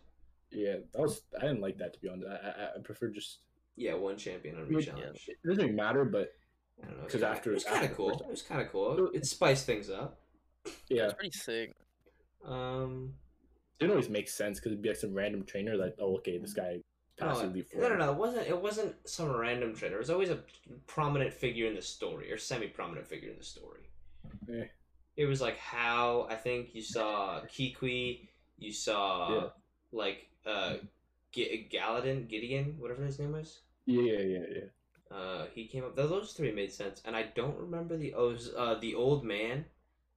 [0.50, 1.22] Yeah, that was.
[1.38, 2.26] I didn't like that to be honest.
[2.28, 3.38] I I, I prefer just.
[3.78, 4.78] Yeah, one champion on Yeah.
[4.78, 5.28] rechallenge.
[5.28, 6.32] It doesn't even matter, but
[6.82, 7.02] I don't know.
[7.02, 8.08] 'Cause Because after- it was kind of cool.
[8.10, 9.10] first- It was kind of cool.
[9.12, 10.18] It spiced things up.
[10.64, 11.74] yeah, yeah, it's pretty sick.
[12.44, 13.12] Um,
[13.74, 16.38] it didn't always make sense because it'd be like some random trainer like, oh okay,
[16.38, 16.80] this guy no,
[17.18, 17.64] passively.
[17.76, 18.10] no, no, no.
[18.12, 18.46] It wasn't.
[18.48, 19.96] It wasn't some random trainer.
[19.96, 20.40] It was always a
[20.86, 23.88] prominent figure in the story or semi-prominent figure in the story.
[24.52, 24.64] Eh.
[25.16, 28.28] It was like how I think you saw Kukui.
[28.58, 29.48] You saw Yeah.
[29.92, 30.74] like uh,
[31.32, 33.60] G- Galadin, Gideon, whatever his name was.
[33.86, 35.16] Yeah, yeah, yeah, yeah.
[35.16, 35.94] Uh, he came up.
[35.96, 39.64] Those three made sense, and I don't remember the oh, uh, the old man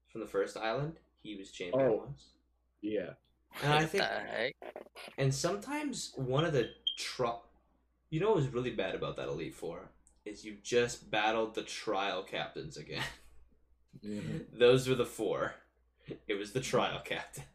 [0.08, 0.94] from the first island.
[1.22, 1.96] He was champion Oh.
[2.06, 2.30] once,
[2.82, 3.12] Yeah.
[3.64, 4.04] and I think,
[5.18, 6.70] and sometimes one of the
[8.10, 9.90] you know what was really bad about that elite four
[10.26, 13.04] is you just battled the trial captains again.
[14.06, 14.46] Mhm.
[14.54, 15.56] Those were the four.
[16.28, 17.48] It was the trial captains.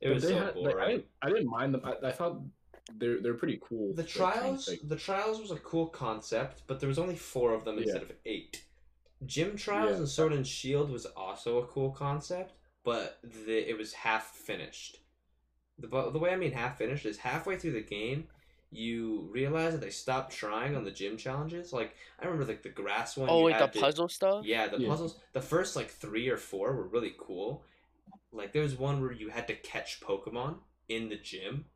[0.00, 0.78] It But was so had, like, boring.
[0.78, 1.82] I, didn't, I didn't mind them.
[1.84, 2.40] I, I thought
[2.96, 3.94] they're they're pretty cool.
[3.94, 7.64] The trials, like- the trials was a cool concept, but there was only four of
[7.66, 7.82] them Yeah.
[7.82, 8.64] instead of eight.
[9.26, 9.96] Gym trials Yeah.
[9.98, 14.96] and Sword and Shield was also a cool concept, but the it was half finished.
[15.78, 18.28] The the way I mean half finished is halfway through the game,
[18.70, 21.72] you realize that they stopped trying on the gym challenges.
[21.72, 23.28] Like I remember like the grass one.
[23.30, 24.44] Oh you wait, the had to- puzzle stuff.
[24.44, 24.88] Yeah, the Yeah.
[24.88, 25.18] puzzles.
[25.32, 27.64] The first like three or four were really cool.
[28.32, 30.56] Like there was one where you had to catch Pokemon
[30.88, 31.66] in the gym.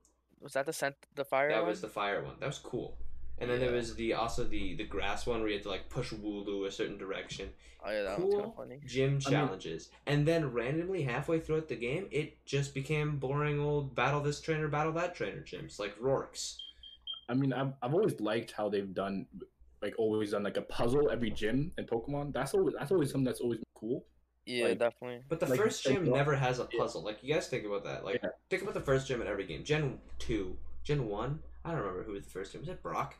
[0.40, 1.49] Was that the scent, the fire?
[1.51, 1.68] That one?
[1.70, 2.34] was the fire one.
[2.40, 2.97] That was cool.
[3.39, 5.91] And then there was the also the the grass one where you had to like
[5.91, 7.51] push Wooloo a certain direction.
[7.84, 8.80] Oh yeah, that one's kind of funny.
[8.87, 9.91] gym challenges.
[10.07, 14.68] and then randomly halfway throughout the game, it just became boring old battle this trainer,
[14.68, 16.59] battle that trainer gyms like Roark's.
[17.28, 19.26] I mean, I've, I've always liked how they've done,
[19.82, 22.32] like always done like a puzzle every gym in Pokemon.
[22.32, 24.05] That's always that's always something that's always cool.
[24.47, 25.20] Yeah, Like- definitely.
[25.28, 27.03] But the Like, first gym brought- never has a puzzle.
[27.03, 28.05] Like you guys think about that.
[28.05, 28.30] Like Yeah.
[28.49, 29.62] think about the first gym in every game.
[29.62, 31.41] Gen two, Gen one.
[31.64, 32.61] I don't remember who was the first gym.
[32.62, 33.16] Was it Brock?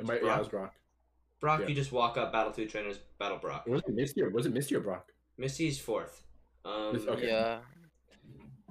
[0.00, 0.36] It might, yeah, Brock?
[0.36, 0.74] it was Brock.
[1.40, 1.66] Brock, Yeah.
[1.68, 3.66] you just walk up, battle two trainers, battle Brock.
[3.66, 5.12] Was it Misty or was it Misty or Brock?
[5.38, 6.22] Misty's fourth.
[6.64, 7.26] Um, Mis- okay.
[7.28, 7.60] Yeah.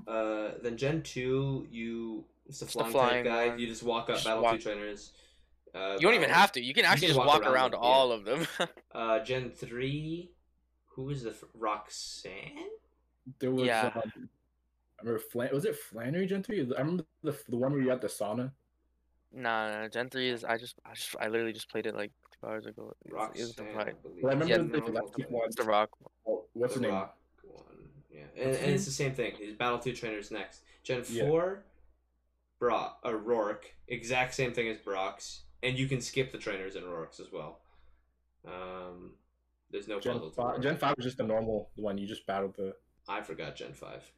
[0.07, 3.47] Uh, then Gen two, you it's the It's the flying, flying guy.
[3.49, 3.59] one.
[3.59, 5.11] You just walk up, Just battle walk- two trainers.
[5.73, 6.61] Uh, You don't even have to.
[6.63, 7.87] You can actually can just walk walk around around, them, yeah.
[7.89, 8.47] all of them.
[8.91, 10.31] Uh, Gen three,
[10.95, 12.69] who was the f- Roxanne?
[13.39, 13.67] There was.
[13.67, 13.91] Yeah.
[13.95, 14.29] Um,
[14.99, 16.59] I remember Flan- was it Flannery Gen three?
[16.61, 18.51] I remember the the one where you had the sauna.
[19.31, 22.11] Nah, nah, Gen three is I just I just I literally just played it like
[22.39, 22.93] two hours ago.
[23.05, 23.95] It's, it's the Roxanne, fight.
[23.99, 24.21] I believe.
[24.23, 25.55] But I remember Yeah, the no, galactic It's ones.
[25.55, 25.89] the Rock.
[26.27, 26.95] Oh, what's the the name?
[26.95, 27.65] Rock one.
[28.09, 29.33] Yeah, and, and it's the same thing.
[29.39, 30.61] His Battle Two trainers next.
[30.83, 31.23] Gen Yeah.
[31.27, 31.63] four,
[32.59, 36.83] Brock, uh, Roark, exact same thing as Brock's, and you can skip the trainers in
[36.83, 37.59] Roark's as well.
[38.47, 39.11] Um,
[39.69, 40.31] there's no Gen puzzle.
[40.31, 41.97] five, Gen five was just the normal one.
[41.99, 42.75] You just battled the.
[43.07, 44.11] I forgot Gen five.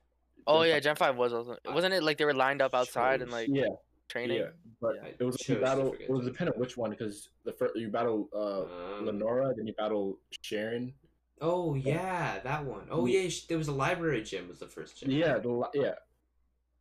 [0.48, 2.74] Oh Gen yeah, five- Gen five was also wasn't it like they were lined up
[2.74, 3.66] outside and like Yeah,
[4.12, 4.40] training?
[4.40, 4.50] yeah,
[4.82, 5.94] but I it was chose you battle.
[6.00, 8.64] It was Gen dependent which one because the first you battle uh
[8.98, 10.94] Um, Lenora, then you battle Cheren.
[11.40, 12.86] Oh yeah, that one.
[12.92, 14.48] Oh yeah, there was a library gym.
[14.48, 15.10] Was the first gym?
[15.12, 15.96] Yeah, the la- yeah.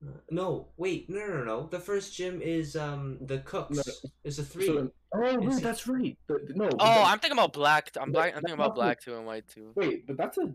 [0.03, 1.59] Uh, No, wait, no, no, no.
[1.77, 3.77] The first gym is um the cooks.
[3.77, 3.83] No,
[4.25, 4.67] It's a three.
[4.67, 6.17] So, oh It's- wait, that's right.
[6.29, 6.69] The, the- no.
[6.73, 7.85] Oh, that- I'm thinking about black.
[8.01, 8.35] I'm black.
[8.35, 9.73] I'm thinking about black too and white too.
[9.77, 10.47] wait, but that's a.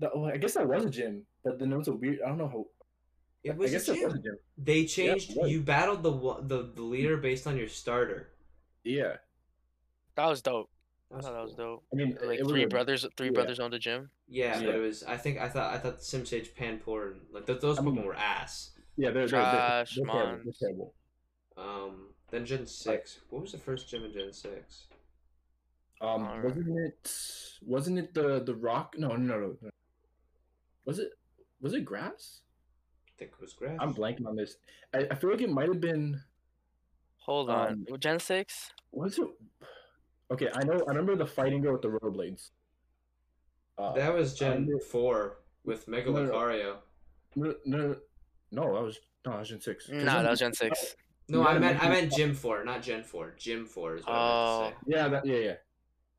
[0.00, 2.20] That, oh, I guess that was a gym, but then it was a weird.
[2.24, 2.64] I don't know how.
[3.44, 4.22] It I was a guess it was a gym.
[4.24, 4.36] gym.
[4.58, 5.30] They changed.
[5.32, 5.50] it was.
[5.50, 6.12] you battled the
[6.42, 8.30] the the leader based on your starter.
[8.84, 9.16] Yeah,
[10.16, 10.70] That was dope.
[11.14, 11.84] I thought that was dope.
[11.92, 13.32] I mean, Like it was three brothers, three yeah.
[13.32, 14.10] brothers owned a gym.
[14.28, 14.66] Yeah, Yeah.
[14.66, 15.02] but it was.
[15.04, 18.04] I think I thought I thought Simisage Panpour and like th- those I mean- Pokemon
[18.06, 18.72] were ass.
[18.96, 20.42] Yeah, they're they're, they're, they're, terrible.
[20.44, 20.94] They're terrible.
[21.56, 23.20] Um, then Gen six.
[23.30, 24.86] What was the first gym in Gen six?
[26.00, 26.44] Um, Alright.
[26.44, 27.12] wasn't it?
[27.62, 28.94] Wasn't it the the rock?
[28.98, 29.70] No, no, no, no.
[30.84, 31.10] Was it?
[31.60, 32.40] Was it grass?
[33.18, 33.76] I think it was grass.
[33.80, 34.56] I'm blanking on this.
[34.94, 36.20] I, I feel like it might have been.
[37.18, 38.70] Hold Um, on, Gen six.
[38.92, 39.26] Was it?
[40.30, 40.74] Okay, I know.
[40.86, 42.50] I remember the fighting girl with the rollerblades.
[43.76, 46.32] Uh, That was Gen remember- four with Mega No, no, no.
[46.32, 46.76] Lucario.
[47.34, 47.96] no, no,
[48.52, 49.86] no, that was no, that was Gen six.
[49.86, 50.96] 'Cause Nah, then- that was Gen six.
[51.28, 53.34] No, I meant I meant Gym four, not Gen four.
[53.36, 54.60] Gym four is what I Oh.
[54.62, 54.96] meant to say.
[54.96, 55.56] Yeah, that, yeah, yeah.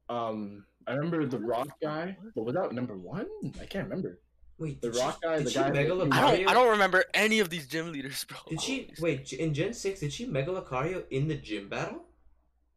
[0.09, 3.27] Um, I remember the rock guy, but was that number one?
[3.61, 4.19] I can't remember.
[4.59, 6.13] Wait, The did rock she, guy, did the guy Mega that- Lucario?
[6.13, 6.49] I don't.
[6.49, 8.37] I don't remember any of these gym leaders, bro.
[8.49, 10.01] Did she wait in Gen six?
[10.01, 12.03] Did she Mega Lucario in the gym battle?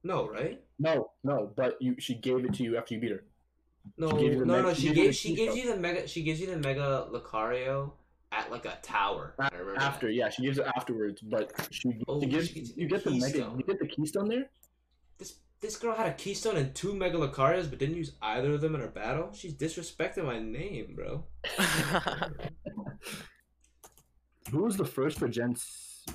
[0.04, 0.60] No, right?
[0.78, 3.24] No, no, but you she gave it to you after you beat her.
[3.96, 4.74] No, gave you the no, Mega- no.
[4.74, 6.06] she She gave gave she gives you the mega.
[6.08, 7.92] She gives you the Mega Lucario
[8.30, 9.34] at like a tower.
[9.38, 9.48] I.
[9.76, 13.04] After, yeah, she gives it afterwards, but she, Oh, she gives she gets you get
[13.04, 14.48] the mega, you get the keystone there.
[15.62, 18.60] This this girl had a Keystone and two Mega Lucarios, but didn't use either of
[18.60, 19.30] them in her battle.
[19.32, 21.24] She's disrespecting my name, bro.
[24.50, 25.54] Who was the first for Gen?
[26.08, 26.12] uh,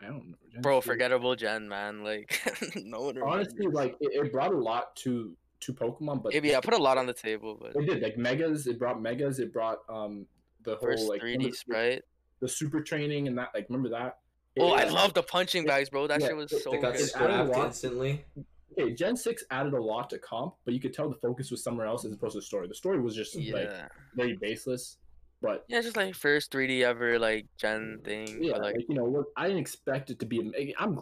[0.00, 0.36] I don't know.
[0.52, 0.86] Gen bro, six?
[0.86, 2.04] forgettable Gen, man.
[2.04, 2.40] Like
[2.76, 3.18] no one.
[3.20, 3.74] Honestly, remembers.
[3.74, 6.96] like it, it brought a lot to to Pokemon, but maybe I put a lot
[6.96, 8.66] on the table, but it did like megas.
[8.68, 9.40] It brought megas.
[9.40, 10.26] It brought um
[10.62, 12.02] the first whole like 3D remember the- sprite.
[12.40, 13.48] the super training and that.
[13.54, 14.18] Like remember that?
[14.58, 16.06] Oh, I It- love the punching bags, bro.
[16.06, 17.02] That Yeah, shit was it- so They got good.
[17.02, 18.24] It added a scrapped instantly.
[18.72, 21.62] Okay, Gen six added a lot to comp, but you could tell the focus was
[21.62, 22.68] somewhere else as opposed to the story.
[22.68, 23.70] The story was just like
[24.14, 24.98] very baseless,
[25.40, 28.42] but yeah, just like first 3D ever like Gen thing.
[28.42, 30.74] yeah, like, like you know, what I didn't expect it to be.
[30.78, 31.00] I'm,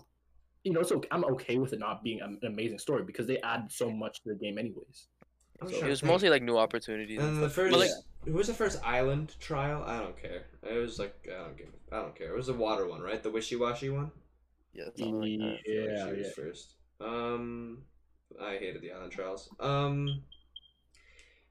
[0.62, 3.70] you know, so I'm okay with it not being an amazing story because they add
[3.70, 5.08] so much to the game anyways.
[5.60, 7.18] Oh, so- it was mostly like new opportunities.
[7.18, 7.90] And And the first, But, like,
[8.24, 9.82] who was the first island trial?
[9.86, 10.44] I don't care.
[10.62, 12.32] It was like I don't give, I don't care.
[12.32, 13.22] It was the water one, right?
[13.22, 14.10] The wishy washy one.
[14.72, 15.58] yeah, something like that.
[15.58, 16.32] I feel like Yeah, she was yeah.
[16.44, 16.74] first.
[17.00, 17.78] Um,
[18.40, 19.48] I hated the island trials.
[19.60, 20.22] Um,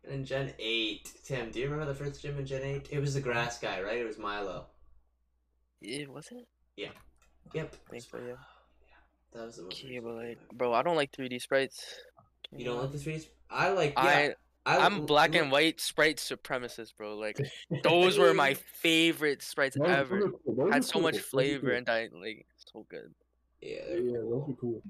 [0.04, 2.90] and in Gen eight, Tim, do you remember the first gym in Gen eight?
[2.92, 3.98] It was the grass guy, right?
[3.98, 4.66] It was Milo.
[5.82, 6.48] Yeah, was it?
[6.76, 6.90] Yeah.
[7.54, 7.76] Yep.
[7.90, 8.34] Thanks for so, yeah.
[9.34, 9.74] That was the most.
[9.76, 11.86] Okay, recent but like, bro, I don't like 3D sprites.
[12.56, 13.28] You don't like the threes?
[13.50, 13.94] I like.
[13.98, 14.34] I Yeah,
[14.66, 17.18] I, I'm black and white sprite supremacist, bro.
[17.18, 17.40] Like
[17.84, 20.26] those were my favorite sprites Those- those ever.
[20.26, 20.72] are cool.
[20.72, 21.02] Had so cool.
[21.02, 21.78] much flavor cool.
[21.78, 23.14] and I like so good.
[23.62, 23.70] Yeah.
[23.90, 24.82] Yeah, they're those are cool.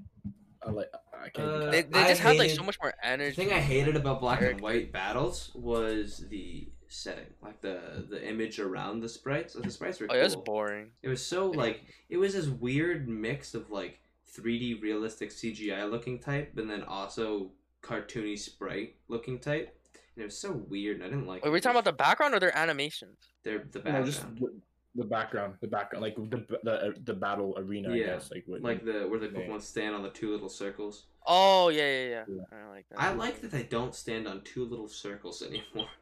[0.66, 0.90] I like.
[1.12, 1.48] I can't.
[1.48, 3.30] Uh, They, they I just had like hated- so much more energy.
[3.30, 8.26] The thing I hated about black and white battles was the setting, like the the
[8.28, 9.54] image around the sprites.
[9.54, 10.44] Like, the sprites were Oh, yeah, it was cool.
[10.44, 10.90] boring.
[11.02, 14.00] It was so like it was this weird mix of like
[14.36, 19.76] 3D realistic CGI looking type, and then also cartoony sprite looking type.
[20.16, 21.42] And it was so weird, and I didn't like.
[21.42, 21.50] Wait, it.
[21.50, 23.16] were we talking about the background or their animations?
[23.42, 24.52] their the no, background, just the,
[24.94, 27.90] the background, the background, like the the uh, the battle arena.
[27.92, 29.32] I Yeah, guess, like what, like the where the Yeah.
[29.40, 31.06] Pokemon stand on the two little circles.
[31.26, 32.24] Oh yeah, yeah, yeah.
[32.28, 32.58] Yeah.
[32.58, 33.00] I like that.
[33.00, 35.88] I like that they don't stand on two little circles anymore.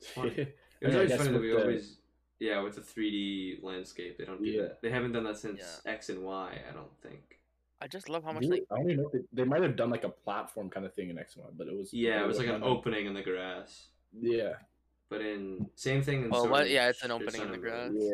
[0.00, 0.16] It's
[0.80, 1.96] It was always funny that we the- always,
[2.38, 4.62] yeah, with the 3D landscape, they don't do Yeah.
[4.62, 4.82] that.
[4.82, 5.92] They haven't done that since Yeah.
[5.92, 7.40] X and Y, I don't think.
[7.80, 8.60] I just love how much Really?
[8.60, 10.84] like I don't even know if they, they might have done like a platform kind
[10.84, 13.06] of thing in X and Y, but it was Yeah, it was like an opening
[13.06, 13.88] in the grass.
[14.12, 14.54] Yeah,
[15.08, 16.68] But in same thing in Oh, what?
[16.68, 17.92] Yeah, it's an opening in the grass.
[17.94, 18.12] Yeah.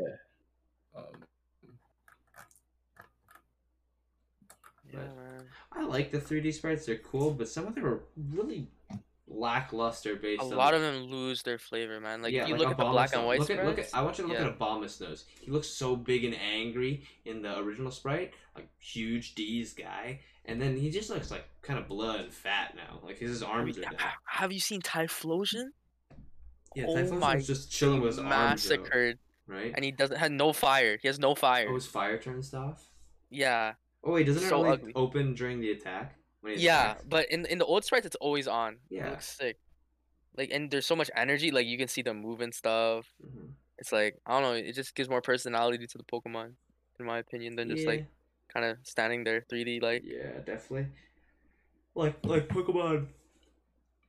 [0.94, 1.05] Um,
[4.93, 8.69] yeah, But- I like the 3D sprites; they're cool, but some of them are really
[9.27, 12.23] lackluster based A on lot of them lose their flavor, man.
[12.23, 13.89] Like yeah, you like look at the Obama's black and white look at, look at,
[13.89, 14.47] sprites, I want you to look yeah.
[14.47, 15.24] at Obama's nose.
[15.40, 20.60] He looks so big and angry in the original sprite, like huge D's guy, and
[20.60, 23.01] then he just looks like kind of blood and fat now.
[23.02, 23.94] Like his arms are down.
[24.27, 25.69] Have you seen Typhlosion?
[26.74, 29.73] Yeah, oh my just chilling with his Massacred, right?
[29.74, 30.99] and he doesn't have no fire.
[31.01, 31.66] He has no fire.
[31.70, 32.89] Oh, his fire turns off.
[33.31, 33.74] Yeah,
[34.05, 34.93] Oh wait, doesn't it So ugly.
[34.94, 36.16] open during the attack?
[36.40, 37.05] When yeah, attacks?
[37.09, 38.78] but in in the old sprites, it's always on.
[38.90, 39.07] Yeah.
[39.07, 39.59] it looks sick.
[40.36, 41.51] Like, and there's so much energy.
[41.51, 43.07] Like you can see them move and stuff.
[43.24, 43.51] Mhm.
[43.78, 44.53] It's like I don't know.
[44.55, 46.53] It just gives more personality to the Pokemon,
[46.99, 48.07] in my opinion, than just like
[48.53, 50.03] kind of standing there 3D like.
[50.05, 50.89] yeah, definitely.
[51.94, 53.07] Like like Pokemon.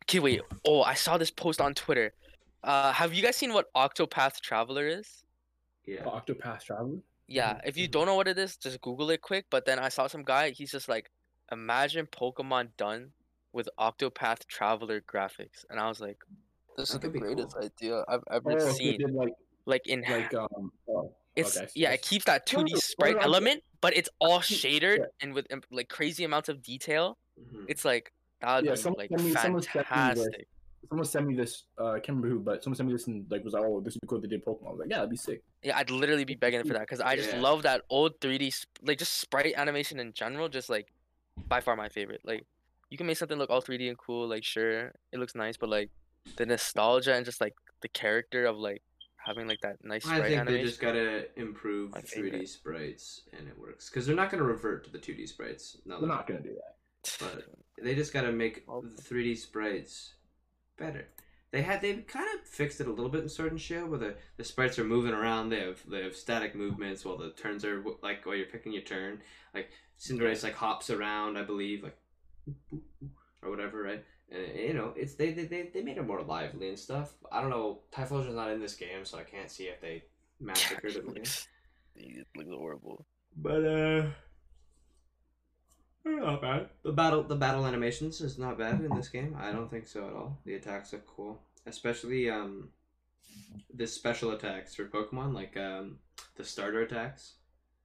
[0.03, 0.41] Okay, wait.
[0.65, 2.13] Oh, I saw this post on Twitter.
[2.63, 5.23] Uh, have you guys seen what Octopath Traveler is?
[5.85, 6.03] Yeah.
[6.03, 6.99] Octopath Traveler.
[7.27, 9.45] Yeah, if you don't know what it is, just Google it quick.
[9.49, 10.51] But then I saw some guy.
[10.51, 11.09] He's just like,
[11.51, 13.11] imagine Pokemon done
[13.51, 16.17] with Octopath Traveler graphics, and I was like,
[16.77, 17.35] this That is the could be cool.
[17.35, 18.97] greatest idea I've ever Oh, seen.
[18.99, 19.33] did like
[19.65, 20.71] Like in like um.
[20.89, 24.39] Oh, It's okay, yeah, it keeps that 2D sprite no, no, element, but it's all
[24.41, 25.05] keep- shadered yeah.
[25.21, 27.17] and with like crazy amounts of detail.
[27.39, 27.65] Mhm.
[27.67, 28.11] It's like
[28.41, 29.87] that would Yeah, be someone like sent me- someone sent me this.
[29.87, 30.47] fantastic.
[30.89, 31.63] Someone sent me this.
[31.79, 33.79] Uh, I can't remember who, but someone sent me this and like was like, "Oh,
[33.81, 35.41] this would be cool if they did Pokemon." I was like, "Yeah, that'd be sick."
[35.63, 37.39] Yeah, I'd literally be begging for that because I just Yeah.
[37.41, 40.49] love that old 3D sp- like just sprite animation in general.
[40.49, 40.91] Just like
[41.47, 42.21] by far my favorite.
[42.23, 42.45] Like
[42.89, 44.27] you can make something look all 3D and cool.
[44.27, 45.89] Like sure, it looks nice, but like
[46.37, 48.81] the nostalgia and just like the character of like
[49.25, 53.57] having like that nice I sprite think they just gotta improve 3D sprites, and it
[53.57, 53.89] works.
[53.89, 55.77] Because they're not gonna revert to the 2D sprites.
[55.85, 56.75] No, They're not gonna do that.
[57.19, 57.45] But
[57.83, 60.15] they just gotta make the 3D sprites
[60.77, 61.07] better.
[61.51, 63.99] They had they kind of fixed it a little bit in Sword and Shield, where
[63.99, 65.49] the, the sprites are moving around.
[65.49, 68.81] They have they have static movements while the turns are like while you're picking your
[68.81, 69.21] turn.
[69.53, 69.69] Like
[69.99, 71.97] Cinderace like hops around, I believe, like
[73.43, 74.03] or whatever, right?
[74.31, 77.13] And, you know, it's they, they they they made it more lively and stuff.
[77.31, 77.79] I don't know.
[77.91, 80.03] Typhlosion's not in this game, so I can't see if they
[80.39, 81.05] massacred it.
[81.05, 81.47] looks,
[81.95, 83.05] it looks horrible.
[83.35, 84.13] But uh they're
[86.05, 86.69] not bad.
[86.83, 89.35] The battle the battle animations is not bad in this game.
[89.39, 90.39] I don't think so at all.
[90.45, 91.41] The attacks look cool.
[91.65, 92.69] Especially um
[93.73, 95.99] the special attacks for Pokemon, like um
[96.35, 97.35] the starter attacks.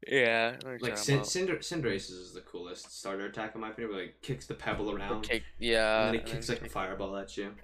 [0.07, 3.55] Yeah, I know what you're Like talking Cin- Cinder Cinderace is the coolest starter attack
[3.55, 6.47] in my opinion, where like kicks the pebble around kick- yeah, and then it kicks
[6.47, 7.55] then like a fireball at you.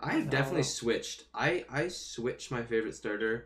[0.00, 1.24] I I've don't definitely switched.
[1.34, 3.44] I I switched my favorite starter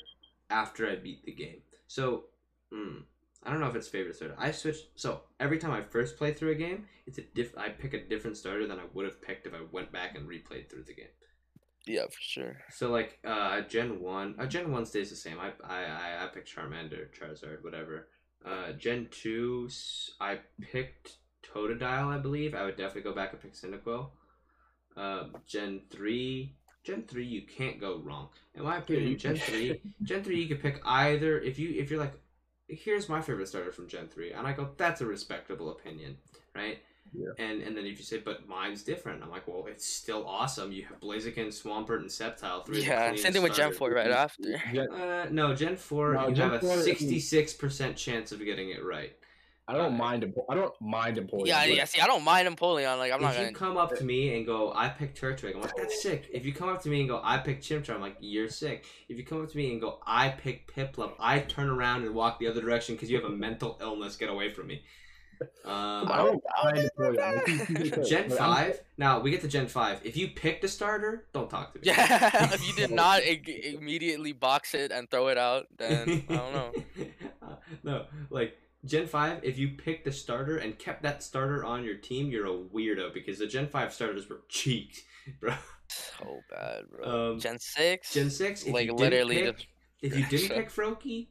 [0.50, 1.62] after I beat the game.
[1.86, 2.24] So,
[2.72, 3.04] mm,
[3.44, 4.36] I don't know if it's favorite starter.
[4.38, 4.86] I switched.
[4.94, 7.56] So every time I first play through a game, it's a diff.
[7.58, 10.28] I pick a different starter than I would have picked if I went back and
[10.28, 11.06] replayed through the game.
[11.86, 12.56] Yeah, for sure.
[12.70, 15.38] So like uh Gen one, uh, Gen one stays the same.
[15.40, 18.08] I I I, picked Charmander, Charizard, whatever.
[18.44, 19.68] Uh, Gen two,
[20.20, 22.54] I picked Totodile, I believe.
[22.54, 24.10] I would definitely go back and pick Cyndaquil.
[24.96, 26.54] Um, Gen three,
[26.84, 28.28] Gen three, you can't go wrong.
[28.54, 31.40] In my opinion, Gen three, Gen three, you could pick either.
[31.40, 32.14] If you if you're like,
[32.72, 36.16] here's my favorite starter from Gen three, and I go, that's a respectable opinion,
[36.54, 36.78] right?
[37.14, 37.28] Yeah.
[37.38, 40.72] And and then if you say, but mine's different, I'm like, well, it's still awesome.
[40.72, 42.64] You have Blaziken, Swampert, and Sceptile.
[42.64, 44.42] Three Yeah, same thing with Gen four right after.
[44.90, 48.42] Uh, no, Gen four, No, you Gen have 4, a I sixty-six percent chance of
[48.44, 49.14] getting it right.
[49.68, 50.34] I don't mind.
[50.50, 51.46] I don't mind Empoleon.
[51.46, 51.84] Yeah, yeah.
[51.84, 52.98] See, I don't mind Empoleon.
[52.98, 53.56] Like, I'm not if you gonna.
[53.56, 56.28] come up to me and go, I picked Turtwig, I'm like, that's sick.
[56.32, 58.84] If you come up to me and go, I picked Chimchar, I'm like, you're sick.
[59.08, 62.14] If you come up to me and go, I picked Piplup, I turn around and
[62.14, 64.16] walk the other direction because you have a mental illness.
[64.16, 64.82] Get away from me.
[65.64, 67.16] Um, I don't mind Empoleon.
[67.36, 68.08] Like, he's- he's okay.
[68.08, 68.80] Gen five.
[68.96, 69.98] Now we get to Gen five.
[70.04, 71.86] If you picked a starter, don't talk to me.
[71.86, 76.34] Yeah, if you did not ig- immediately box it and throw it out, then I
[76.36, 76.72] don't know.
[77.42, 79.44] Uh, no, like Gen five.
[79.44, 83.14] If you picked the starter and kept that starter on your team, you're a weirdo
[83.14, 85.02] because the Gen five starters were cheeked,
[85.40, 85.54] bro.
[85.88, 87.32] So bad, bro.
[87.32, 88.12] Um, Gen six.
[88.12, 88.64] Gen six.
[88.64, 89.66] If Like, you literally pick, just
[90.02, 91.28] if you didn't pick Froakie,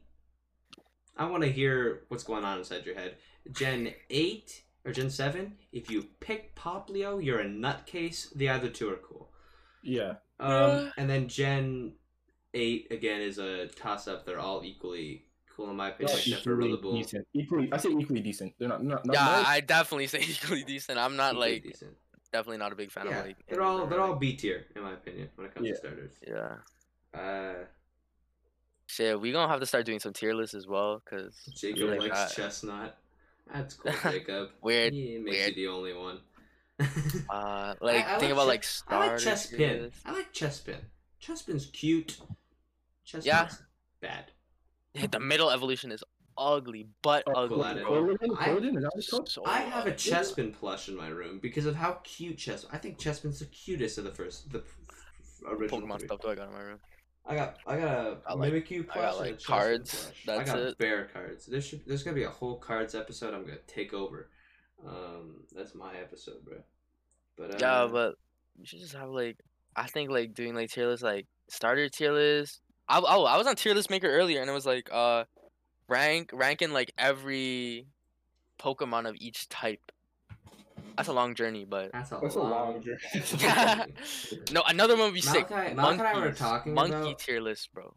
[1.16, 3.16] I want to hear what's going on inside your head.
[3.52, 5.56] Gen eight or Gen seven.
[5.72, 8.32] If you pick Poplio, you're a nutcase.
[8.34, 9.30] The other two are cool.
[9.82, 10.14] Yeah.
[10.40, 10.90] Um, Yeah.
[10.96, 11.92] and then Gen
[12.54, 14.24] eight again is a toss up.
[14.24, 15.26] They're all equally
[15.62, 17.02] cool in my opinion, They're except for equally Rillaboom.
[17.02, 17.26] decent.
[17.34, 18.52] Equally, I say equally decent.
[18.58, 18.82] They're not.
[18.84, 20.98] not, not Yeah, not- I definitely say equally decent.
[20.98, 21.92] I'm not like decent.
[22.32, 23.36] definitely not a big fan Yeah, of like.
[23.48, 25.72] they're any all they're all B tier in my opinion when it comes Yeah.
[25.74, 26.12] to starters.
[26.26, 27.18] Yeah.
[27.20, 27.64] Uh,
[28.86, 32.00] Shit, we gonna have to start doing some tier lists as well, cause Jacob like
[32.00, 32.42] likes that.
[32.50, 32.92] Chesnaught.
[33.52, 34.50] That's cool, Jacob.
[34.60, 35.56] Weird, He makes weird.
[35.56, 36.18] you the only one.
[37.30, 39.56] Uh, like I think about like Chess- I like starter Chespin.
[39.56, 39.92] tiers.
[40.04, 40.76] I like Chespin.
[41.22, 42.18] Chespin's cute.
[43.06, 43.48] Chesnaught's Yeah.
[44.00, 44.30] bad.
[45.10, 46.02] The middle evolution is
[46.36, 47.58] ugly, but Oh, ugly.
[47.58, 47.82] Quilladin.
[47.82, 48.36] bro.
[48.38, 48.76] I- Corlin?
[48.76, 49.28] Is that what it's called?
[49.28, 49.92] So I have a ugly.
[49.94, 52.66] Chespin plush in my room because of how cute Chespin.
[52.72, 54.62] I think Chespin's the cutest of the first, the
[55.46, 55.80] original.
[55.82, 56.08] Pokemon three.
[56.08, 56.78] stuff do I got in my room?
[57.24, 58.94] I got, I got a I like- Mimikyu I plush.
[58.94, 60.38] got, and a like, Chespin cards, plush.
[60.38, 60.78] I got it.
[60.78, 61.46] bear cards.
[61.46, 63.34] There should, there's gonna be a whole cards episode.
[63.34, 64.28] I'm gonna take over.
[64.86, 66.56] Um, that's my episode, bro.
[67.38, 68.14] But uh, Yeah, but
[68.58, 69.36] you should just have like
[69.76, 72.60] I think like doing like tier list like starter tier list.
[72.88, 75.24] I oh I was on tier list maker earlier and it was like uh
[75.88, 77.86] rank ranking like every
[78.60, 79.80] Pokemon of each type.
[80.96, 82.50] That's a long journey, but that's a That's a long.
[82.50, 82.98] long journey.
[84.52, 85.48] no, another one would be sick.
[85.50, 86.38] Malachi- Malachi and I were Monkeys.
[86.38, 87.94] talking Monkey about- tier list, bro.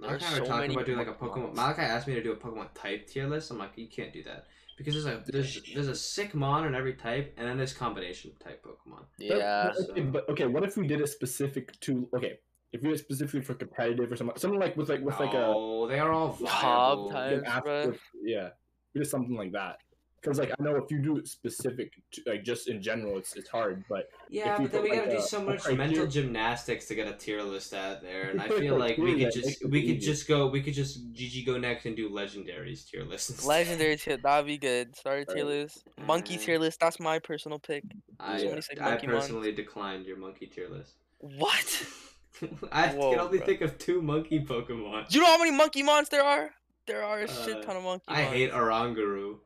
[0.00, 1.50] Malachi There's and I were so talking many about doing like a Pokemon.
[1.50, 1.54] Pokemons.
[1.54, 3.50] Malachi asked me to do a Pokemon type tier list.
[3.50, 4.46] I'm like, you can't do that
[4.78, 8.32] because there's a there's there's a sick mon in every type, and then there's combination
[8.42, 9.04] type Pokemon.
[9.18, 9.72] Yeah.
[9.76, 12.38] but okay, but okay, what if we did it specific to okay?
[12.72, 15.86] If you're specifically for competitive or something, something like with like with like a oh,
[15.86, 17.10] they are all Top viable.
[17.10, 17.32] type.
[17.32, 17.86] an Types, app bruh.
[17.88, 18.48] with- yeah,
[18.96, 19.78] just something like that.
[20.22, 23.34] Because like I know if you do it specific, to, like just in general, it's
[23.34, 23.82] it's hard.
[23.88, 26.06] But Yeah, if you but then put, we gotta like, do so much criteria- mental
[26.06, 29.68] gymnastics to get a tier list out there, and I feel like we could just
[29.68, 33.44] we could just go we could just GG go next and do legendaries tier lists.
[33.56, 34.94] Legendary tier that'd be good.
[34.96, 35.82] Starter tier Uh, list.
[36.06, 37.82] Monkey tier list, that's my personal pick.
[38.20, 39.24] I, so many sick I monkey mons.
[39.24, 40.92] personally declined your monkey tier list.
[41.18, 41.86] What?
[42.72, 43.46] I Whoa, can only bro.
[43.46, 45.12] think of two monkey Pokemon.
[45.12, 46.50] You know how many monkey mons there are?
[46.86, 48.34] There are a Uh, shit ton of monkey I mons.
[48.34, 49.38] hate Oranguru.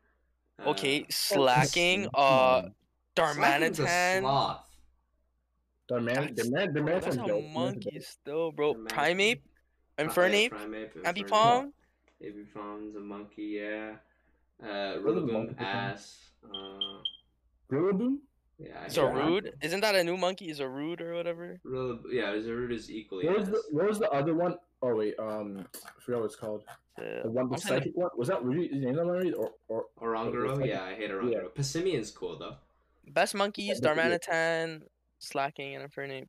[0.59, 2.09] Uh, Okay, Slaking.
[2.15, 2.69] Uh, Slaking's
[3.19, 4.21] a Darmanitan.
[4.21, 4.63] sloth.
[5.89, 8.75] the man, the That's- man, the man That's a monkey still, bro.
[8.75, 8.89] Darmanitan.
[8.89, 9.43] Primate,
[9.99, 11.73] Infernape, yeah, Primeape, Ambipom.
[12.23, 13.97] Ambipom's a monkey, yeah.
[14.63, 16.19] Uh, What are the Rillaboom, ass.
[16.45, 17.03] Uh,
[17.71, 18.19] Rillaboom?
[18.59, 18.87] Yeah.
[18.87, 19.53] Zarude?
[19.62, 20.49] Isn't that a new monkey?
[20.51, 21.61] Is Zarude or whatever?
[21.66, 23.55] Rillab- yeah, Zarude is equally What was ass.
[23.55, 24.57] the what was the other one?
[24.83, 26.65] Oh wait, um, I forgot what it's called.
[26.99, 27.23] Yeah.
[27.24, 28.11] The one, the I'm psychic one.
[28.16, 28.97] Was that really his name?
[28.97, 30.57] That one, or or Oranguru?
[30.59, 31.55] Like- Yeah, I hate Oranguru.
[31.55, 32.57] Passimian's cool, though.
[33.09, 34.83] Best monkeys: Yeah, but- Darmanitan,
[35.19, 36.28] Slaking, and Infernape.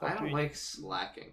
[0.00, 0.32] I Top don't three.
[0.32, 1.32] like Slaking.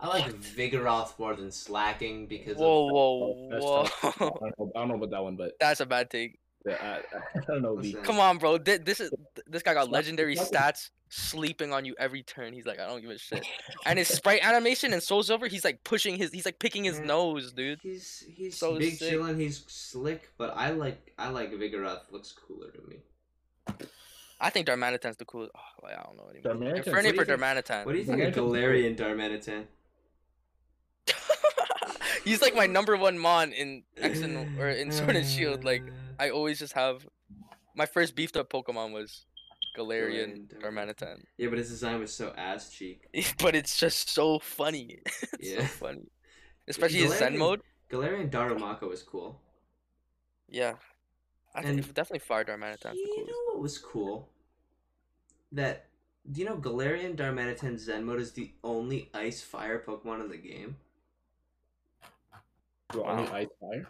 [0.00, 2.92] I like Vigoroth more than Slaking because Whoa, of...
[2.92, 3.82] whoa, whoa!
[4.04, 6.38] I don't, know, I don't know about that one, but That's a bad take.
[6.64, 7.82] yeah, I, I don't know.
[8.02, 8.58] Come on, bro.
[8.58, 9.10] Thi- This is
[9.48, 12.52] this guy got Slack- legendary Slack- stats, sleeping on you every turn.
[12.52, 13.44] He's like, I don't give a shit.
[13.86, 16.98] And his sprite animation and Soul Silver, he's like pushing his, he's like picking his
[16.98, 17.04] Yeah.
[17.06, 17.80] nose, dude.
[17.82, 19.12] He's he's So big sick.
[19.14, 22.96] chillin', he's slick, but I like I like Vigoroth looks cooler to me.
[24.40, 25.50] I think Darmanitan's the coolest.
[25.56, 26.54] Oh, like, I don't know anymore.
[26.54, 26.84] Darmanitan?
[26.84, 27.86] Infernape What do or you think- Darmanitan?
[27.86, 29.64] What do you think of Darmanitan's Galarian Darmanitan?
[32.24, 35.64] he's like my number one mon in X and or in Sword and Shield.
[35.64, 35.82] Like
[36.18, 37.06] I always just have
[37.74, 39.24] my first beefed up Pokemon was
[39.76, 41.22] Galarian Galarian Darmanitan.
[41.36, 43.06] Yeah, but his design was so ass cheek.
[43.38, 45.00] but it's just so funny.
[45.06, 45.66] it's so Yeah.
[45.66, 46.08] funny.
[46.68, 47.60] Especially his Zen Galarian- mode.
[47.90, 49.40] Galarian Darumaka was cool.
[50.48, 50.74] Yeah.
[51.54, 53.30] I And it's definitely Fire Darmanitan's the You coolest.
[53.32, 54.28] know what was cool?
[55.52, 55.86] That
[56.30, 60.36] do you know Galarian Darmanitan Zen mode is the only ice fire Pokemon in the
[60.36, 60.76] game?
[62.92, 63.88] Bro, only ice fire.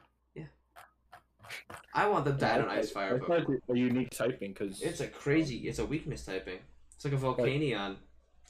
[1.95, 3.49] I want them to add an ice fire That's Pokemon.
[3.49, 5.69] like a unique typing because It's a crazy.
[5.69, 6.59] It's a weakness typing.
[6.95, 7.97] It's like a Volcanion,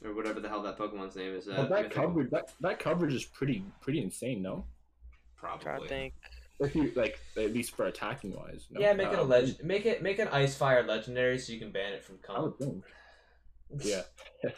[0.05, 1.49] or whatever the hell that Pokemon's name is.
[1.49, 2.03] Uh, But that mythical.
[2.05, 4.65] coverage, that, that coverage is pretty pretty insane, no?
[4.65, 5.89] I'm trying to Probably.
[5.89, 6.15] think.
[6.61, 8.67] If you like, at least for attacking wise.
[8.71, 8.81] No?
[8.81, 9.59] Yeah, make it a legend.
[9.63, 12.63] Make it make an ice fire legendary so you can ban it from I comp.
[13.81, 14.03] Yeah.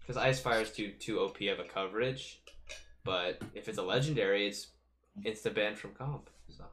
[0.00, 2.40] Because ice fire is too too OP of a coverage,
[3.02, 4.68] but if it's a legendary, it's
[5.24, 6.30] it's insta ban from comp.
[6.48, 6.64] So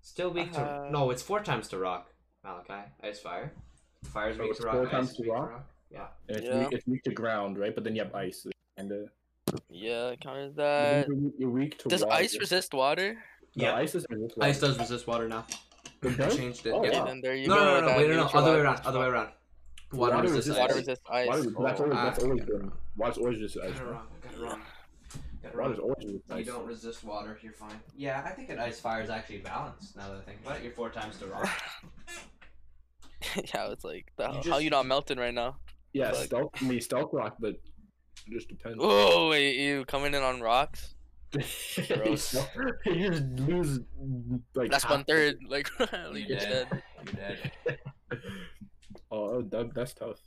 [0.00, 2.10] still weak to Uh, no, it's four times to rock.
[2.44, 3.52] Malachi, ice fire.
[4.04, 4.74] Fire's Oh, weak it's to rock.
[4.74, 5.64] four ice times is to weak rock?
[5.90, 6.06] Yeah.
[6.28, 6.58] and it's, Yeah.
[6.60, 7.74] weak, it's weak to ground, right?
[7.74, 8.46] But then you have ice,
[8.76, 11.08] and uh, Yeah, counters but that.
[11.08, 12.14] you're, you're weak to Does water.
[12.14, 13.14] ice resist water?
[13.54, 13.74] No, Yeah.
[13.76, 14.66] ice does resist Ice water.
[14.72, 15.44] does resist water now.
[15.84, 16.36] It They does?
[16.36, 16.70] changed it.
[16.72, 16.98] Oh, yeah.
[17.00, 17.04] Wow.
[17.04, 17.64] then there you No, go.
[17.64, 19.32] no, no, no, wait, no, no, other way around, other way around.
[19.92, 20.78] Water, Water resists resists Water ice.
[20.78, 21.26] resist ice.
[21.28, 21.84] Water, that's Oh.
[21.84, 23.70] always that's Ah, always got been water's always just ice.
[23.70, 23.90] it no?
[23.90, 24.08] wrong.
[24.22, 24.50] Got it wrong.
[24.50, 24.71] Got it
[25.56, 25.90] Water's wrong.
[25.98, 27.80] always just You don't resist water, you're fine.
[27.96, 30.62] Yeah, I think an ice fire is actually balanced now that I think about it.
[30.64, 31.48] You're four times to rock.
[33.36, 35.56] yeah, it's like the, You how just- you not melting right now?
[35.92, 36.24] Yeah, Fuck.
[36.24, 36.50] stealth.
[36.60, 37.60] I mean, stealth rock, but it
[38.32, 38.78] just depends.
[38.80, 40.94] Oh wait, you coming in on rocks?
[41.88, 42.34] Gross.
[42.86, 43.80] you just lose
[44.54, 44.70] like.
[44.70, 45.36] That's half one.
[45.48, 46.68] Like You you're dead.
[46.70, 46.82] dead.
[47.06, 47.52] You're dead.
[49.10, 50.18] Oh, that, that's tough.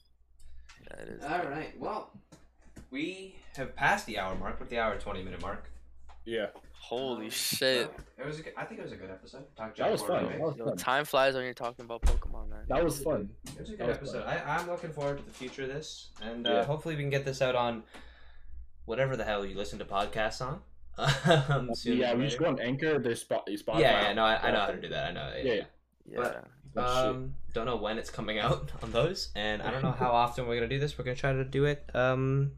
[0.84, 1.23] Yeah, it is.
[1.23, 1.73] All right.
[1.80, 2.11] Well,
[2.91, 4.59] we have passed the hour mark.
[4.59, 5.69] We're the hour twenty minute mark.
[6.25, 7.91] Yeah, Holy Um, shit.
[8.17, 8.39] It was.
[8.39, 9.43] A good, I think it was a good episode.
[9.55, 10.25] Talk that was fun.
[10.25, 10.77] That was fun.
[10.77, 12.59] time flies when you're talking about Pokemon, man.
[12.67, 13.29] That was fun.
[13.53, 14.23] It was a good was episode.
[14.25, 14.37] fun.
[14.45, 16.63] I, I'm looking forward to the future of this, and uh, Yeah.
[16.65, 17.83] hopefully we can get this out on
[18.85, 20.61] whatever the hell you listen to podcasts on.
[21.51, 22.97] Um, sooner yeah, we just go on Anchor.
[22.99, 23.47] There's spot.
[23.47, 23.79] Spotify.
[23.81, 25.09] Yeah, yeah, no, I, I know how to do that.
[25.09, 25.33] I know.
[25.35, 25.53] Yeah, Yeah.
[25.53, 26.17] yeah.
[26.17, 26.41] Yeah.
[26.73, 27.05] That shit.
[27.05, 30.47] Um, don't know when it's coming out on those, and I don't know how often
[30.47, 30.97] we're gonna do this.
[30.97, 31.83] We're gonna try to do it.
[31.93, 32.53] Um,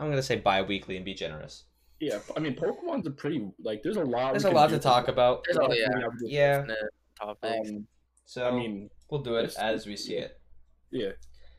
[0.00, 1.64] I'm gonna say bi-weekly and be generous.
[2.00, 3.82] Yeah, I mean, Pokemon's a pretty like.
[3.82, 4.32] There's a lot.
[4.32, 5.44] There's a lot to talk about.
[5.44, 5.88] There's a lot, yeah.
[6.22, 6.74] Yeah,
[7.20, 7.68] Topics.
[7.70, 7.86] Um,
[8.24, 10.40] so I mean, we'll do it it's- as we see it.
[10.90, 11.10] yeah,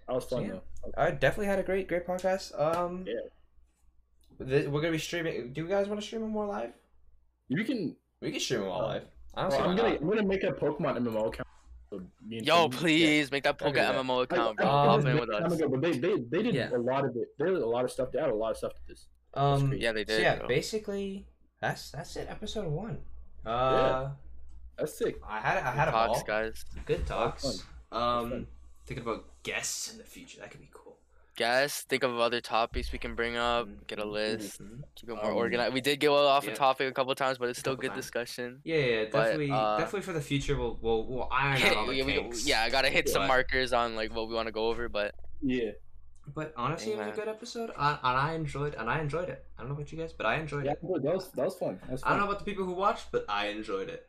[0.08, 0.52] that was fun Yeah.
[0.54, 0.62] though.
[0.98, 2.60] I definitely had a great, great podcast.
[2.60, 4.46] Um, Yeah.
[4.48, 5.54] th- we're gonna be streaming.
[5.54, 6.74] Do you guys want to stream them more live?
[7.48, 7.96] You can.
[8.22, 9.06] We can stream them all Uh, live.
[9.36, 9.90] I don't well, I'm gonna.
[9.90, 10.02] not.
[10.02, 11.48] I'm gonna make a Pokemon MMO account.
[11.92, 13.94] So Yo, Tim- please make that I'll Poke that.
[13.96, 14.66] MMO account, bro.
[14.66, 15.54] it Hop was with us.
[15.54, 16.70] ago, but they they they did Yeah.
[16.74, 17.28] a lot of it.
[17.38, 18.12] There was a lot of stuff.
[18.12, 19.08] They had a lot of stuff to this.
[19.34, 19.74] Um.
[19.74, 20.22] Yeah, they so did.
[20.22, 20.48] yeah, bro.
[20.48, 21.28] basically,
[21.62, 22.28] that's that's it.
[22.30, 23.00] Episode one.
[23.46, 24.10] Uh,
[24.78, 25.20] That's sick.
[25.28, 26.24] I had I had a Talks, ball.
[26.28, 26.66] guys.
[26.86, 27.64] Good talks.
[27.92, 28.48] Um,
[28.86, 30.40] thinking about guests in the future.
[30.42, 30.91] That could be cool.
[31.38, 33.66] Guys, think of other topics we can bring up.
[33.68, 33.88] Mhm.
[33.88, 34.62] Get a list.
[34.62, 34.82] Mhm.
[34.96, 35.74] Keep it more Um, organized.
[35.74, 36.52] We did go off yeah.
[36.52, 38.02] a topic a couple times, but it's still good times.
[38.02, 38.60] discussion.
[38.66, 40.58] Yeah, yeah, But, definitely, uh, definitely for the future.
[40.58, 43.28] We'll we'll, we'll iron Hit- out all the yeah, we- yeah, I gotta hit some
[43.28, 45.72] markers on like what we want to go over, but Yeah.
[46.36, 49.44] But honestly, it was a good episode, I, and I enjoyed and I enjoyed it.
[49.58, 50.82] I don't know about you guys, but I enjoyed Yeah, it.
[50.82, 51.80] that was that was fun.
[51.84, 54.08] That was I don't know about the people who watched, but I enjoyed it.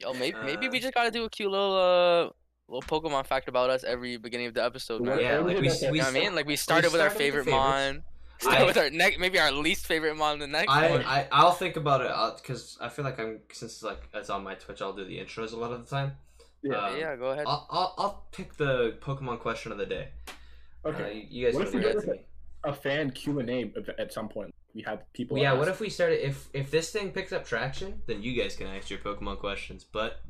[0.00, 2.30] yo, maybe maybe we Uh, just gotta do a cute little uh
[2.68, 5.18] little Pokemon fact about us every beginning of the episode, man.
[5.18, 5.86] Yeah, Yeah, like we, that's we.
[5.88, 6.34] You know what I mean?
[6.34, 8.04] Like we started with our started with the favorite mon,
[8.38, 11.02] started I- with our next maybe our least favorite mon the next I, one.
[11.04, 14.42] I I'll think about it because I feel like I'm since it's like it's on
[14.44, 16.12] my Twitch, I'll do the intros a lot of the time.
[16.62, 16.76] Yeah.
[16.76, 17.44] uh, yeah, go ahead.
[17.46, 20.08] I'll, I'll, I'll pick the Pokemon question of the day.
[20.28, 21.26] Uh, Okay.
[21.30, 22.20] you, you guys What can if we bring that to me.
[22.64, 24.54] a fan Q and A at some point.
[24.74, 25.36] We have people.
[25.38, 28.56] yeah, what if we started if if this thing picks up traction, then you guys
[28.56, 29.84] can ask your Pokemon questions.
[29.84, 30.20] But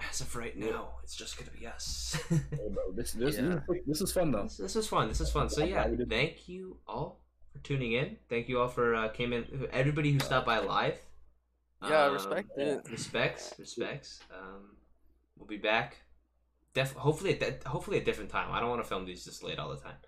[0.00, 2.16] as of right now, it's just gonna be us.
[2.28, 2.38] Hey,
[2.70, 3.42] bro, this this, Yeah.
[3.42, 4.42] this, is, this is fun though.
[4.44, 5.08] this, this is fun.
[5.08, 5.48] This is fun.
[5.48, 7.20] So yeah, glad we did- thank you all
[7.52, 8.16] for tuning in.
[8.28, 9.68] Thank you all for uh, came in.
[9.72, 10.98] Everybody who stopped by live.
[11.82, 12.80] yeah, Um, respect it.
[12.90, 14.76] respects respects um
[15.36, 15.98] we'll be back
[16.72, 19.42] def hopefully at that hopefully a different time i don't want to film these this
[19.42, 19.98] late all the time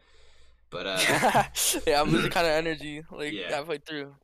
[0.71, 0.99] but uh
[1.87, 3.55] yeah, I'm losing kind of energy like Yeah.
[3.57, 4.15] halfway through.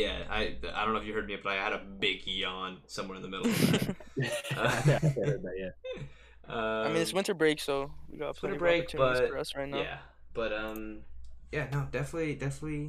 [0.00, 0.40] Yeah i
[0.78, 3.22] i don't know if you heard me but i had a big yawn somewhere in
[3.26, 4.28] the middle of that yeah,
[5.06, 5.72] I heard that, yeah.
[6.54, 7.74] I mean, it's Um, winter break, so
[8.10, 9.78] we got plenty winter break, of opportunities but for us right now.
[9.86, 9.98] yeah
[10.38, 10.80] but um
[11.52, 12.82] yeah no definitely definitely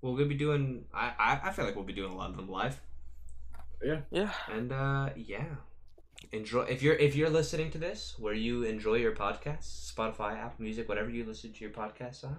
[0.00, 2.48] we'll be doing I, I i feel like we'll be doing a lot of them
[2.60, 2.80] live
[3.84, 4.00] Yeah.
[4.10, 4.32] Yeah.
[4.56, 5.44] And uh yeah.
[6.32, 10.62] Enjoy if you're if you're listening to this where you enjoy your podcasts, Spotify, Apple
[10.66, 12.36] Music, whatever you listen to your podcasts on.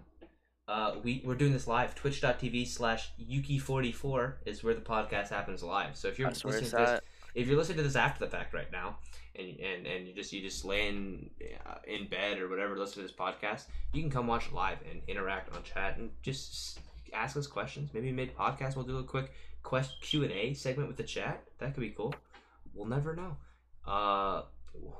[0.67, 1.95] Uh we we're doing this live.
[1.95, 5.95] Twitch.tv slash Yuki44 is where the podcast happens live.
[5.97, 7.03] So if you're That's listening to this at.
[7.35, 8.97] if you're listening to this after the fact right now
[9.35, 11.29] and and, and you just you just laying
[11.65, 15.01] uh, in bed or whatever listen to this podcast you can come watch live and
[15.07, 16.79] interact on chat and just
[17.13, 19.31] ask us questions maybe mid podcast we'll do a quick
[19.63, 22.13] quest q&a segment with the chat that could be cool
[22.73, 23.35] we'll never know
[23.87, 24.43] uh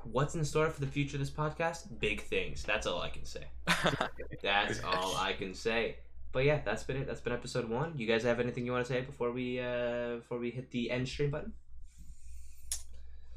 [0.04, 3.24] what's in store for the future of this podcast big things that's all i can
[3.24, 3.44] say
[4.42, 5.96] that's all i can say
[6.32, 8.84] but yeah that's been it that's been episode one you guys have anything you want
[8.86, 11.52] to say before we uh before we hit the end stream button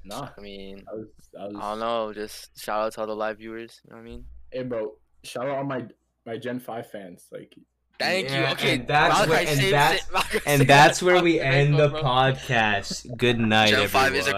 [0.04, 1.08] No, I mean, I was,
[1.38, 1.56] I was.
[1.58, 2.14] I don't know.
[2.14, 3.82] Just shout out to all the live viewers.
[3.84, 4.24] You know what I mean?
[4.52, 4.94] Hey, bro,
[5.24, 5.84] shout out all my
[6.26, 7.26] my Gen Five fans.
[7.30, 7.54] Like,
[8.00, 8.54] Thank Yeah, you.
[8.54, 13.18] Okay, and that's Malachi where- and that's- And that's where we end the podcast.
[13.18, 14.36] Good night, Gen 5 is a everyone.